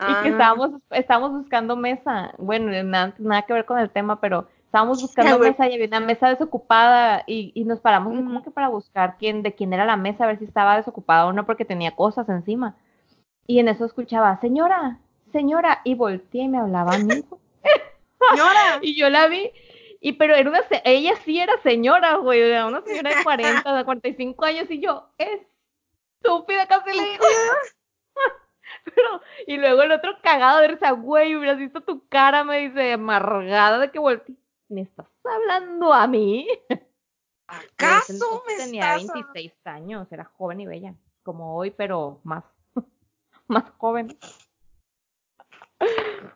y 0.00 0.22
que 0.22 0.28
Ah, 0.28 0.32
estábamos, 0.32 0.70
estábamos 0.90 1.32
buscando 1.32 1.76
mesa. 1.76 2.32
Bueno, 2.38 2.70
nada, 2.84 3.14
nada 3.18 3.42
que 3.42 3.52
ver 3.52 3.64
con 3.66 3.78
el 3.78 3.90
tema, 3.90 4.20
pero 4.20 4.48
estábamos 4.64 5.02
buscando 5.02 5.38
mesa 5.38 5.68
y 5.68 5.74
había 5.74 5.86
una 5.88 6.00
mesa 6.00 6.28
desocupada 6.28 7.24
y, 7.26 7.52
y 7.54 7.64
nos 7.64 7.80
paramos 7.80 8.14
como 8.14 8.42
que 8.42 8.50
para 8.50 8.68
buscar 8.68 9.16
quién, 9.18 9.42
de 9.42 9.54
quién 9.54 9.72
era 9.72 9.84
la 9.84 9.96
mesa, 9.96 10.24
a 10.24 10.26
ver 10.28 10.38
si 10.38 10.44
estaba 10.44 10.76
desocupada 10.76 11.26
o 11.26 11.32
no, 11.32 11.44
porque 11.44 11.64
tenía 11.64 11.94
cosas 11.94 12.28
encima. 12.28 12.76
Y 13.46 13.58
en 13.58 13.68
eso 13.68 13.84
escuchaba, 13.84 14.40
señora, 14.40 14.98
señora, 15.32 15.80
y 15.84 15.94
volteé 15.94 16.42
y 16.42 16.48
me 16.48 16.58
hablaba 16.58 16.94
a 16.94 16.98
mí. 16.98 17.08
Señora, 18.30 18.78
Y 18.82 18.94
yo 18.96 19.10
la 19.10 19.26
vi, 19.26 19.50
y 20.00 20.12
pero 20.12 20.34
era 20.34 20.48
una, 20.48 20.60
ella 20.84 21.14
sí 21.24 21.40
era 21.40 21.60
señora, 21.62 22.16
güey, 22.16 22.40
una 22.62 22.82
señora 22.82 23.16
de 23.16 23.24
40, 23.24 23.74
de 23.74 23.84
45 23.84 24.44
años, 24.44 24.70
y 24.70 24.80
yo, 24.80 25.08
estúpida, 25.18 26.66
casi 26.66 26.96
le 26.96 27.02
digo. 27.02 27.24
Pero, 28.94 29.20
y 29.46 29.56
luego 29.56 29.82
el 29.82 29.92
otro 29.92 30.12
cagado 30.22 30.60
de 30.60 30.68
risa, 30.68 30.90
güey, 30.92 31.36
hubieras 31.36 31.58
visto 31.58 31.80
tu 31.82 32.06
cara, 32.08 32.44
me 32.44 32.58
dice, 32.68 32.92
amargada 32.94 33.78
de 33.78 33.90
que 33.90 33.98
volteé. 33.98 34.34
¿Me 34.68 34.82
estás 34.82 35.06
hablando 35.24 35.92
a 35.92 36.06
mí? 36.06 36.46
¿acaso 37.46 38.44
me 38.46 38.54
Tenía 38.56 38.96
estás 38.96 39.12
26 39.14 39.52
años, 39.66 40.10
era 40.12 40.24
joven 40.24 40.60
y 40.60 40.66
bella, 40.66 40.94
como 41.24 41.56
hoy, 41.56 41.70
pero 41.72 42.20
más, 42.22 42.44
más 43.48 43.64
joven. 43.78 44.16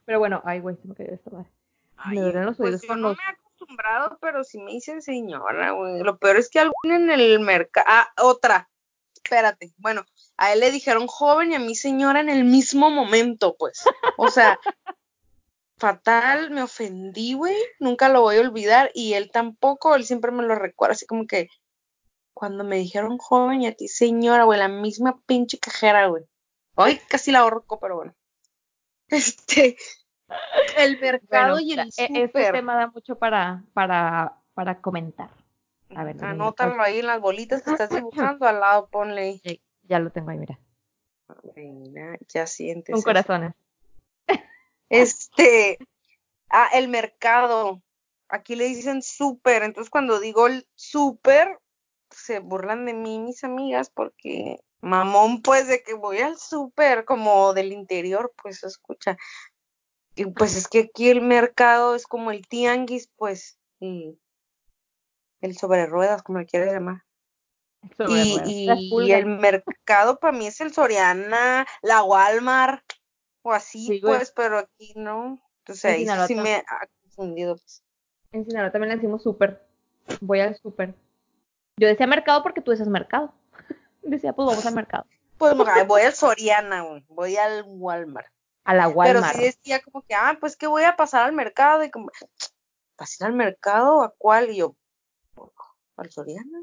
Pero 0.04 0.18
bueno, 0.18 0.42
ay, 0.44 0.60
güey, 0.60 0.76
se 0.76 0.88
me 0.88 0.94
cayó 0.94 1.12
esta 1.12 1.30
madre. 1.30 1.50
Ay, 1.96 2.16
Me 2.16 2.22
duelen 2.22 2.46
los 2.46 2.56
pues 2.56 2.66
oídos 2.66 2.82
yo 2.82 2.88
con 2.88 3.00
no 3.00 3.08
los- 3.10 3.16
me 3.18 3.22
he 3.24 3.28
acostumbrado, 3.36 4.18
pero 4.20 4.42
sí 4.44 4.58
me 4.58 4.72
dicen 4.72 5.00
señora, 5.02 5.70
güey. 5.72 6.02
Lo 6.02 6.18
peor 6.18 6.36
es 6.36 6.50
que 6.50 6.58
algún 6.60 6.90
en 6.92 7.10
el 7.10 7.40
mercado. 7.40 7.86
Ah, 7.88 8.08
otra. 8.22 8.68
Espérate. 9.14 9.72
Bueno, 9.78 10.02
a 10.36 10.52
él 10.52 10.60
le 10.60 10.70
dijeron 10.70 11.06
joven 11.06 11.52
y 11.52 11.54
a 11.54 11.58
mí 11.60 11.74
señora 11.74 12.20
en 12.20 12.28
el 12.28 12.44
mismo 12.44 12.90
momento, 12.90 13.56
pues. 13.58 13.84
O 14.16 14.28
sea, 14.28 14.58
fatal, 15.78 16.50
me 16.50 16.62
ofendí, 16.62 17.34
güey. 17.34 17.56
Nunca 17.78 18.08
lo 18.08 18.22
voy 18.22 18.36
a 18.36 18.40
olvidar. 18.40 18.90
Y 18.94 19.14
él 19.14 19.30
tampoco, 19.30 19.94
él 19.94 20.04
siempre 20.04 20.30
me 20.32 20.42
lo 20.42 20.54
recuerda, 20.54 20.92
así 20.94 21.06
como 21.06 21.26
que 21.26 21.48
cuando 22.32 22.64
me 22.64 22.76
dijeron 22.76 23.18
joven 23.18 23.62
y 23.62 23.66
a 23.68 23.74
ti 23.74 23.86
señora, 23.88 24.44
güey, 24.44 24.58
la 24.58 24.68
misma 24.68 25.20
pinche 25.26 25.58
cajera, 25.58 26.06
güey. 26.08 26.24
Ay, 26.76 26.98
casi 27.08 27.30
la 27.30 27.40
ahorco, 27.40 27.78
pero 27.78 27.96
bueno. 27.96 28.14
Este, 29.08 29.76
el 30.78 30.98
mercado 30.98 31.52
Bueno, 31.54 31.60
y 31.60 31.72
el 31.74 31.80
e- 31.80 31.88
este 31.96 32.26
súper. 32.26 32.52
tema 32.52 32.74
da 32.76 32.86
mucho 32.88 33.16
para, 33.18 33.62
para, 33.74 34.40
para 34.54 34.80
comentar. 34.80 35.30
A 35.94 36.02
ver, 36.02 36.16
dame 36.16 36.34
una 36.34 36.44
Anótalo 36.44 36.82
ahí 36.82 36.98
en 37.00 37.06
las 37.06 37.20
bolitas 37.20 37.62
que 37.62 37.70
estás 37.72 37.90
dibujando, 37.90 38.46
al 38.48 38.58
lado 38.58 38.88
ponle 38.88 39.20
ahí. 39.44 39.62
Ya, 39.88 39.98
lo 39.98 40.10
tengo 40.10 40.30
ahí, 40.30 40.38
mira. 40.38 40.58
Mira, 41.56 42.18
ya 42.28 42.46
sientes. 42.46 42.92
Con 42.92 42.98
eso. 42.98 43.04
corazones. 43.04 43.54
Este, 44.88 45.78
ah, 46.50 46.68
el 46.74 46.88
mercado. 46.88 47.82
Aquí 48.28 48.56
le 48.56 48.66
dicen 48.66 49.02
súper, 49.02 49.62
entonces 49.62 49.90
cuando 49.90 50.18
digo 50.18 50.46
el 50.46 50.66
súper, 50.74 51.58
se 52.10 52.40
burlan 52.40 52.86
de 52.86 52.94
mí 52.94 53.18
mis 53.18 53.44
amigas 53.44 53.90
porque 53.90 54.60
mamón, 54.80 55.42
pues, 55.42 55.66
de 55.68 55.82
que 55.82 55.94
voy 55.94 56.18
al 56.18 56.38
súper, 56.38 57.04
como 57.04 57.54
del 57.54 57.72
interior, 57.72 58.32
pues 58.40 58.62
escucha. 58.64 59.16
Y 60.14 60.26
pues 60.26 60.56
es 60.56 60.68
que 60.68 60.80
aquí 60.80 61.08
el 61.08 61.22
mercado 61.22 61.94
es 61.94 62.06
como 62.06 62.30
el 62.30 62.46
tianguis, 62.46 63.10
pues, 63.16 63.58
y 63.80 64.18
el 65.40 65.56
sobre 65.56 65.86
ruedas, 65.86 66.22
como 66.22 66.38
le 66.38 66.46
quieras 66.46 66.72
llamar. 66.72 67.02
Y, 68.08 68.68
y- 68.70 69.12
el 69.12 69.26
mercado 69.26 70.18
para 70.18 70.36
mí 70.36 70.46
es 70.46 70.60
el 70.60 70.72
Soriana, 70.72 71.66
la 71.82 72.02
Walmart, 72.02 72.84
o 73.42 73.52
así, 73.52 73.86
Sí, 73.86 74.00
pues, 74.02 74.32
pero 74.34 74.58
aquí 74.58 74.92
no. 74.96 75.40
Entonces 75.60 75.84
En 75.84 75.90
ahí 75.92 76.00
Sinaloa 76.00 76.26
sí 76.26 76.34
me 76.34 76.54
ha 76.56 76.86
confundido. 77.02 77.56
pues. 77.56 77.82
En 78.32 78.44
Sinaloa 78.44 78.72
también 78.72 78.90
le 78.90 78.96
decimos 78.96 79.22
súper. 79.22 79.66
Voy 80.20 80.40
al 80.40 80.56
súper. 80.56 80.94
Yo 81.76 81.88
decía 81.88 82.06
mercado 82.06 82.42
porque 82.42 82.60
tú 82.60 82.70
decías 82.70 82.88
mercado. 82.88 83.32
Decía, 84.02 84.32
pues 84.34 84.46
vamos 84.46 84.66
al 84.66 84.74
mercado. 84.74 85.06
Pues 85.38 85.54
voy 85.86 86.02
al 86.02 86.14
Soriana, 86.14 86.84
voy 87.08 87.36
al 87.36 87.64
Walmart. 87.66 88.28
A 88.64 88.74
la 88.74 88.84
Pero 88.88 89.20
Walmart. 89.20 89.36
sí 89.36 89.42
decía 89.44 89.80
como 89.82 90.02
que, 90.02 90.14
ah, 90.14 90.36
pues 90.40 90.56
que 90.56 90.66
voy 90.66 90.84
a 90.84 90.96
pasar 90.96 91.24
al 91.26 91.32
mercado. 91.32 91.84
Y 91.84 91.90
como, 91.90 92.10
¿vas 92.98 93.20
a 93.20 93.24
ir 93.24 93.26
al 93.26 93.32
mercado? 93.34 94.02
¿A 94.02 94.14
cuál? 94.16 94.50
Y 94.50 94.56
yo, 94.58 94.74
¿al 95.96 96.10
Soriana? 96.10 96.60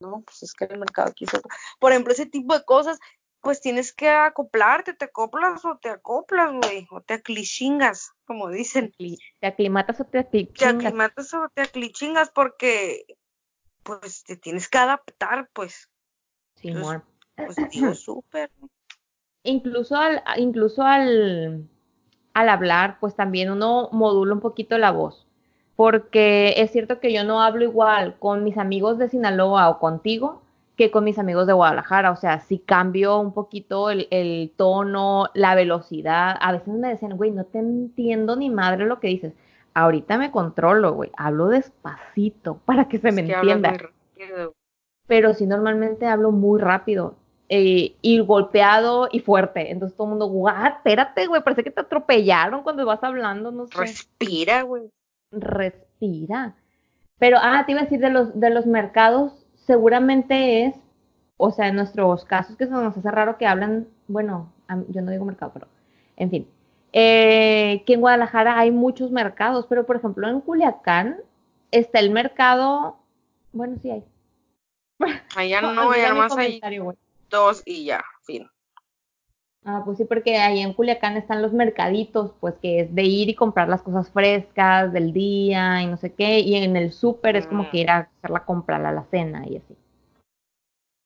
No, 0.00 0.22
pues 0.22 0.42
es 0.42 0.52
que 0.52 0.64
el 0.64 0.78
mercado 0.78 1.12
otro. 1.12 1.42
Por 1.78 1.92
ejemplo, 1.92 2.12
ese 2.12 2.26
tipo 2.26 2.54
de 2.56 2.64
cosas, 2.64 2.98
pues 3.40 3.60
tienes 3.60 3.92
que 3.92 4.08
acoplarte, 4.08 4.94
te 4.94 5.06
acoplas 5.06 5.64
o 5.64 5.78
te 5.78 5.90
acoplas, 5.90 6.50
güey, 6.52 6.86
o 6.90 7.00
te 7.00 7.14
aclichingas, 7.14 8.12
como 8.24 8.48
Te 8.48 8.56
dicen. 8.56 8.94
te 9.40 9.46
aclimatas 9.46 10.00
o 10.00 10.04
te 10.04 10.10
Te 10.12 10.18
aclichingas. 10.20 10.74
aclimatas 10.74 11.34
o 11.34 11.48
te 11.54 11.62
aclichingas 11.62 12.30
porque, 12.30 13.04
pues, 13.82 14.24
te 14.24 14.36
tienes 14.36 14.68
que 14.68 14.78
adaptar, 14.78 15.50
pues. 15.52 15.90
Simón. 16.56 17.04
Pues 17.36 17.56
digo, 17.70 17.94
súper. 17.94 18.50
Incluso 19.42 19.96
al, 19.96 20.22
incluso 20.38 20.82
al, 20.82 21.68
al 22.32 22.48
hablar, 22.48 22.98
pues 23.00 23.14
también 23.14 23.50
uno 23.50 23.90
modula 23.92 24.32
un 24.32 24.40
poquito 24.40 24.78
la 24.78 24.90
voz. 24.90 25.26
Porque 25.76 26.54
es 26.58 26.70
cierto 26.70 27.00
que 27.00 27.12
yo 27.12 27.24
no 27.24 27.42
hablo 27.42 27.64
igual 27.64 28.16
con 28.18 28.44
mis 28.44 28.58
amigos 28.58 28.98
de 28.98 29.08
Sinaloa 29.08 29.68
o 29.68 29.78
contigo 29.78 30.42
que 30.76 30.90
con 30.90 31.04
mis 31.04 31.18
amigos 31.18 31.46
de 31.46 31.52
Guadalajara. 31.52 32.10
O 32.10 32.16
sea, 32.16 32.40
sí 32.40 32.58
cambio 32.58 33.18
un 33.18 33.32
poquito 33.32 33.90
el, 33.90 34.08
el 34.10 34.52
tono, 34.56 35.30
la 35.34 35.54
velocidad. 35.54 36.36
A 36.40 36.52
veces 36.52 36.68
me 36.68 36.88
decían, 36.88 37.16
güey, 37.16 37.30
no 37.30 37.44
te 37.44 37.58
entiendo 37.58 38.36
ni 38.36 38.50
madre 38.50 38.86
lo 38.86 39.00
que 39.00 39.08
dices. 39.08 39.34
Ahorita 39.74 40.18
me 40.18 40.30
controlo, 40.30 40.94
güey. 40.94 41.10
Hablo 41.16 41.48
despacito 41.48 42.58
para 42.64 42.88
que 42.88 42.98
se 42.98 43.12
me 43.12 43.24
que 43.24 43.32
entienda 43.32 43.76
pero 45.06 45.34
sí 45.34 45.46
normalmente 45.46 46.06
hablo 46.06 46.30
muy 46.30 46.60
rápido 46.60 47.16
eh, 47.48 47.94
y 48.00 48.20
golpeado 48.20 49.08
y 49.10 49.20
fuerte. 49.20 49.70
Entonces 49.70 49.96
todo 49.96 50.06
el 50.06 50.10
mundo, 50.10 50.28
guau, 50.28 50.66
espérate, 50.66 51.26
güey, 51.26 51.42
parece 51.42 51.62
que 51.62 51.70
te 51.70 51.82
atropellaron 51.82 52.62
cuando 52.62 52.86
vas 52.86 53.02
hablando, 53.02 53.50
no 53.50 53.66
sé. 53.66 53.78
Respira, 53.78 54.62
güey. 54.62 54.90
Respira. 55.40 56.54
Pero, 57.18 57.38
ah, 57.40 57.62
te 57.64 57.72
iba 57.72 57.80
a 57.80 57.84
decir 57.84 58.00
de 58.00 58.10
los, 58.10 58.38
de 58.38 58.50
los 58.50 58.66
mercados, 58.66 59.46
seguramente 59.54 60.66
es, 60.66 60.74
o 61.36 61.50
sea, 61.50 61.68
en 61.68 61.76
nuestros 61.76 62.24
casos 62.24 62.56
que 62.56 62.66
se 62.66 62.72
nos 62.72 62.96
hace 62.96 63.10
raro 63.10 63.38
que 63.38 63.46
hablan, 63.46 63.88
bueno, 64.08 64.52
yo 64.88 65.02
no 65.02 65.10
digo 65.10 65.24
mercado, 65.24 65.52
pero, 65.54 65.68
en 66.16 66.30
fin. 66.30 66.48
Eh, 66.92 67.82
que 67.86 67.94
en 67.94 68.00
Guadalajara 68.00 68.58
hay 68.58 68.70
muchos 68.70 69.10
mercados, 69.10 69.66
pero 69.68 69.84
por 69.84 69.96
ejemplo 69.96 70.28
en 70.28 70.40
Culiacán 70.40 71.16
está 71.72 71.98
el 71.98 72.10
mercado, 72.10 72.98
bueno, 73.52 73.76
sí 73.82 73.90
hay, 73.90 74.04
Allá 75.34 75.60
No, 75.62 75.72
no, 75.74 75.90
mi 75.90 75.98
nomás 75.98 76.36
hay 76.36 76.60
dos 77.30 77.62
y 77.66 77.86
ya, 77.86 78.04
fin. 78.22 78.48
Ah, 79.66 79.80
pues 79.84 79.96
sí, 79.96 80.04
porque 80.04 80.36
ahí 80.36 80.60
en 80.60 80.74
Culiacán 80.74 81.16
están 81.16 81.40
los 81.40 81.54
mercaditos, 81.54 82.32
pues 82.38 82.54
que 82.60 82.80
es 82.80 82.94
de 82.94 83.02
ir 83.02 83.30
y 83.30 83.34
comprar 83.34 83.68
las 83.68 83.80
cosas 83.82 84.10
frescas 84.10 84.92
del 84.92 85.14
día 85.14 85.80
y 85.82 85.86
no 85.86 85.96
sé 85.96 86.12
qué, 86.12 86.40
y 86.40 86.56
en 86.56 86.76
el 86.76 86.92
súper 86.92 87.36
es 87.36 87.46
como 87.46 87.62
Mm. 87.64 87.70
que 87.70 87.78
ir 87.78 87.90
a 87.90 87.96
hacer 88.00 88.30
la 88.30 88.44
compra, 88.44 88.78
la 88.78 88.90
alacena 88.90 89.46
y 89.48 89.56
así. 89.56 89.74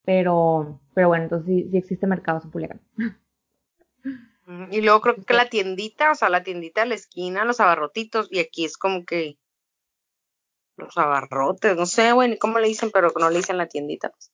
Pero, 0.05 0.81
pero 0.95 1.09
bueno, 1.09 1.25
entonces 1.25 1.47
sí, 1.47 1.69
sí 1.71 1.77
existe 1.77 2.07
mercados 2.09 2.45
en 2.45 2.51
Culiacán. 2.51 2.81
Ujú, 4.47 4.67
Y 4.73 4.81
luego 4.81 5.03
creo 5.03 5.17
que 5.25 5.35
la 5.35 5.49
tiendita, 5.49 6.11
o 6.11 6.15
sea, 6.17 6.29
la 6.29 6.43
tiendita 6.43 6.81
de 6.81 6.89
la 6.89 6.95
esquina, 6.97 7.45
los 7.45 7.61
abarrotitos, 7.61 8.27
y 8.31 8.41
aquí 8.41 8.65
es 8.65 8.77
como 8.77 9.05
que 9.05 9.39
los 10.77 10.97
abarrotes, 10.97 11.77
no 11.77 11.87
sé, 11.87 12.13
güey, 12.13 12.31
ni 12.31 12.39
cómo 12.39 12.59
le 12.59 12.69
dicen, 12.69 12.91
pero 12.93 13.13
no 13.19 13.31
le 13.31 13.37
dicen 13.37 13.57
la 13.59 13.67
tiendita. 13.69 14.11
pues. 14.11 14.33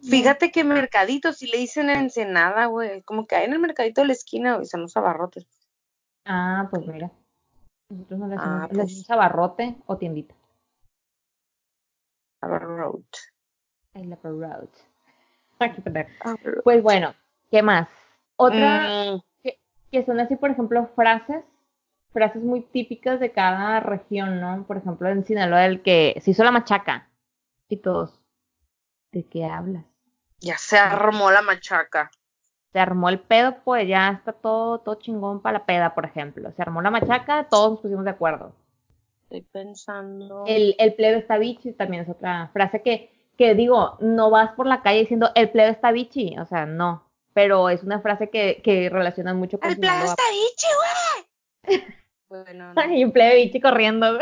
Fíjate 0.00 0.50
que 0.52 0.62
mercadito, 0.62 1.32
si 1.32 1.46
le 1.46 1.58
dicen 1.58 1.90
en 1.90 1.98
Ensenada, 1.98 2.66
güey, 2.66 3.02
como 3.02 3.26
que 3.26 3.36
hay 3.36 3.46
en 3.46 3.52
el 3.54 3.58
mercadito 3.58 4.02
de 4.02 4.08
la 4.08 4.12
esquina, 4.12 4.54
güey, 4.54 4.66
son 4.66 4.82
los 4.82 4.96
abarrotes. 4.96 5.46
Ah, 6.24 6.68
pues 6.70 6.86
mira. 6.86 7.10
Nosotros 7.88 8.18
no 8.20 8.26
le 8.26 8.36
decimos, 8.36 8.60
Ah, 8.62 8.68
pues. 8.72 9.10
abarrote 9.10 9.76
o 9.86 9.96
tiendita. 9.96 10.34
Road. 12.42 13.02
I 13.94 14.04
love 14.04 14.24
a 14.24 14.30
road. 14.30 14.68
Pues 16.62 16.82
bueno, 16.82 17.14
¿qué 17.50 17.62
más? 17.62 17.88
Otra 18.36 19.14
Mm, 19.14 19.20
que, 19.42 19.58
que 19.90 20.04
son 20.04 20.20
así, 20.20 20.36
por 20.36 20.50
ejemplo, 20.50 20.86
frases, 20.94 21.44
frases 22.12 22.42
muy 22.42 22.60
típicas 22.60 23.20
de 23.20 23.32
cada 23.32 23.80
región, 23.80 24.40
¿no? 24.40 24.64
Por 24.66 24.76
ejemplo, 24.76 25.08
en 25.08 25.24
Sinaloa, 25.24 25.64
el 25.64 25.82
que 25.82 26.20
se 26.22 26.32
hizo 26.32 26.44
la 26.44 26.50
machaca. 26.50 27.08
Y 27.68 27.78
todos, 27.78 28.20
¿de 29.12 29.26
qué 29.26 29.44
hablas? 29.44 29.84
ya 30.40 30.58
se 30.58 30.78
armó 30.78 31.30
la 31.30 31.42
machaca. 31.42 32.10
Se 32.72 32.78
armó 32.78 33.08
el 33.08 33.20
pedo, 33.20 33.56
pues 33.64 33.88
ya 33.88 34.10
está 34.10 34.32
todo, 34.32 34.80
todo 34.80 34.96
chingón 34.96 35.40
para 35.40 35.60
la 35.60 35.66
peda, 35.66 35.94
por 35.94 36.04
ejemplo. 36.04 36.52
Se 36.52 36.62
armó 36.62 36.82
la 36.82 36.90
machaca, 36.90 37.48
todos 37.48 37.72
nos 37.72 37.80
pusimos 37.80 38.04
de 38.04 38.10
acuerdo. 38.10 38.54
Estoy 39.24 39.42
pensando. 39.42 40.44
El, 40.46 40.76
el 40.78 40.94
plebe 40.94 41.18
está 41.18 41.38
bichi 41.38 41.72
también 41.72 42.02
es 42.02 42.08
otra 42.08 42.50
frase 42.52 42.82
que, 42.82 43.10
que 43.36 43.54
digo, 43.54 43.96
no 44.00 44.30
vas 44.30 44.52
por 44.52 44.66
la 44.66 44.82
calle 44.82 45.00
diciendo 45.00 45.30
el 45.34 45.50
plebe 45.50 45.70
está 45.70 45.90
bichi, 45.90 46.38
o 46.38 46.46
sea, 46.46 46.66
no. 46.66 47.10
Pero 47.32 47.68
es 47.70 47.82
una 47.82 48.00
frase 48.00 48.30
que, 48.30 48.60
que 48.62 48.88
relacionan 48.88 49.36
mucho 49.36 49.58
con 49.58 49.70
El 49.70 49.76
Sinaloa. 49.76 50.04
está 50.04 50.22
bichi, 50.30 50.66
güey. 51.72 51.84
bueno, 52.28 52.74
no. 52.74 52.94
Y 52.94 53.04
un 53.04 53.12
plebe 53.12 53.36
bichi 53.36 53.60
corriendo. 53.60 54.18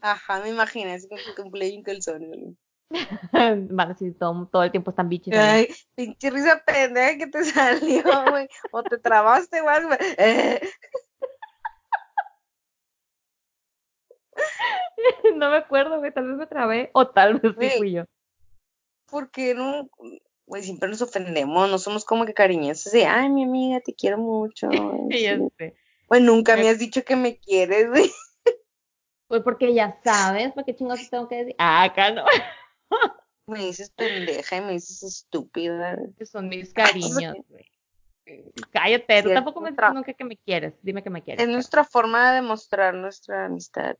Ajá, 0.00 0.40
me 0.40 0.50
imaginé 0.50 0.98
como 1.08 1.34
que 1.34 1.42
un 1.42 1.50
play 1.50 1.74
en 1.74 1.82
calzones. 1.82 2.54
Van 3.32 3.80
a 3.80 3.92
decir 3.92 4.18
todo, 4.18 4.48
todo 4.50 4.64
el 4.64 4.70
tiempo 4.70 4.90
están 4.90 5.08
bichis. 5.08 5.34
Ay, 5.34 5.68
pinche 5.94 6.30
risa 6.30 6.62
pendeja 6.64 7.18
que 7.18 7.26
te 7.28 7.44
salió, 7.44 8.02
güey. 8.30 8.48
O 8.72 8.82
te 8.82 8.98
trabaste, 8.98 9.60
güey. 9.60 9.76
Eh, 10.18 10.60
no 15.36 15.50
me 15.50 15.56
acuerdo, 15.56 15.98
güey, 15.98 16.12
tal 16.12 16.28
vez 16.28 16.36
me 16.36 16.46
trabé 16.46 16.90
o 16.92 17.08
tal 17.08 17.38
vez 17.38 17.54
sí 17.58 17.78
fui 17.78 17.92
yo. 17.92 18.04
porque 19.06 19.54
no, 19.54 19.88
güey, 20.46 20.62
siempre 20.62 20.88
nos 20.88 21.02
ofendemos, 21.02 21.70
no 21.70 21.78
somos 21.78 22.04
como 22.04 22.26
que 22.26 22.34
cariñosos 22.34 22.92
de, 22.92 23.06
ay, 23.06 23.28
mi 23.28 23.44
amiga, 23.44 23.80
te 23.80 23.94
quiero 23.94 24.18
mucho. 24.18 24.68
Güey, 24.68 26.22
nunca 26.22 26.56
me 26.56 26.68
has 26.68 26.78
dicho 26.78 27.04
que 27.04 27.16
me 27.16 27.38
quieres, 27.38 27.88
güey. 27.88 28.10
Pues 29.28 29.42
porque 29.42 29.72
ya 29.72 30.00
sabes, 30.02 30.52
¿para 30.52 30.64
qué 30.64 30.74
chingados 30.74 31.04
te 31.04 31.10
tengo 31.10 31.28
que 31.28 31.36
decir? 31.36 31.54
Ah, 31.58 31.84
acá 31.84 32.10
no. 32.10 32.24
Me 33.46 33.58
dices 33.64 33.90
pendeja 33.90 34.56
y 34.56 34.60
me 34.60 34.72
dices 34.72 35.02
estúpida. 35.02 35.98
Que 36.16 36.24
son 36.26 36.48
mis 36.48 36.72
cariños, 36.72 37.36
güey. 37.48 37.66
Cállate, 38.70 39.22
tú 39.24 39.30
tampoco 39.34 39.60
me 39.60 39.70
dices 39.72 39.92
nunca 39.92 40.12
que 40.12 40.24
me 40.24 40.36
quieres. 40.36 40.74
Dime 40.82 41.02
que 41.02 41.10
me 41.10 41.22
quieres. 41.22 41.42
Es 41.44 41.50
nuestra 41.50 41.82
forma 41.84 42.30
de 42.30 42.36
demostrar 42.42 42.94
nuestra 42.94 43.46
amistad. 43.46 43.96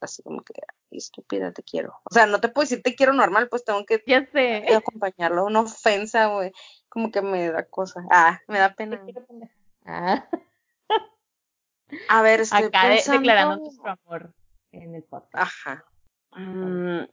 Así 0.00 0.22
como 0.22 0.42
que, 0.42 0.54
"Ay, 0.90 0.98
estúpida, 0.98 1.52
te 1.52 1.62
quiero. 1.62 2.00
O 2.04 2.14
sea, 2.14 2.24
no 2.26 2.40
te 2.40 2.48
puedo 2.48 2.64
decir 2.64 2.82
te 2.82 2.94
quiero 2.94 3.12
normal, 3.12 3.48
pues 3.48 3.64
tengo 3.64 3.84
que 3.84 4.02
Ya 4.06 4.24
sé. 4.32 4.64
acompañarlo. 4.74 5.44
Una 5.44 5.60
ofensa, 5.60 6.26
güey. 6.28 6.52
Como 6.88 7.10
que 7.10 7.20
me 7.20 7.50
da 7.50 7.64
cosa. 7.64 8.02
Ah, 8.10 8.40
me 8.46 8.58
da 8.58 8.74
pena. 8.74 9.04
Ah, 9.84 10.26
A 12.08 12.22
ver, 12.22 12.40
estoy 12.42 12.64
acá 12.64 12.82
pensando. 12.88 13.18
declarando 13.20 13.56
nuestro 13.56 13.90
amor 13.90 14.34
en 14.72 14.94
el 14.94 15.02
podcast. 15.02 15.34
Ajá. 15.66 15.84
Mm, 16.36 17.04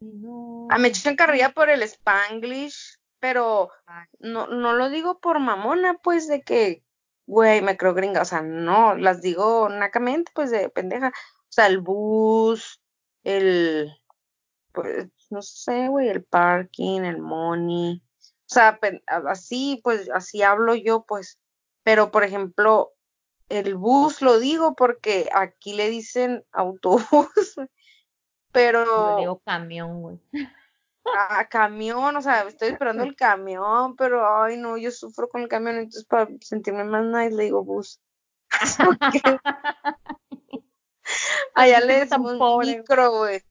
No. 0.00 0.66
ah, 0.70 0.78
me 0.78 0.88
echan 0.88 1.16
carrilla 1.16 1.52
por 1.52 1.68
el 1.68 1.82
Spanglish, 1.82 2.98
pero 3.18 3.70
no, 4.18 4.46
no 4.46 4.72
lo 4.72 4.88
digo 4.88 5.20
por 5.20 5.38
mamona, 5.40 5.98
pues, 6.02 6.26
de 6.26 6.42
que, 6.42 6.82
güey, 7.26 7.60
me 7.62 7.76
creo 7.76 7.94
gringa. 7.94 8.22
O 8.22 8.24
sea, 8.24 8.42
no, 8.42 8.96
las 8.96 9.20
digo 9.20 9.68
nacamente, 9.68 10.32
pues, 10.34 10.50
de 10.50 10.70
pendeja. 10.70 11.08
O 11.08 11.52
sea, 11.52 11.66
el 11.66 11.80
bus, 11.80 12.80
el, 13.24 13.92
pues, 14.72 15.08
no 15.30 15.42
sé, 15.42 15.88
güey, 15.88 16.08
el 16.08 16.24
parking, 16.24 17.02
el 17.02 17.18
money. 17.18 18.02
O 18.50 18.54
sea, 18.54 18.78
así, 19.28 19.80
pues, 19.84 20.10
así 20.10 20.42
hablo 20.42 20.74
yo, 20.74 21.04
pues. 21.06 21.38
Pero, 21.82 22.10
por 22.10 22.24
ejemplo, 22.24 22.94
el 23.50 23.74
bus 23.74 24.22
lo 24.22 24.38
digo 24.38 24.74
porque 24.74 25.28
aquí 25.34 25.74
le 25.74 25.90
dicen 25.90 26.44
autobús, 26.52 27.04
Yo 28.50 28.52
pero 28.52 29.16
digo 29.18 29.42
camión, 29.44 30.02
güey. 30.02 30.20
a 31.16 31.48
camión, 31.48 32.16
o 32.16 32.22
sea, 32.22 32.42
estoy 32.42 32.68
esperando 32.68 33.04
el 33.04 33.14
camión, 33.14 33.96
pero 33.96 34.42
ay 34.42 34.56
no, 34.56 34.76
yo 34.76 34.90
sufro 34.90 35.28
con 35.28 35.42
el 35.42 35.48
camión, 35.48 35.76
entonces 35.76 36.04
para 36.04 36.28
sentirme 36.40 36.84
más 36.84 37.04
nice 37.04 37.36
le 37.36 37.44
digo 37.44 37.64
bus. 37.64 38.00
Allá 41.54 41.80
no 41.80 41.86
le 41.86 42.00
decimos 42.00 42.34
pobre, 42.38 42.78
micro, 42.78 43.10
güey. 43.10 43.42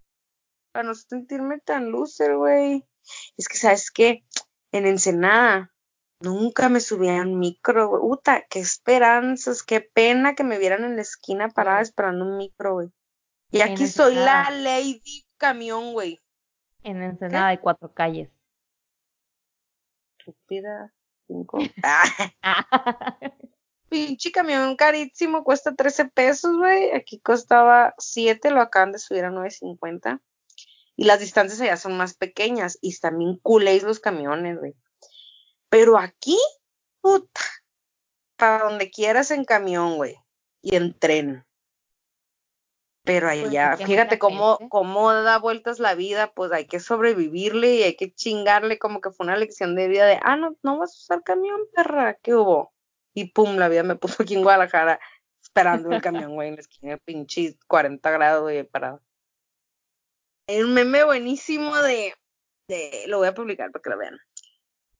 Para 0.71 0.87
no 0.87 0.93
sentirme 0.95 1.59
tan 1.59 1.91
loser, 1.91 2.35
güey. 2.35 2.85
Es 3.37 3.47
que, 3.47 3.57
¿sabes 3.57 3.91
qué? 3.91 4.23
En 4.71 4.85
Ensenada 4.85 5.73
nunca 6.21 6.69
me 6.69 6.79
subía 6.79 7.21
un 7.21 7.39
micro, 7.39 7.89
güey. 7.89 8.01
Uta, 8.03 8.45
qué 8.49 8.59
esperanzas, 8.59 9.63
qué 9.63 9.81
pena 9.81 10.35
que 10.35 10.43
me 10.43 10.59
vieran 10.59 10.83
en 10.83 10.95
la 10.95 11.01
esquina 11.01 11.49
parada 11.49 11.81
esperando 11.81 12.25
un 12.25 12.37
micro, 12.37 12.73
güey. 12.73 12.89
Y 13.51 13.61
En 13.61 13.71
aquí 13.71 13.87
soy 13.87 14.15
la 14.15 14.49
lady 14.51 15.25
camión, 15.37 15.93
güey. 15.93 16.21
En 16.83 17.01
Ensenada 17.01 17.47
hay 17.47 17.57
cuatro 17.57 17.93
calles. 17.93 18.29
Estúpida. 20.17 20.93
Cinco. 21.27 21.59
Ah. 21.83 23.17
Pinche 23.89 24.31
camión 24.31 24.75
carísimo, 24.75 25.43
cuesta 25.43 25.73
13 25.73 26.05
pesos, 26.09 26.55
güey. 26.57 26.91
Aquí 26.91 27.19
costaba 27.19 27.95
7, 27.97 28.51
lo 28.51 28.61
acaban 28.61 28.91
de 28.91 28.99
subir 28.99 29.25
a 29.25 29.31
9.50. 29.31 30.21
Y 30.95 31.05
las 31.05 31.19
distancias 31.19 31.59
allá 31.61 31.77
son 31.77 31.97
más 31.97 32.13
pequeñas 32.13 32.77
y 32.81 32.89
están 32.89 33.17
bien 33.17 33.37
culés 33.37 33.81
los 33.83 33.99
camiones, 33.99 34.59
güey. 34.59 34.75
Pero 35.69 35.97
aquí, 35.97 36.37
puta, 37.01 37.41
para 38.35 38.65
donde 38.65 38.91
quieras 38.91 39.31
en 39.31 39.45
camión, 39.45 39.95
güey. 39.95 40.17
Y 40.61 40.75
en 40.75 40.97
tren. 40.97 41.45
Pero 43.09 43.27
Pues 43.27 43.43
allá, 43.43 43.73
es 43.73 43.79
que 43.79 43.87
fíjate 43.87 44.19
cómo, 44.19 44.59
cómo 44.69 45.11
da 45.11 45.39
vueltas 45.39 45.79
la 45.79 45.95
vida, 45.95 46.31
pues 46.31 46.51
hay 46.51 46.67
que 46.67 46.79
sobrevivirle 46.79 47.77
y 47.77 47.81
hay 47.81 47.95
que 47.95 48.13
chingarle 48.13 48.77
como 48.77 49.01
que 49.01 49.09
fue 49.09 49.25
una 49.25 49.35
lección 49.35 49.73
de 49.73 49.87
vida 49.87 50.05
de, 50.05 50.19
ah, 50.21 50.35
no, 50.35 50.55
no 50.61 50.77
vas 50.77 50.91
a 50.91 50.99
usar 50.99 51.23
camión, 51.23 51.59
perra, 51.73 52.19
¿qué 52.21 52.35
hubo? 52.35 52.71
Y 53.15 53.31
pum, 53.31 53.55
la 53.55 53.67
vida 53.67 53.81
me 53.81 53.95
puso 53.95 54.21
aquí 54.21 54.35
en 54.35 54.43
Guadalajara 54.43 54.99
esperando 55.41 55.89
el 55.91 56.03
camión, 56.03 56.35
güey, 56.35 56.49
en 56.49 56.55
la 56.55 56.61
esquina, 56.61 56.97
pinche 56.97 57.57
40 57.65 58.11
grados, 58.11 58.43
güey, 58.43 58.63
parado. 58.63 59.01
Hay 60.47 60.61
un 60.61 60.75
meme 60.75 61.03
buenísimo 61.03 61.75
de, 61.77 62.13
de, 62.67 63.05
lo 63.07 63.17
voy 63.17 63.29
a 63.29 63.33
publicar 63.33 63.71
para 63.71 63.81
que 63.81 63.89
lo 63.89 63.97
vean. 63.97 64.19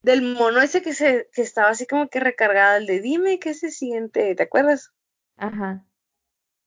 Del 0.02 0.22
mono 0.22 0.60
ese 0.60 0.82
que 0.82 0.94
se, 0.94 1.28
que 1.32 1.42
estaba 1.42 1.68
así 1.68 1.86
como 1.86 2.08
que 2.08 2.18
recargado, 2.18 2.78
el 2.78 2.86
de 2.86 3.00
dime 3.00 3.38
qué 3.38 3.54
se 3.54 3.70
siente, 3.70 4.34
¿te 4.34 4.42
acuerdas? 4.42 4.90
Ajá. 5.36 5.86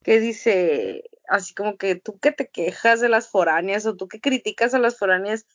que 0.04 0.22
dice 0.22 1.04
así 1.28 1.54
como 1.54 1.78
que 1.78 1.96
tú 1.96 2.18
que 2.20 2.32
te 2.32 2.50
quejas 2.50 3.02
de 3.02 3.10
las 3.10 3.30
foráneas 3.30 3.86
o 3.86 3.96
tú 3.96 4.08
que 4.08 4.20
criticas 4.20 4.74
a 4.74 4.80
las 4.80 4.98
foráneas, 4.98 5.46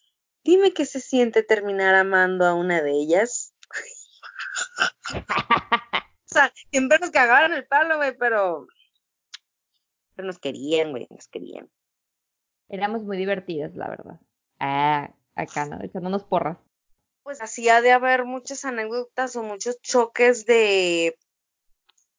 dime 0.45 0.73
qué 0.73 0.87
se 0.87 1.01
siente 1.01 1.43
terminar 1.43 1.95
amando 1.95 2.47
a 2.47 2.55
una 2.55 2.83
de 2.83 2.93
ellas. 2.93 3.55
o 5.15 6.27
sea, 6.27 6.53
siempre 6.71 6.99
nos 6.99 7.11
cagaban 7.11 7.53
el 7.53 7.67
palo, 7.67 7.97
güey, 7.97 8.17
pero 8.17 8.67
pero 10.19 10.27
nos 10.27 10.41
querían, 10.41 10.91
güey, 10.91 11.07
nos 11.11 11.29
querían. 11.29 11.71
Éramos 12.69 13.05
muy 13.05 13.17
divertidas, 13.17 13.77
la 13.77 13.89
verdad. 13.89 14.21
Ah, 14.59 15.15
acá, 15.37 15.67
¿no? 15.67 15.81
Echándonos 15.81 16.25
porras. 16.25 16.59
Pues 17.23 17.41
así 17.41 17.69
ha 17.69 17.81
de 17.81 17.93
haber 17.93 18.25
muchas 18.25 18.65
anécdotas 18.65 19.37
o 19.37 19.45
muchos 19.45 19.81
choques 19.81 20.45
de 20.45 21.17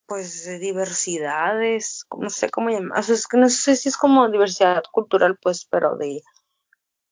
pues 0.10 0.44
de 0.46 0.60
diversidades, 0.60 2.06
no 2.18 2.30
sé 2.30 2.50
cómo 2.50 2.70
llamar, 2.70 3.00
o 3.00 3.04
sea, 3.04 3.16
es 3.16 3.28
que 3.28 3.38
no 3.38 3.48
sé 3.48 3.78
si 3.78 3.88
es 3.88 3.96
como 3.96 4.28
diversidad 4.30 4.84
cultural, 4.92 5.38
pues, 5.42 5.66
pero 5.66 5.96
de 5.96 6.22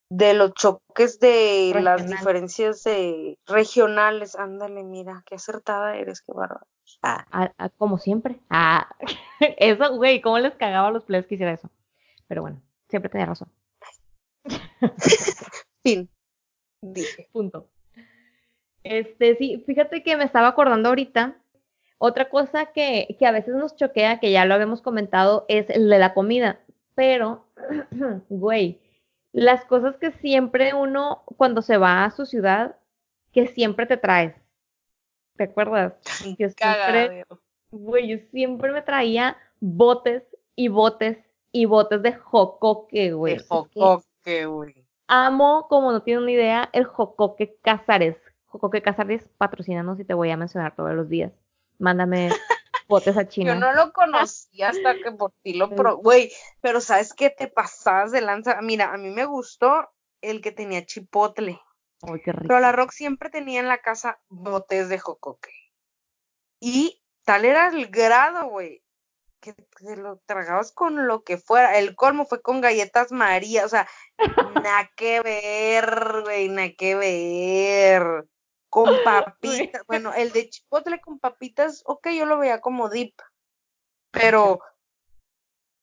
de 0.09 0.33
los 0.33 0.53
choques 0.53 1.19
de 1.19 1.77
las 1.81 2.07
diferencias 2.07 2.83
de 2.83 3.37
regionales. 3.45 4.35
Ándale, 4.35 4.83
mira, 4.83 5.23
qué 5.25 5.35
acertada 5.35 5.97
eres, 5.97 6.21
qué 6.21 6.31
bárbaro. 6.33 6.65
Ah, 7.01 7.25
Ah, 7.31 7.51
ah, 7.57 7.69
como 7.77 7.97
siempre. 7.97 8.39
Ah, 8.49 8.89
eso, 9.57 9.95
güey, 9.97 10.21
¿cómo 10.21 10.39
les 10.39 10.55
cagaba 10.55 10.87
a 10.87 10.91
los 10.91 11.03
players 11.03 11.27
que 11.27 11.35
hiciera 11.35 11.53
eso? 11.53 11.69
Pero 12.27 12.41
bueno, 12.41 12.61
siempre 12.89 13.09
tenía 13.09 13.25
razón. 13.25 13.49
fin. 15.83 16.09
Dije. 16.81 17.29
Punto. 17.31 17.69
Este, 18.83 19.35
sí, 19.35 19.63
fíjate 19.65 20.03
que 20.03 20.15
me 20.15 20.23
estaba 20.23 20.47
acordando 20.47 20.89
ahorita. 20.89 21.37
Otra 21.99 22.29
cosa 22.29 22.67
que, 22.67 23.15
que 23.17 23.25
a 23.25 23.31
veces 23.31 23.55
nos 23.55 23.75
choquea, 23.75 24.19
que 24.19 24.31
ya 24.31 24.45
lo 24.45 24.53
habíamos 24.53 24.81
comentado, 24.81 25.45
es 25.47 25.69
el 25.69 25.89
de 25.89 25.99
la 25.99 26.13
comida. 26.13 26.59
Pero, 26.95 27.45
güey, 28.29 28.79
las 29.31 29.65
cosas 29.65 29.97
que 29.97 30.11
siempre 30.11 30.73
uno, 30.73 31.23
cuando 31.37 31.61
se 31.61 31.77
va 31.77 32.05
a 32.05 32.11
su 32.11 32.25
ciudad, 32.25 32.75
que 33.31 33.47
siempre 33.47 33.85
te 33.85 33.97
traes. 33.97 34.35
¿Te 35.35 35.45
acuerdas? 35.45 35.93
Que 36.37 36.49
siempre, 36.49 37.25
güey, 37.71 38.07
yo 38.07 38.17
siempre 38.31 38.71
me 38.71 38.81
traía 38.81 39.37
botes 39.59 40.23
y 40.55 40.67
botes 40.67 41.17
y 41.51 41.65
botes 41.65 42.01
de 42.01 42.13
jocoque, 42.13 43.13
güey. 43.13 43.37
De 43.37 43.43
jocoque. 43.43 44.45
güey. 44.45 44.85
Amo, 45.07 45.67
como 45.69 45.91
no 45.91 46.01
tiene 46.01 46.21
una 46.21 46.31
idea, 46.31 46.69
el 46.73 46.85
jocoque 46.85 47.57
Casares. 47.61 48.17
Jocoque 48.47 48.81
Casares, 48.81 49.27
patrocínanos 49.37 49.99
y 49.99 50.03
te 50.03 50.13
voy 50.13 50.31
a 50.31 50.37
mencionar 50.37 50.75
todos 50.75 50.93
los 50.93 51.09
días. 51.09 51.31
Mándame 51.79 52.29
botes 52.87 53.17
a 53.17 53.27
China. 53.27 53.53
Yo 53.53 53.59
no 53.59 53.73
lo 53.73 53.91
conocí 53.93 54.61
hasta 54.61 54.95
que 54.95 55.11
por 55.11 55.33
ti 55.43 55.53
lo 55.53 55.69
pro... 55.69 55.97
Güey, 55.97 56.31
pero 56.61 56.81
¿sabes 56.81 57.13
qué 57.13 57.29
te 57.29 57.47
pasabas 57.47 58.11
de 58.11 58.21
lanza? 58.21 58.61
Mira, 58.61 58.93
a 58.93 58.97
mí 58.97 59.09
me 59.09 59.25
gustó 59.25 59.89
el 60.21 60.41
que 60.41 60.51
tenía 60.51 60.85
chipotle. 60.85 61.59
Ay, 62.01 62.21
qué 62.23 62.31
rico. 62.31 62.47
Pero 62.47 62.59
la 62.59 62.71
Rock 62.71 62.91
siempre 62.91 63.29
tenía 63.29 63.59
en 63.59 63.67
la 63.67 63.79
casa 63.79 64.19
botes 64.29 64.89
de 64.89 64.99
jocoque. 64.99 65.51
Y 66.59 67.03
tal 67.23 67.45
era 67.45 67.67
el 67.67 67.87
grado, 67.87 68.47
güey, 68.47 68.83
que 69.39 69.53
te 69.53 69.95
lo 69.95 70.17
tragabas 70.25 70.71
con 70.71 71.07
lo 71.07 71.23
que 71.23 71.37
fuera. 71.37 71.77
El 71.77 71.95
colmo 71.95 72.25
fue 72.25 72.41
con 72.41 72.61
galletas 72.61 73.11
María, 73.11 73.65
o 73.65 73.69
sea, 73.69 73.87
nada 74.55 74.89
que 74.95 75.21
ver, 75.21 76.21
güey, 76.23 76.49
nada 76.49 76.69
que 76.77 76.95
ver. 76.95 78.27
Con 78.77 78.93
papitas, 79.03 79.81
bueno, 79.87 80.13
el 80.13 80.31
de 80.31 80.51
chipotle 80.51 81.01
con 81.01 81.17
papitas, 81.17 81.81
ok, 81.87 82.09
yo 82.09 82.27
lo 82.27 82.37
veía 82.37 82.61
como 82.61 82.89
dip, 82.89 83.19
pero, 84.11 84.59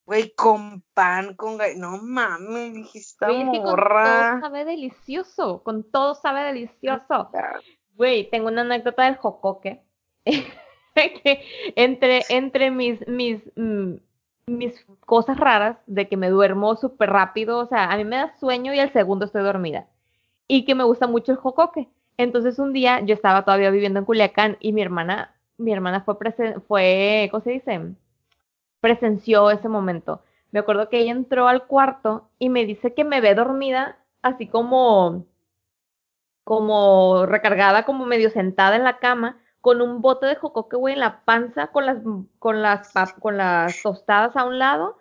güey, 0.07 0.33
con 0.37 0.85
pan, 0.95 1.35
con 1.35 1.59
no 1.77 1.99
mames, 1.99 2.73
dijiste 2.73 3.27
Güey, 3.27 3.43
es 3.43 3.51
que 3.51 3.59
con 3.59 3.71
morra. 3.71 4.05
todo 4.05 4.41
sabe 4.43 4.65
delicioso. 4.65 5.63
Con 5.65 5.91
todo 5.91 6.15
sabe 6.15 6.45
delicioso. 6.45 7.31
Güey, 7.95 8.31
tengo 8.31 8.47
una 8.47 8.61
anécdota 8.61 9.07
del 9.07 9.17
jocoque. 9.17 9.83
que 10.95 11.45
entre, 11.75 12.23
entre 12.29 12.71
mis, 12.71 13.05
mis, 13.09 13.41
mm, 13.57 13.95
mis 14.47 14.87
cosas 15.01 15.37
raras 15.37 15.79
de 15.87 16.09
que 16.09 16.17
me 16.17 16.31
duermo 16.31 16.77
súper 16.77 17.11
rápido, 17.11 17.59
o 17.59 17.67
sea, 17.67 17.91
a 17.91 17.97
mí 17.97 18.05
me 18.05 18.19
da 18.19 18.37
sueño 18.39 18.73
y 18.73 18.79
al 18.79 18.93
segundo 18.93 19.25
estoy 19.25 19.43
dormida. 19.43 19.89
Y 20.47 20.65
que 20.65 20.77
me 20.77 20.85
gusta 20.85 21.09
mucho 21.09 21.33
el 21.33 21.39
jocoque. 21.39 21.89
Entonces 22.17 22.59
un 22.59 22.73
día 22.73 23.01
yo 23.01 23.15
estaba 23.15 23.45
todavía 23.45 23.71
viviendo 23.71 23.99
en 23.99 24.05
Culiacán 24.05 24.57
y 24.61 24.73
mi 24.73 24.83
hermana, 24.83 25.35
mi 25.59 25.73
hermana 25.73 26.03
fue, 26.03 26.19
presen- 26.19 26.63
fue, 26.63 27.29
¿cómo 27.31 27.43
se 27.43 27.51
dice? 27.53 27.81
Presenció 28.81 29.51
ese 29.51 29.69
momento. 29.69 30.23
Me 30.53 30.61
acuerdo 30.61 30.89
que 30.89 30.99
ella 31.01 31.13
entró 31.13 31.49
al 31.49 31.67
cuarto 31.67 32.29
y 32.39 32.49
me 32.51 32.65
dice 32.67 32.95
que 32.95 33.05
me 33.05 33.21
ve 33.21 33.35
dormida, 33.35 33.99
así 34.23 34.47
como, 34.47 35.25
como 36.45 37.27
recargada, 37.27 37.85
como 37.85 38.07
medio 38.07 38.31
sentada 38.31 38.77
en 38.77 38.85
la 38.85 38.99
cama, 38.99 39.39
con 39.61 39.81
un 39.81 40.03
bote 40.03 40.27
de 40.27 40.37
jocoque, 40.37 40.77
güey, 40.77 40.95
en 40.95 41.01
la 41.01 41.25
panza, 41.25 41.69
con 41.69 41.87
las, 41.87 41.99
con 42.39 42.61
las, 42.63 42.93
con 43.21 43.37
las 43.39 43.83
tostadas 43.83 44.37
a 44.37 44.45
un 44.45 44.59
lado. 44.59 44.99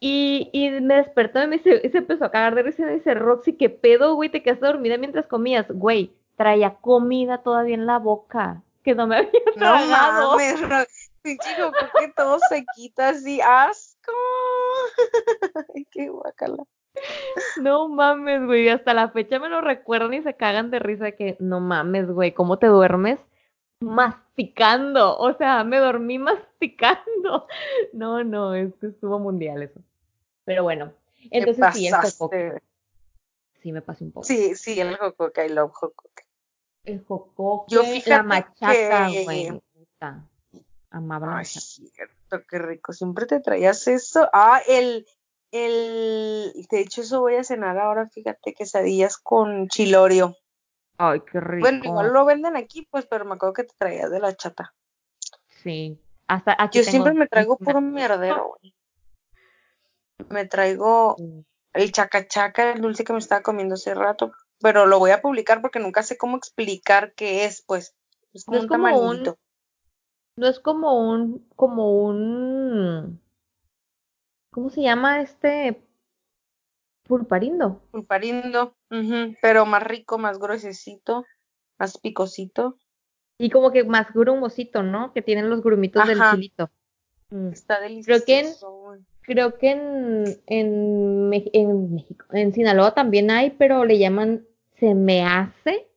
Y, 0.00 0.50
y 0.52 0.70
me 0.82 0.96
despertó 0.96 1.42
y 1.42 1.46
me 1.48 1.58
dice- 1.58 1.80
y 1.84 1.90
se 1.90 1.98
empezó 1.98 2.26
a 2.26 2.30
cagar 2.32 2.54
de 2.56 2.62
risa 2.64 2.82
y 2.82 2.86
me 2.86 2.94
dice, 2.94 3.14
Roxy, 3.14 3.54
¿qué 3.54 3.70
pedo, 3.70 4.14
güey? 4.16 4.30
¿Te 4.30 4.42
quedaste 4.42 4.66
dormida 4.66 4.98
mientras 4.98 5.26
comías? 5.28 5.66
Güey, 5.70 6.12
traía 6.42 6.74
comida 6.74 7.38
todavía 7.42 7.74
en 7.76 7.86
la 7.86 7.98
boca, 8.00 8.62
que 8.82 8.94
no 8.96 9.06
me 9.06 9.16
había 9.18 9.30
No 9.30 9.52
tragado. 9.54 10.30
mames, 10.32 10.60
Ro- 10.60 10.84
pinche 11.22 11.48
jocoque 11.56 12.12
todo 12.16 12.38
se 12.48 12.64
quita 12.74 13.10
así, 13.10 13.40
asco. 13.40 14.12
Ay, 15.74 15.86
qué 15.90 16.08
guacala. 16.08 16.64
No 17.60 17.88
mames, 17.88 18.44
güey, 18.44 18.68
hasta 18.68 18.92
la 18.92 19.08
fecha 19.10 19.38
me 19.38 19.48
lo 19.48 19.60
recuerdan 19.60 20.14
y 20.14 20.22
se 20.22 20.34
cagan 20.34 20.70
de 20.72 20.80
risa 20.80 21.04
de 21.04 21.16
que 21.16 21.36
no 21.38 21.60
mames, 21.60 22.10
güey, 22.10 22.32
¿cómo 22.34 22.58
te 22.58 22.66
duermes? 22.66 23.20
Masticando, 23.80 25.16
o 25.18 25.32
sea, 25.34 25.62
me 25.64 25.78
dormí 25.78 26.18
masticando. 26.18 27.46
No, 27.92 28.24
no, 28.24 28.54
es 28.54 28.74
que 28.80 28.88
estuvo 28.88 29.18
mundial 29.18 29.62
eso. 29.62 29.80
Pero 30.44 30.62
bueno, 30.64 30.92
entonces 31.30 31.64
sí, 31.72 31.86
el 31.86 31.92
pasaste. 31.92 32.62
sí 33.60 33.70
me 33.70 33.80
pasé 33.82 34.02
un 34.04 34.12
poco. 34.12 34.24
Sí, 34.26 34.54
sí, 34.56 34.80
el 34.80 34.96
jocoque, 34.96 35.46
I 35.46 35.50
love 35.50 35.70
jocoque. 35.72 36.24
El 36.84 37.04
jocoque, 37.04 37.74
Yo 37.74 37.82
la 38.06 38.22
machaca, 38.22 39.08
que- 39.10 39.24
güey. 39.24 39.62
Amaba 40.90 41.38
Ay, 41.38 41.44
cierto, 41.46 42.42
qué 42.48 42.58
rico. 42.58 42.92
Siempre 42.92 43.24
te 43.26 43.40
traías 43.40 43.86
eso. 43.88 44.28
Ah, 44.32 44.60
el, 44.68 45.06
el, 45.50 46.52
de 46.70 46.80
hecho 46.80 47.00
eso 47.00 47.20
voy 47.20 47.36
a 47.36 47.44
cenar 47.44 47.78
ahora, 47.78 48.08
fíjate, 48.08 48.52
quesadillas 48.52 49.16
con 49.16 49.68
chilorio. 49.68 50.36
Ay, 50.98 51.20
qué 51.20 51.40
rico. 51.40 51.62
Bueno, 51.62 51.84
igual 51.84 52.12
lo 52.12 52.24
venden 52.26 52.56
aquí, 52.56 52.86
pues, 52.90 53.06
pero 53.06 53.24
me 53.24 53.34
acuerdo 53.34 53.54
que 53.54 53.64
te 53.64 53.74
traías 53.78 54.10
de 54.10 54.20
la 54.20 54.36
chata. 54.36 54.74
Sí. 55.62 55.98
Hasta 56.26 56.56
aquí 56.58 56.78
Yo 56.78 56.84
tengo 56.84 56.90
siempre 56.90 57.14
me 57.14 57.26
traigo 57.26 57.56
una- 57.58 57.64
puro 57.64 57.80
mierdero, 57.80 58.48
güey. 58.58 58.74
Me 60.28 60.46
traigo 60.46 61.16
el 61.72 61.92
chacachaca, 61.92 62.72
el 62.72 62.82
dulce 62.82 63.04
que 63.04 63.12
me 63.14 63.18
estaba 63.18 63.40
comiendo 63.42 63.74
hace 63.76 63.94
rato, 63.94 64.32
pero 64.62 64.86
lo 64.86 64.98
voy 64.98 65.10
a 65.10 65.20
publicar 65.20 65.60
porque 65.60 65.78
nunca 65.80 66.02
sé 66.02 66.16
cómo 66.16 66.36
explicar 66.36 67.12
qué 67.14 67.44
es, 67.44 67.62
pues. 67.62 67.94
Es 68.32 68.44
como 68.44 68.56
No 68.56 68.64
es 68.64 68.64
un 68.64 68.68
como 68.68 69.00
un-. 69.00 69.34
No 70.36 70.46
es 70.48 70.60
como 70.60 71.10
un, 71.10 71.46
como 71.56 72.02
un, 72.04 73.20
¿cómo 74.50 74.70
se 74.70 74.80
llama 74.80 75.20
este? 75.20 75.82
Pulparindo. 77.02 77.82
Pulparindo, 77.90 78.74
ujú, 78.90 79.34
pero 79.42 79.66
más 79.66 79.82
rico, 79.82 80.16
más 80.16 80.38
gruesecito, 80.38 81.26
más 81.78 81.98
picosito. 81.98 82.78
Y 83.38 83.50
como 83.50 83.72
que 83.72 83.84
más 83.84 84.12
grumosito, 84.14 84.82
¿no? 84.82 85.12
Que 85.12 85.20
tienen 85.20 85.50
los 85.50 85.62
grumitos 85.62 86.06
del 86.06 86.20
chilito. 86.30 86.70
Mm. 87.30 87.48
Está 87.48 87.78
Creo 87.78 87.88
delicioso. 87.88 88.24
que 88.24 88.38
en-. 88.40 89.06
Creo 89.24 89.56
que 89.56 89.70
en, 89.70 90.24
en, 90.46 91.32
en 91.52 91.94
México, 91.94 92.26
en 92.32 92.52
Sinaloa 92.52 92.92
también 92.92 93.30
hay, 93.30 93.50
pero 93.50 93.84
le 93.84 93.98
llaman 93.98 94.44
se 94.82 94.96
me 94.96 95.24
hace. 95.24 95.88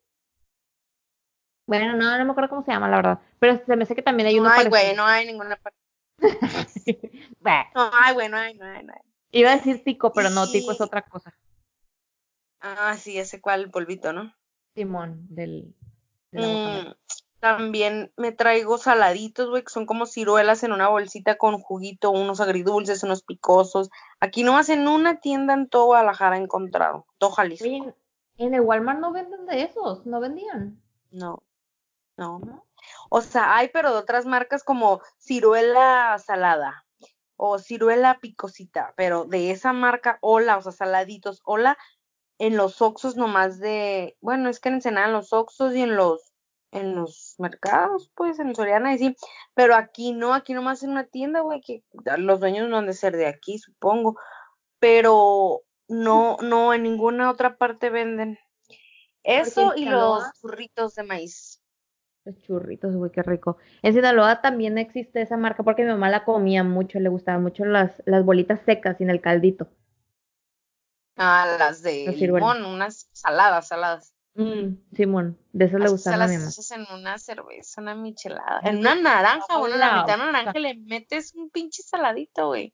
Bueno, 1.67 1.93
no, 1.95 2.15
no 2.19 2.23
me 2.25 2.29
acuerdo 2.29 2.49
cómo 2.51 2.63
se 2.63 2.71
llama, 2.71 2.87
la 2.87 2.97
verdad. 2.97 3.19
Pero 3.39 3.59
se 3.65 3.75
me 3.75 3.81
hace 3.83 3.95
que 3.95 4.03
también 4.03 4.27
hay 4.27 4.35
No 4.35 4.41
uno 4.41 4.51
hay, 4.51 4.57
parecido. 4.57 4.79
güey, 4.79 4.95
no 4.95 5.05
hay 5.05 5.25
ninguna 5.25 5.55
parte. 5.55 5.79
No 7.75 7.89
hay, 7.91 8.13
güey, 8.13 8.29
no 8.29 8.37
hay, 8.37 8.53
no 8.53 8.65
hay, 8.65 8.83
no 8.83 8.93
hay. 8.93 9.01
Iba 9.31 9.51
a 9.51 9.55
decir 9.55 9.83
tico, 9.83 10.13
pero 10.13 10.29
no, 10.29 10.49
tico 10.51 10.71
es 10.71 10.81
otra 10.81 11.01
cosa. 11.01 11.35
Ah, 12.59 12.95
sí, 12.97 13.17
ese 13.17 13.41
cual, 13.41 13.61
el 13.61 13.71
polvito, 13.71 14.13
¿no? 14.13 14.33
Simón, 14.75 15.25
del, 15.29 15.75
de 16.31 16.41
la 16.41 16.47
guacamole. 16.47 16.89
Mm, 16.89 16.93
también 17.39 18.13
me 18.17 18.31
traigo 18.31 18.77
saladitos, 18.77 19.49
güey, 19.49 19.63
que 19.63 19.69
son 19.71 19.85
como 19.85 20.05
ciruelas 20.05 20.63
en 20.63 20.71
una 20.73 20.87
bolsita 20.89 21.37
con 21.37 21.59
juguito, 21.59 22.11
unos 22.11 22.39
agridulces, 22.39 23.03
unos 23.03 23.23
picosos. 23.23 23.89
Aquí 24.19 24.43
nomás 24.43 24.69
en 24.69 24.87
una 24.87 25.19
tienda 25.19 25.53
en 25.55 25.67
todo 25.69 25.85
Guadalajara 25.87 26.37
he 26.37 26.41
encontrado. 26.41 27.05
Todo 27.17 27.31
Jalisco. 27.31 27.65
Oye, 27.67 27.93
en, 28.37 28.53
el 28.53 28.61
Walmart 28.61 28.99
no 28.99 29.11
venden 29.11 29.45
de 29.45 29.63
esos, 29.63 30.05
no 30.05 30.19
vendían. 30.19 30.81
No, 31.11 31.43
no. 32.17 32.39
¿no? 32.39 32.65
O 33.09 33.21
sea, 33.21 33.55
hay, 33.55 33.69
pero 33.69 33.91
de 33.91 33.99
otras 33.99 34.25
marcas 34.25 34.63
como 34.63 35.01
ciruela 35.17 36.17
salada 36.19 36.85
o 37.37 37.59
ciruela 37.59 38.19
picosita, 38.19 38.93
pero 38.95 39.25
de 39.25 39.51
esa 39.51 39.73
marca, 39.73 40.17
hola, 40.21 40.57
o 40.57 40.61
sea, 40.61 40.71
saladitos, 40.71 41.41
hola, 41.43 41.77
en 42.37 42.57
los 42.57 42.81
Oxxos 42.81 43.15
nomás 43.15 43.59
de, 43.59 44.17
bueno, 44.21 44.49
es 44.49 44.59
que 44.59 44.69
en 44.69 44.75
Ensenada, 44.75 45.07
en 45.07 45.13
los 45.13 45.33
Oxxos 45.33 45.75
y 45.75 45.81
en 45.81 45.95
los, 45.95 46.33
en 46.71 46.95
los 46.95 47.35
mercados, 47.37 48.11
pues, 48.15 48.39
en 48.39 48.55
Soriana 48.55 48.93
y 48.93 48.97
sí, 48.97 49.15
pero 49.53 49.75
aquí 49.75 50.13
no, 50.13 50.33
aquí 50.33 50.53
nomás 50.53 50.83
en 50.83 50.91
una 50.91 51.05
tienda, 51.05 51.41
güey, 51.41 51.61
que 51.61 51.83
los 52.17 52.39
dueños 52.39 52.69
no 52.69 52.77
han 52.77 52.87
de 52.87 52.93
ser 52.93 53.15
de 53.15 53.27
aquí, 53.27 53.59
supongo, 53.59 54.17
pero 54.79 55.61
no, 55.87 56.37
no, 56.41 56.73
en 56.73 56.83
ninguna 56.83 57.29
otra 57.29 57.57
parte 57.57 57.89
venden. 57.89 58.39
Eso 59.23 59.73
y 59.75 59.83
Sinaloa- 59.85 60.19
los 60.31 60.41
burritos 60.41 60.95
de 60.95 61.03
maíz. 61.03 61.61
Los 62.25 62.39
churritos, 62.41 62.95
güey, 62.95 63.11
qué 63.11 63.21
rico. 63.21 63.57
En 63.83 63.93
Sinaloa 63.93 64.41
también 64.41 64.77
existe 64.79 65.21
esa 65.21 65.37
marca 65.37 65.61
porque 65.63 65.83
mi 65.83 65.89
mamá 65.89 66.09
la 66.09 66.23
comía 66.25 66.63
mucho, 66.63 66.99
le 66.99 67.09
gustaban 67.09 67.43
mucho 67.43 67.65
las, 67.65 68.01
las 68.05 68.25
bolitas 68.25 68.61
secas 68.65 68.97
sin 68.97 69.09
el 69.11 69.21
caldito. 69.21 69.67
Ah, 71.17 71.55
las 71.57 71.81
de 71.81 72.05
Las 72.07 72.15
ciruelas. 72.15 72.55
limón, 72.57 72.73
unas 72.73 73.07
saladas, 73.13 73.67
saladas. 73.67 74.13
Mm, 74.33 74.75
Simón, 74.93 75.37
de 75.53 75.65
esas 75.65 75.79
le 75.79 75.87
gustaban 75.89 76.19
a 76.21 76.23
las 76.23 76.31
mi 76.31 76.37
mamá. 76.37 76.49
echas 76.49 76.71
en 76.71 76.85
una 76.93 77.17
cerveza, 77.17 77.81
una 77.81 77.95
michelada. 77.95 78.59
En 78.63 78.79
una 78.79 78.95
naranja, 78.95 79.57
bueno, 79.57 79.77
la 79.77 80.01
mitad 80.01 80.17
de 80.17 80.23
una 80.23 80.31
naranja 80.33 80.59
le 80.59 80.75
metes 80.75 81.33
un 81.35 81.49
pinche 81.49 81.83
saladito, 81.83 82.47
güey. 82.47 82.73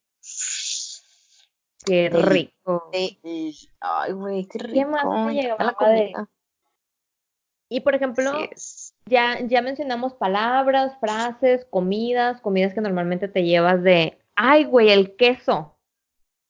Qué 1.83 2.09
rico. 2.09 2.89
Ay, 3.79 4.11
güey, 4.13 4.45
qué 4.47 4.59
rico. 4.59 4.73
¿Qué 4.73 4.85
más 4.85 5.03
te 5.27 5.33
llegaba 5.33 5.75
la 5.79 5.89
de-. 5.89 6.13
Y 7.69 7.79
por 7.81 7.95
ejemplo, 7.95 8.49
ya, 9.05 9.39
ya 9.41 9.61
mencionamos 9.61 10.13
palabras, 10.13 10.99
frases, 10.99 11.65
comidas, 11.69 12.41
comidas 12.41 12.73
que 12.73 12.81
normalmente 12.81 13.29
te 13.29 13.43
llevas 13.43 13.81
de, 13.81 14.19
ay, 14.35 14.65
güey, 14.65 14.89
el 14.89 15.15
queso 15.15 15.77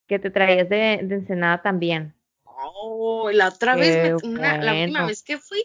que 0.08 0.18
te 0.18 0.32
traías 0.32 0.68
de, 0.68 1.00
de 1.04 1.16
Ensenada 1.16 1.62
también. 1.62 2.16
Oh, 2.44 3.30
la 3.32 3.50
otra 3.50 3.76
vez, 3.76 3.96
me- 4.24 4.30
una, 4.30 4.58
la 4.64 4.74
última 4.82 5.06
vez 5.06 5.22
que 5.24 5.38
fui, 5.38 5.64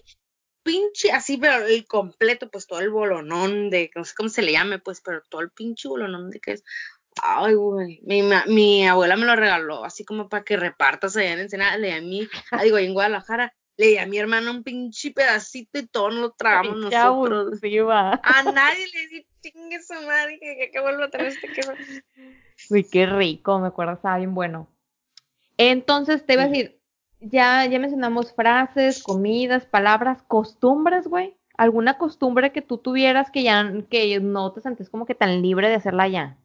pinche, 0.63 1.11
así, 1.11 1.39
pero 1.39 1.65
el 1.65 1.87
completo, 1.87 2.51
pues 2.51 2.67
todo 2.67 2.81
el 2.81 2.91
bolonón 2.91 3.71
de, 3.71 3.91
no 3.95 4.05
sé 4.05 4.15
cómo 4.15 4.29
se 4.29 4.43
le 4.43 4.53
llame, 4.53 4.79
pues, 4.79 5.01
pero 5.01 5.23
todo 5.29 5.41
el 5.41 5.51
pinche 5.51 5.89
bolonón 5.89 6.31
de 6.31 6.41
queso. 6.41 6.65
Ay, 7.23 7.55
güey. 7.55 8.01
Mi, 8.05 8.23
mi 8.47 8.87
abuela 8.87 9.17
me 9.17 9.25
lo 9.25 9.37
regaló, 9.37 9.85
así 9.85 10.05
como 10.05 10.29
para 10.29 10.45
que 10.45 10.57
repartas 10.57 11.17
allá 11.17 11.33
en 11.33 11.41
Ensenada. 11.41 11.77
Le 11.77 11.93
a 11.93 12.01
mí, 12.01 12.29
ah, 12.51 12.63
digo, 12.63 12.79
en 12.79 12.95
Guadalajara, 12.95 13.55
le 13.77 13.87
di 13.89 13.99
a 13.99 14.07
mi 14.07 14.19
hermano 14.19 14.51
un 14.51 14.63
pinche 14.63 15.11
pedacito 15.11 15.79
y 15.79 15.87
todos 15.87 16.15
lo 16.15 16.33
tragamos 16.33 16.77
nosotros. 16.77 17.61
A 18.23 18.43
nadie 18.43 18.87
le 18.93 19.09
di 19.09 19.27
chingue 19.43 19.83
su 19.83 19.95
madre 20.07 20.39
que, 20.41 20.71
que, 20.73 20.81
vuelva 20.81 21.07
a 21.07 21.11
tener 21.11 21.29
este 21.29 21.49
queso. 21.53 21.73
Uy, 22.71 22.85
qué 22.85 23.07
rico, 23.07 23.59
me 23.59 23.69
acuerdo, 23.69 23.95
estaba 23.95 24.17
bien 24.17 24.35
bueno. 24.35 24.69
Entonces 25.59 26.25
te 26.25 26.35
iba 26.35 26.45
a 26.45 26.49
decir, 26.49 26.81
ya, 27.21 27.65
ya 27.67 27.79
mencionamos 27.79 28.35
frases, 28.35 29.03
comidas, 29.03 29.67
palabras, 29.67 30.23
costumbres, 30.23 31.07
güey. 31.07 31.37
¿Alguna 31.57 31.97
costumbre 31.97 32.53
que 32.53 32.61
tú 32.61 32.79
tuvieras 32.79 33.31
que 33.31 33.43
ya 33.43 33.73
que 33.89 34.21
no 34.21 34.53
te 34.53 34.61
sientes 34.61 34.91
como 34.91 35.07
que 35.07 35.15
tan 35.15 35.41
libre 35.41 35.69
de 35.69 35.77
hacerla 35.77 36.09
ya? 36.09 36.39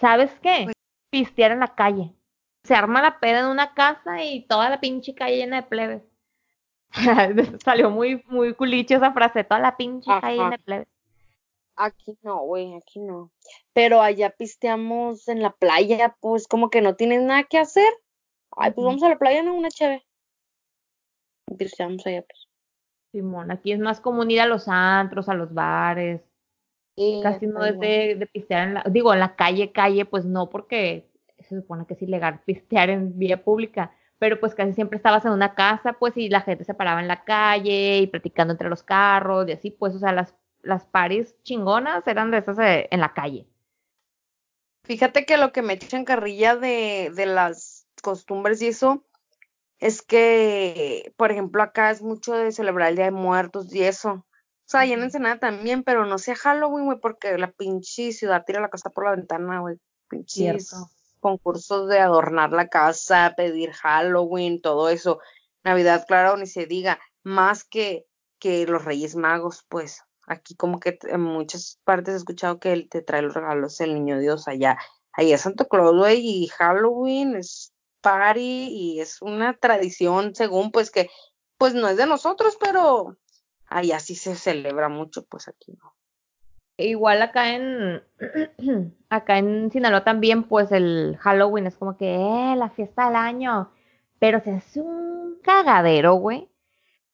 ¿Sabes 0.00 0.32
qué? 0.40 0.62
Pues 0.64 0.74
Pistear 1.10 1.52
en 1.52 1.60
la 1.60 1.74
calle. 1.74 2.14
Se 2.64 2.74
arma 2.74 3.02
la 3.02 3.20
peda 3.20 3.40
en 3.40 3.46
una 3.46 3.74
casa 3.74 4.22
y 4.22 4.46
toda 4.46 4.70
la 4.70 4.80
pinche 4.80 5.14
calle 5.14 5.36
llena 5.36 5.56
de 5.56 5.68
plebes. 5.68 6.02
Salió 7.64 7.90
muy, 7.90 8.22
muy 8.26 8.54
culicho 8.54 8.96
esa 8.96 9.12
frase, 9.12 9.44
toda 9.44 9.60
la 9.60 9.76
pinche 9.76 10.10
calle 10.20 10.36
llena 10.36 10.50
de 10.50 10.58
plebes. 10.58 10.88
Aquí 11.76 12.18
no, 12.22 12.40
güey, 12.40 12.74
aquí 12.74 13.00
no. 13.00 13.32
Pero 13.72 14.02
allá 14.02 14.30
pisteamos 14.30 15.26
en 15.28 15.42
la 15.42 15.50
playa, 15.50 16.16
pues 16.20 16.46
como 16.46 16.70
que 16.70 16.80
no 16.80 16.94
tienen 16.94 17.26
nada 17.26 17.44
que 17.44 17.58
hacer. 17.58 17.90
Ay, 18.56 18.72
pues 18.72 18.84
vamos 18.84 19.02
a 19.02 19.08
la 19.08 19.18
playa, 19.18 19.42
¿no? 19.42 19.54
Una 19.54 19.70
chévere. 19.70 20.06
Pisteamos 21.58 22.06
allá, 22.06 22.22
pues. 22.22 22.48
Simón, 23.12 23.50
aquí 23.50 23.72
es 23.72 23.80
más 23.80 24.00
común 24.00 24.30
ir 24.30 24.40
a 24.40 24.46
los 24.46 24.68
antros, 24.68 25.28
a 25.28 25.34
los 25.34 25.52
bares. 25.52 26.22
Casi 27.22 27.46
no 27.46 27.64
es 27.64 27.78
de, 27.78 28.28
pistear 28.32 28.68
en 28.68 28.74
la, 28.74 28.84
digo, 28.90 29.12
en 29.12 29.20
la 29.20 29.34
calle, 29.34 29.72
calle, 29.72 30.04
pues 30.04 30.26
no, 30.26 30.50
porque 30.50 31.08
se 31.38 31.56
supone 31.56 31.86
que 31.86 31.94
es 31.94 32.02
ilegal 32.02 32.40
pistear 32.44 32.90
en 32.90 33.18
vía 33.18 33.42
pública, 33.42 33.92
pero 34.18 34.38
pues 34.38 34.54
casi 34.54 34.74
siempre 34.74 34.96
estabas 34.96 35.24
en 35.24 35.32
una 35.32 35.54
casa, 35.54 35.94
pues, 35.94 36.16
y 36.16 36.28
la 36.28 36.42
gente 36.42 36.64
se 36.64 36.74
paraba 36.74 37.00
en 37.00 37.08
la 37.08 37.24
calle 37.24 37.98
y 37.98 38.06
platicando 38.06 38.52
entre 38.52 38.68
los 38.68 38.82
carros 38.82 39.48
y 39.48 39.52
así, 39.52 39.70
pues, 39.70 39.94
o 39.94 39.98
sea, 39.98 40.12
las, 40.12 40.36
las 40.62 40.84
paris 40.84 41.34
chingonas 41.42 42.06
eran 42.06 42.30
de 42.30 42.38
esas 42.38 42.58
eh, 42.58 42.88
en 42.90 43.00
la 43.00 43.14
calle. 43.14 43.46
Fíjate 44.84 45.24
que 45.24 45.36
lo 45.36 45.52
que 45.52 45.62
me 45.62 45.74
echan 45.74 46.04
carrilla 46.04 46.56
de, 46.56 47.12
de 47.14 47.26
las 47.26 47.86
costumbres 48.02 48.60
y 48.60 48.68
eso 48.68 49.04
es 49.78 50.02
que, 50.02 51.14
por 51.16 51.32
ejemplo, 51.32 51.62
acá 51.62 51.90
es 51.90 52.02
mucho 52.02 52.34
de 52.34 52.52
celebrar 52.52 52.90
el 52.90 52.96
Día 52.96 53.06
de 53.06 53.10
Muertos 53.10 53.74
y 53.74 53.82
eso. 53.82 54.26
O 54.70 54.72
sea, 54.72 54.82
allá 54.82 54.94
en 54.94 55.02
Ensenada 55.02 55.40
también, 55.40 55.82
pero 55.82 56.06
no 56.06 56.16
sea 56.16 56.36
Halloween, 56.36 56.84
güey, 56.84 57.00
porque 57.00 57.36
la 57.36 57.50
pinche 57.50 58.12
ciudad 58.12 58.44
tira 58.46 58.60
la 58.60 58.70
casa 58.70 58.88
por 58.88 59.04
la 59.04 59.16
ventana, 59.16 59.58
güey. 59.58 59.78
Pinches 60.08 60.72
concursos 61.18 61.88
de 61.88 61.98
adornar 61.98 62.52
la 62.52 62.68
casa, 62.68 63.34
pedir 63.36 63.72
Halloween, 63.72 64.62
todo 64.62 64.88
eso. 64.88 65.18
Navidad, 65.64 66.04
claro, 66.06 66.36
ni 66.36 66.46
se 66.46 66.66
diga. 66.66 67.00
Más 67.24 67.64
que, 67.64 68.06
que 68.38 68.64
los 68.64 68.84
Reyes 68.84 69.16
Magos, 69.16 69.66
pues. 69.68 70.04
Aquí 70.28 70.54
como 70.54 70.78
que 70.78 71.00
en 71.02 71.20
muchas 71.20 71.80
partes 71.82 72.14
he 72.14 72.18
escuchado 72.18 72.60
que 72.60 72.72
él 72.72 72.88
te 72.88 73.02
trae 73.02 73.22
los 73.22 73.34
regalos 73.34 73.80
el 73.80 73.92
niño 73.92 74.20
Dios 74.20 74.46
allá. 74.46 74.78
Allá 75.10 75.34
es 75.34 75.40
Santo 75.40 75.66
Claus, 75.66 75.96
güey, 75.96 76.20
y 76.24 76.46
Halloween 76.46 77.34
es 77.34 77.72
party 78.02 78.68
y 78.70 79.00
es 79.00 79.20
una 79.20 79.52
tradición 79.56 80.36
según 80.36 80.70
pues 80.70 80.92
que 80.92 81.10
pues 81.58 81.74
no 81.74 81.88
es 81.88 81.96
de 81.96 82.06
nosotros, 82.06 82.56
pero 82.60 83.16
allá 83.70 84.00
sí 84.00 84.14
se 84.14 84.34
celebra 84.34 84.88
mucho, 84.88 85.24
pues 85.24 85.48
aquí 85.48 85.72
no. 85.72 85.94
Igual 86.76 87.22
acá 87.22 87.54
en 87.54 88.02
acá 89.10 89.38
en 89.38 89.70
Sinaloa 89.70 90.04
también 90.04 90.44
pues 90.44 90.72
el 90.72 91.16
Halloween 91.20 91.66
es 91.66 91.76
como 91.76 91.96
que 91.96 92.14
eh, 92.14 92.56
la 92.56 92.70
fiesta 92.70 93.06
del 93.06 93.16
año, 93.16 93.70
pero 94.18 94.40
se 94.40 94.52
hace 94.52 94.80
un 94.80 95.38
cagadero, 95.42 96.14
güey. 96.14 96.48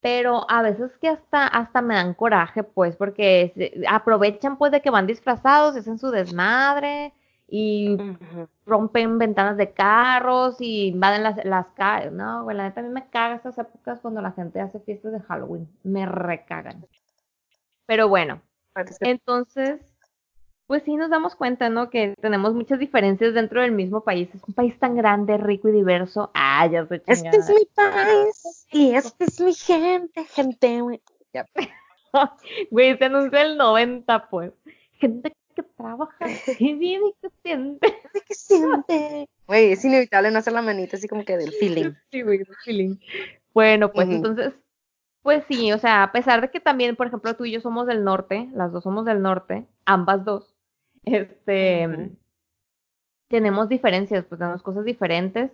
Pero 0.01 0.49
a 0.51 0.63
veces 0.63 0.93
que 1.01 1.09
hasta 1.09 1.47
hasta 1.47 1.83
me 1.83 1.95
dan 1.95 2.15
coraje, 2.15 2.63
pues, 2.63 2.97
porque 2.97 3.83
aprovechan 3.89 4.57
pues 4.57 4.71
de 4.71 4.81
que 4.81 4.91
van 4.91 5.07
disfrazados, 5.07 5.77
hacen 5.77 5.99
su 5.99 6.11
desmadre 6.11 7.13
y 7.49 7.97
rompen 8.65 9.19
ventanas 9.19 9.57
de 9.57 9.73
carros 9.73 10.61
y 10.61 10.89
invaden 10.89 11.23
las, 11.23 11.45
las 11.45 11.67
calles. 11.69 12.13
No, 12.13 12.45
güey, 12.45 12.57
la 12.57 12.65
neta 12.65 12.81
a 12.81 12.85
mí 12.85 12.89
me 12.89 13.09
caga 13.09 13.37
estas 13.37 13.59
épocas 13.59 14.01
cuando 14.01 14.21
la 14.21 14.33
gente 14.33 14.61
hace 14.61 14.81
fiestas 14.81 15.13
de 15.13 15.21
Halloween. 15.21 15.69
Me 15.85 16.07
recagan. 16.07 16.87
Pero 17.87 18.09
bueno, 18.09 18.43
entonces, 19.01 19.81
pues 20.67 20.83
sí 20.83 20.97
nos 20.97 21.09
damos 21.09 21.37
cuenta, 21.37 21.69
¿no? 21.69 21.89
Que 21.89 22.15
tenemos 22.21 22.53
muchas 22.53 22.81
diferencias 22.81 23.33
dentro 23.33 23.61
del 23.63 23.73
mismo 23.73 24.03
país. 24.03 24.29
Es 24.35 24.43
un 24.47 24.55
país 24.55 24.77
tan 24.79 24.97
grande, 24.97 25.37
rico 25.39 25.69
y 25.69 25.73
diverso. 25.73 26.31
Ah, 26.35 26.67
ya 26.67 26.85
sé 26.87 27.03
Este 27.07 27.37
es 27.37 27.49
mi 27.49 27.67
país 27.75 28.67
y 28.73 28.95
este 28.95 29.25
es 29.25 29.41
mi 29.41 29.55
gente, 29.55 30.25
gente, 30.25 30.81
güey. 30.81 31.01
Güey, 32.71 32.97
se 32.97 33.05
anuncia 33.05 33.43
el 33.43 33.59
90, 33.59 34.31
pues. 34.31 34.53
Gente 34.93 35.37
que 35.57 35.63
trabaja 35.63 36.27
y 36.59 36.75
vive 36.75 37.09
y 37.09 37.15
que 37.21 37.31
siente. 37.43 37.87
que 38.29 38.35
siente. 38.35 39.29
Güey, 39.49 39.73
es 39.73 39.85
inevitable 39.85 40.31
no 40.31 40.39
hacer 40.39 40.53
la 40.53 40.63
manita 40.63 40.97
así 40.97 41.09
como 41.09 41.25
que 41.25 41.37
del 41.37 41.53
feeling. 41.53 41.93
Sí, 42.13 42.23
güey, 42.23 42.39
del 42.39 42.55
feeling. 42.65 42.97
Bueno, 43.53 43.91
pues 43.91 44.09
entonces, 44.09 44.53
pues 45.23 45.45
sí, 45.49 45.73
o 45.73 45.79
sea, 45.79 46.03
a 46.03 46.13
pesar 46.13 46.41
de 46.41 46.51
que 46.51 46.61
también, 46.61 46.95
por 46.95 47.07
ejemplo, 47.07 47.35
tú 47.35 47.47
y 47.47 47.53
yo 47.53 47.61
somos 47.61 47.87
del 47.87 48.05
norte, 48.05 48.49
las 48.55 48.71
dos 48.71 48.85
somos 48.85 49.07
del 49.07 49.23
norte, 49.23 49.67
ambas 49.87 50.25
dos, 50.25 50.55
este, 51.05 52.11
tenemos 53.29 53.69
diferencias, 53.69 54.25
pues 54.27 54.39
tenemos 54.39 54.63
cosas 54.63 54.85
diferentes. 54.85 55.51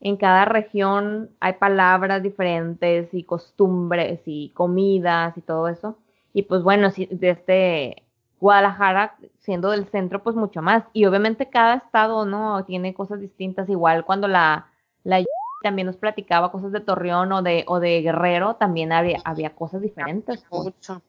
En 0.00 0.16
cada 0.16 0.44
región 0.44 1.30
hay 1.38 1.52
palabras 1.54 2.22
diferentes 2.22 3.12
y 3.12 3.22
costumbres 3.22 4.20
y 4.26 4.50
comidas 4.50 5.36
y 5.36 5.42
todo 5.42 5.68
eso. 5.68 5.98
Y 6.32 6.42
pues 6.42 6.62
bueno, 6.62 6.90
si, 6.90 7.06
de 7.06 7.30
este, 7.30 8.02
Guadalajara, 8.42 9.14
siendo 9.38 9.70
del 9.70 9.86
centro, 9.86 10.20
pues 10.24 10.34
mucho 10.34 10.62
más. 10.62 10.82
Y 10.92 11.04
obviamente 11.04 11.48
cada 11.48 11.76
estado, 11.76 12.26
¿no? 12.26 12.64
Tiene 12.64 12.92
cosas 12.92 13.20
distintas. 13.20 13.68
Igual 13.68 14.04
cuando 14.04 14.26
la, 14.26 14.66
la 15.04 15.22
también 15.62 15.86
nos 15.86 15.96
platicaba 15.96 16.50
cosas 16.50 16.72
de 16.72 16.80
Torreón 16.80 17.30
o 17.30 17.42
de, 17.42 17.64
o 17.68 17.78
de 17.78 18.02
Guerrero, 18.02 18.56
también 18.56 18.92
había, 18.92 19.20
había 19.24 19.54
cosas 19.54 19.80
diferentes. 19.80 20.44
Pues. 20.50 20.64
Mucho. 20.64 21.02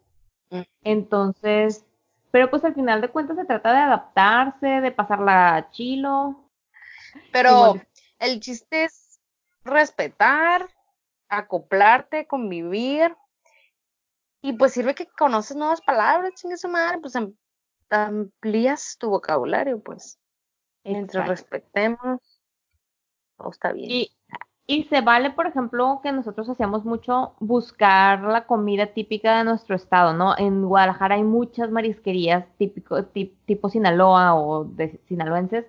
Entonces, 0.84 1.84
pero 2.30 2.52
pues 2.52 2.64
al 2.64 2.76
final 2.76 3.02
de 3.02 3.10
cuentas 3.10 3.36
se 3.36 3.46
trata 3.46 3.74
de 3.74 3.80
adaptarse, 3.80 4.68
de 4.68 4.92
pasarla 4.92 5.70
chilo. 5.72 6.36
Pero 7.32 7.82
el 8.20 8.40
chiste 8.42 8.84
es 8.84 9.20
respetar, 9.64 10.70
acoplarte, 11.30 12.28
convivir 12.28 13.16
y 14.44 14.54
pues 14.54 14.74
sirve 14.74 14.94
que 14.94 15.08
conoces 15.08 15.56
nuevas 15.56 15.82
palabras, 15.82 16.34
chingue 16.36 16.58
su 16.58 16.68
madre, 16.68 17.00
pues 17.00 17.18
amplías 17.90 18.98
tu 19.00 19.10
vocabulario, 19.10 19.82
pues. 19.82 20.20
Mientras 20.84 21.30
respetemos, 21.30 22.20
todo 23.38 23.50
está 23.50 23.72
bien. 23.72 23.90
Y, 23.90 24.12
y 24.68 24.84
se 24.84 25.00
vale, 25.00 25.32
por 25.32 25.48
ejemplo, 25.48 26.02
que 26.04 26.12
nosotros 26.12 26.50
hacíamos 26.50 26.84
mucho 26.84 27.36
buscar 27.40 28.22
la 28.24 28.46
comida 28.46 28.88
típica 28.88 29.38
de 29.38 29.46
nuestro 29.46 29.78
estado, 29.78 30.14
¿no? 30.14 30.38
En 30.38 30.66
Guadalajara 30.66 31.16
hay 31.16 31.24
muchas 31.24 31.72
marisquerías 31.72 32.46
típico, 32.58 33.02
tipo 33.06 33.70
Sinaloa 33.70 34.36
o 34.36 34.66
de 34.66 35.00
sinaloenses 35.08 35.66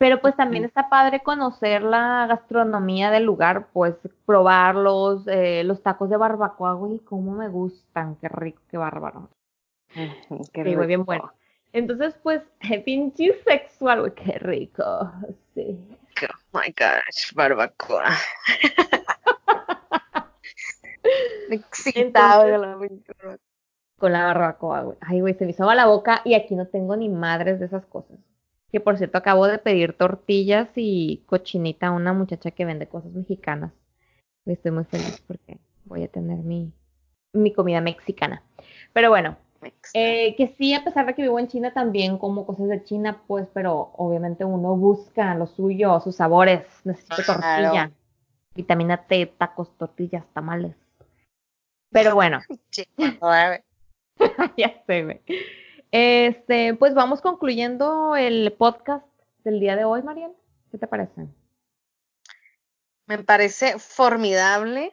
pero 0.00 0.20
pues 0.22 0.34
también 0.34 0.64
está 0.64 0.88
padre 0.88 1.22
conocer 1.22 1.82
la 1.82 2.26
gastronomía 2.26 3.10
del 3.10 3.24
lugar, 3.24 3.66
pues 3.70 3.94
probarlos, 4.24 5.26
eh, 5.26 5.62
los 5.62 5.82
tacos 5.82 6.08
de 6.08 6.16
barbacoa, 6.16 6.72
güey, 6.72 7.00
cómo 7.00 7.32
me 7.32 7.50
gustan, 7.50 8.16
qué 8.16 8.30
rico, 8.30 8.62
qué 8.70 8.78
bárbaro. 8.78 9.28
qué 10.54 10.64
rico. 10.64 10.86
bien 10.86 11.04
bueno. 11.04 11.30
Entonces, 11.74 12.18
pues, 12.22 12.40
pinche 12.86 13.34
sexual, 13.44 14.00
güey, 14.00 14.14
qué 14.14 14.38
rico, 14.38 15.12
sí. 15.54 15.78
Oh 16.22 16.58
my 16.58 16.74
gosh, 16.74 17.34
barbacoa. 17.34 18.04
Excitado 21.50 22.78
con 23.98 24.12
la 24.12 24.24
barbacoa, 24.24 24.80
güey. 24.80 24.96
Ay, 25.02 25.20
güey, 25.20 25.34
se 25.34 25.44
me 25.44 25.50
hizo 25.50 25.70
la 25.74 25.84
boca 25.84 26.22
y 26.24 26.32
aquí 26.32 26.54
no 26.54 26.68
tengo 26.68 26.96
ni 26.96 27.10
madres 27.10 27.60
de 27.60 27.66
esas 27.66 27.84
cosas. 27.84 28.16
Que 28.72 28.80
por 28.80 28.96
cierto, 28.98 29.18
acabo 29.18 29.46
de 29.46 29.58
pedir 29.58 29.94
tortillas 29.94 30.68
y 30.76 31.22
cochinita 31.26 31.88
a 31.88 31.92
una 31.92 32.12
muchacha 32.12 32.50
que 32.50 32.64
vende 32.64 32.88
cosas 32.88 33.12
mexicanas. 33.12 33.72
Estoy 34.46 34.70
muy 34.70 34.84
feliz 34.84 35.22
porque 35.26 35.58
voy 35.84 36.04
a 36.04 36.08
tener 36.08 36.38
mi, 36.38 36.72
mi 37.32 37.52
comida 37.52 37.80
mexicana. 37.80 38.42
Pero 38.92 39.10
bueno, 39.10 39.36
eh, 39.92 40.34
que 40.36 40.48
sí, 40.56 40.72
a 40.72 40.84
pesar 40.84 41.06
de 41.06 41.14
que 41.14 41.22
vivo 41.22 41.38
en 41.38 41.48
China, 41.48 41.72
también 41.72 42.18
como 42.18 42.46
cosas 42.46 42.68
de 42.68 42.82
China, 42.84 43.22
pues, 43.26 43.46
pero 43.52 43.92
obviamente 43.96 44.44
uno 44.44 44.76
busca 44.76 45.34
lo 45.34 45.46
suyo, 45.46 46.00
sus 46.00 46.16
sabores. 46.16 46.66
Necesito 46.84 47.22
tortilla, 47.24 47.90
vitamina 48.54 49.06
T, 49.06 49.26
tacos, 49.26 49.76
tortillas, 49.76 50.24
tamales. 50.32 50.74
Pero 51.90 52.14
bueno. 52.14 52.40
ya 54.56 54.82
sé, 54.86 55.04
güey. 55.04 55.20
Este, 55.92 56.74
pues 56.74 56.94
vamos 56.94 57.20
concluyendo 57.20 58.14
el 58.14 58.52
podcast 58.52 59.04
del 59.42 59.58
día 59.58 59.74
de 59.74 59.84
hoy, 59.84 60.02
Mariel. 60.02 60.30
¿Qué 60.70 60.78
te 60.78 60.86
parece? 60.86 61.26
Me 63.06 63.18
parece 63.18 63.78
formidable. 63.78 64.92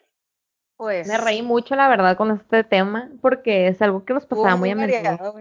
Pues. 0.76 1.08
Me 1.08 1.18
reí 1.18 1.44
mucho, 1.44 1.76
la 1.76 1.88
verdad, 1.88 2.18
con 2.18 2.32
este 2.32 2.64
tema, 2.64 3.12
porque 3.22 3.68
es 3.68 3.82
algo 3.82 4.06
que 4.06 4.14
nos 4.14 4.26
pasaba 4.26 4.56
muy 4.56 4.72
a 4.72 4.76
menudo. 4.76 5.36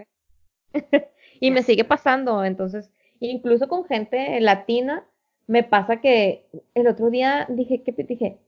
y 1.39 1.51
me 1.51 1.63
sigue 1.63 1.83
pasando, 1.83 2.43
entonces, 2.43 2.91
incluso 3.19 3.67
con 3.67 3.85
gente 3.85 4.39
latina, 4.39 5.07
me 5.47 5.63
pasa 5.63 6.01
que 6.01 6.47
el 6.75 6.87
otro 6.87 7.09
día 7.09 7.47
dije, 7.49 7.81
¿qué 7.83 7.91
dije? 8.03 8.39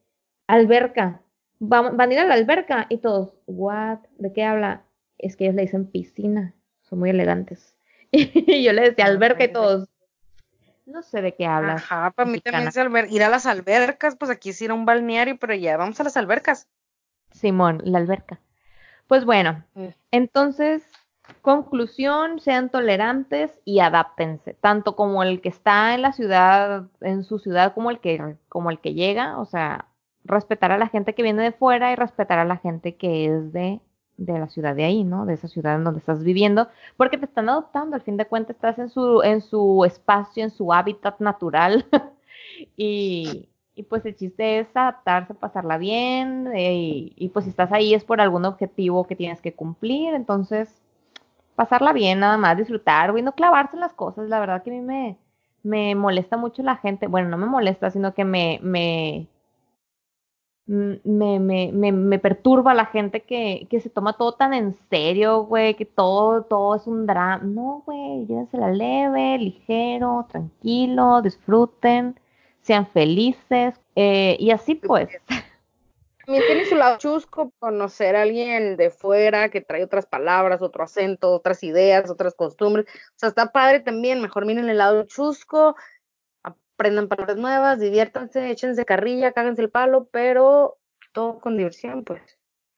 Alberca. 0.47 1.22
Van, 1.60 1.97
van 1.97 2.10
a 2.10 2.14
ir 2.14 2.20
a 2.20 2.26
la 2.26 2.36
alberca 2.36 2.86
y 2.89 2.97
todos, 2.97 3.36
¿what? 3.47 3.99
¿De 4.18 4.32
qué 4.32 4.43
habla? 4.43 4.86
Es 5.18 5.36
que 5.36 5.45
ellos 5.45 5.55
le 5.55 5.64
dicen 5.64 5.91
piscina, 5.91 6.55
son 6.89 6.99
muy 6.99 7.09
elegantes. 7.09 7.75
y 8.11 8.63
yo 8.63 8.73
le 8.73 8.81
decía 8.81 9.05
alberca 9.05 9.43
y 9.43 9.51
todos, 9.53 9.87
no 10.89 11.03
sé 11.03 11.21
de 11.21 11.35
qué 11.35 11.45
hablas. 11.45 11.83
Ajá, 11.83 12.11
para 12.11 12.29
mí 12.29 12.39
también 12.41 12.67
es 12.67 13.11
ir 13.11 13.23
a 13.23 13.29
las 13.29 13.45
albercas, 13.45 14.15
pues 14.15 14.31
aquí 14.31 14.53
sí 14.53 14.65
era 14.65 14.73
un 14.73 14.85
balneario, 14.85 15.37
pero 15.37 15.53
ya 15.53 15.77
vamos 15.77 15.99
a 15.99 16.03
las 16.03 16.17
albercas. 16.17 16.67
Simón, 17.31 17.81
la 17.83 17.99
alberca. 17.99 18.39
Pues 19.07 19.25
bueno, 19.25 19.63
mm. 19.75 19.87
entonces, 20.11 20.83
conclusión, 21.41 22.39
sean 22.39 22.69
tolerantes 22.69 23.51
y 23.65 23.79
adáptense, 23.79 24.55
tanto 24.55 24.95
como 24.95 25.23
el 25.23 25.41
que 25.41 25.49
está 25.49 25.93
en 25.93 26.01
la 26.01 26.11
ciudad, 26.11 26.87
en 27.01 27.23
su 27.23 27.39
ciudad, 27.39 27.73
como 27.73 27.91
el 27.91 27.99
que, 27.99 28.35
como 28.49 28.71
el 28.71 28.79
que 28.79 28.93
llega, 28.93 29.39
o 29.39 29.45
sea, 29.45 29.85
respetar 30.23 30.71
a 30.71 30.77
la 30.77 30.87
gente 30.87 31.13
que 31.13 31.23
viene 31.23 31.43
de 31.43 31.51
fuera 31.51 31.91
y 31.91 31.95
respetar 31.95 32.39
a 32.39 32.45
la 32.45 32.57
gente 32.57 32.95
que 32.95 33.25
es 33.25 33.53
de 33.53 33.79
de 34.20 34.38
la 34.38 34.49
ciudad 34.49 34.76
de 34.76 34.84
ahí, 34.84 35.03
¿no? 35.03 35.26
De 35.26 35.34
esa 35.34 35.47
ciudad 35.47 35.76
en 35.76 35.84
donde 35.84 35.99
estás 35.99 36.24
viviendo, 36.24 36.67
porque 36.97 37.17
te 37.17 37.26
están 37.26 37.49
adoptando, 37.49 37.95
al 37.95 38.01
fin 38.01 38.17
de 38.17 38.26
cuentas 38.26 38.55
estás 38.55 38.78
en 38.80 38.89
su, 38.89 39.22
en 39.24 39.41
su 39.41 39.86
espacio, 39.86 40.43
en 40.43 40.51
su 40.51 40.74
hábitat 40.74 41.20
natural. 41.20 41.86
y, 42.78 43.49
y, 43.76 43.84
pues 43.84 44.05
el 44.05 44.15
chiste 44.15 44.59
es 44.59 44.67
adaptarse, 44.76 45.34
pasarla 45.34 45.78
bien, 45.78 46.47
eh, 46.53 46.76
y, 46.76 47.13
y, 47.15 47.30
pues 47.30 47.45
si 47.45 47.51
estás 47.51 47.72
ahí 47.72 47.93
es 47.93 48.03
por 48.03 48.22
algún 48.22 48.45
objetivo 48.45 49.07
que 49.07 49.15
tienes 49.15 49.41
que 49.41 49.53
cumplir, 49.53 50.13
entonces 50.13 50.70
pasarla 51.55 51.93
bien, 51.93 52.20
nada 52.20 52.38
más, 52.38 52.57
disfrutar, 52.57 53.11
güey, 53.11 53.24
no 53.24 53.34
clavarse 53.36 53.76
en 53.76 53.82
las 53.82 53.93
cosas, 53.93 54.30
la 54.30 54.39
verdad 54.39 54.63
que 54.63 54.72
a 54.72 54.74
mí 54.74 54.82
me, 54.82 55.17
me 55.63 55.95
molesta 55.95 56.38
mucho 56.38 56.63
la 56.63 56.78
gente, 56.78 57.07
bueno, 57.07 57.30
no 57.30 57.38
me 57.38 57.45
molesta, 57.47 57.89
sino 57.91 58.13
que 58.13 58.26
me, 58.26 58.59
me 58.63 59.28
me, 60.70 61.39
me, 61.39 61.72
me, 61.74 61.91
me, 61.91 62.20
perturba 62.20 62.76
la 62.76 62.86
gente 62.86 63.22
que, 63.22 63.65
que, 63.72 63.80
se 63.82 63.89
toma 63.89 64.13
todo 64.13 64.34
tan 64.34 64.53
en 64.53 64.78
serio, 64.91 65.45
güey, 65.45 65.74
que 65.74 65.86
todo, 65.86 66.43
todo 66.43 66.76
es 66.76 66.86
un 66.86 67.07
drama. 67.07 67.43
No, 67.43 67.82
güey, 67.88 68.28
la 68.51 68.70
leve, 68.70 69.39
ligero, 69.39 70.28
tranquilo, 70.30 71.24
disfruten, 71.24 72.20
sean 72.61 72.86
felices, 72.86 73.82
eh, 73.95 74.38
y 74.39 74.51
así 74.51 74.76
pues. 74.76 75.09
También 76.24 76.45
tiene 76.45 76.65
su 76.65 76.76
lado 76.76 76.99
chusco 76.99 77.51
conocer 77.57 78.15
a 78.15 78.22
alguien 78.22 78.78
de 78.78 78.91
fuera 78.91 79.49
que 79.49 79.61
trae 79.61 79.84
otras 79.84 80.05
palabras, 80.05 80.61
otro 80.61 80.84
acento, 80.84 81.32
otras 81.32 81.63
ideas, 81.63 82.11
otras 82.11 82.36
costumbres. 82.36 82.86
O 82.86 83.13
sea, 83.15 83.30
está 83.30 83.51
padre 83.51 83.80
también, 83.80 84.22
mejor 84.22 84.45
miren 84.45 84.70
el 84.70 84.78
lado 84.78 85.01
chusco, 85.05 85.76
aprendan 86.80 87.09
palabras 87.09 87.36
nuevas, 87.36 87.77
diviértanse, 87.77 88.49
échense 88.49 88.86
carrilla, 88.86 89.34
cáganse 89.34 89.61
el 89.61 89.69
palo, 89.69 90.07
pero 90.11 90.77
todo 91.11 91.41
con 91.41 91.57
diversión, 91.57 92.05
pues, 92.05 92.21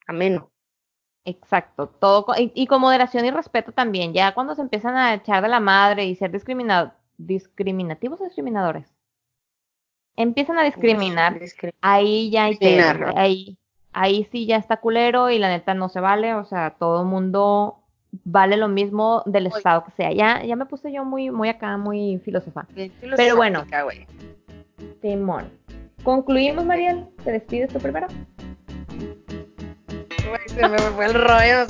ameno. 0.07 0.51
Exacto, 1.23 1.87
todo 1.87 2.25
con, 2.25 2.35
y, 2.39 2.65
con 2.65 2.81
moderación 2.81 3.25
y 3.25 3.29
respeto 3.29 3.71
también. 3.71 4.11
Ya 4.11 4.33
cuando 4.33 4.55
se 4.55 4.61
empiezan 4.63 4.97
a 4.97 5.13
echar 5.13 5.43
de 5.43 5.49
la 5.49 5.59
madre 5.59 6.05
y 6.05 6.15
ser 6.15 6.31
discriminado, 6.31 6.93
discriminativos 7.17 8.19
o 8.19 8.23
discriminadores, 8.23 8.91
empiezan 10.15 10.57
a 10.57 10.63
discriminar, 10.63 11.39
ahí 11.81 12.31
ya 12.31 12.45
hay 12.45 12.57
que, 12.57 12.81
ahí, 13.15 13.59
ahí 13.93 14.27
sí 14.31 14.47
ya 14.47 14.57
está 14.57 14.77
culero 14.77 15.29
y 15.29 15.37
la 15.37 15.49
neta 15.49 15.75
no 15.75 15.89
se 15.89 15.99
vale, 15.99 16.33
o 16.33 16.43
sea, 16.43 16.71
todo 16.71 17.05
mundo 17.05 17.80
vale 18.23 18.57
lo 18.57 18.67
mismo 18.67 19.23
del 19.25 19.47
estado 19.47 19.83
que 19.83 19.91
sea. 19.91 20.11
Ya, 20.11 20.43
ya 20.43 20.55
me 20.55 20.65
puse 20.65 20.91
yo 20.91 21.03
muy, 21.05 21.31
muy 21.31 21.49
acá, 21.49 21.77
muy 21.77 22.19
filósofa. 22.23 22.67
Pero 23.15 23.35
bueno, 23.35 23.65
Timón. 25.01 25.49
¿Concluimos, 26.03 26.65
Mariel? 26.65 27.05
¿Te 27.23 27.31
despides 27.31 27.69
tú 27.69 27.79
primero? 27.79 28.07
se 30.47 30.67
me 30.67 30.77
fue 30.77 31.05
el 31.05 31.13
rollo, 31.13 31.61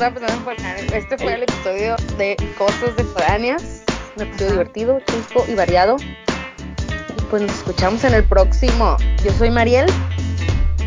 Este 0.94 1.18
fue 1.18 1.34
el 1.34 1.44
episodio 1.44 1.96
de 2.18 2.38
Cosas 2.58 2.96
de 2.96 3.04
Foráneas. 3.04 3.84
Un 4.16 4.24
episodio 4.24 4.52
divertido, 4.52 5.00
chusco 5.06 5.46
y 5.48 5.56
variado. 5.56 5.98
Y 5.98 7.22
pues 7.30 7.42
nos 7.44 7.52
escuchamos 7.52 8.04
en 8.04 8.14
el 8.14 8.24
próximo. 8.24 8.98
Yo 9.24 9.32
soy 9.32 9.50
Mariel. 9.50 9.88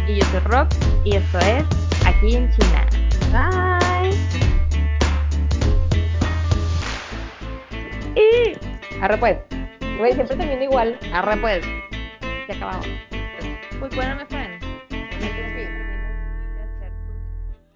Y 0.08 0.16
yo 0.16 0.24
soy 0.26 0.40
Rock. 0.40 0.68
Y 1.04 1.16
esto 1.16 1.38
es 1.40 1.64
Aquí 2.06 2.36
en 2.36 2.50
China. 2.50 2.86
Bye. 3.32 3.83
Y 8.16 8.56
arre 9.00 9.18
pues. 9.18 9.36
Güey, 9.98 10.12
siempre 10.14 10.36
termina 10.36 10.64
igual. 10.64 10.98
Arre 11.12 11.36
pues. 11.36 11.64
Se 12.46 12.52
acabamos. 12.52 12.86
Pues 13.78 13.94
bueno, 13.94 14.16
me 14.16 14.26
fue. 14.26 14.53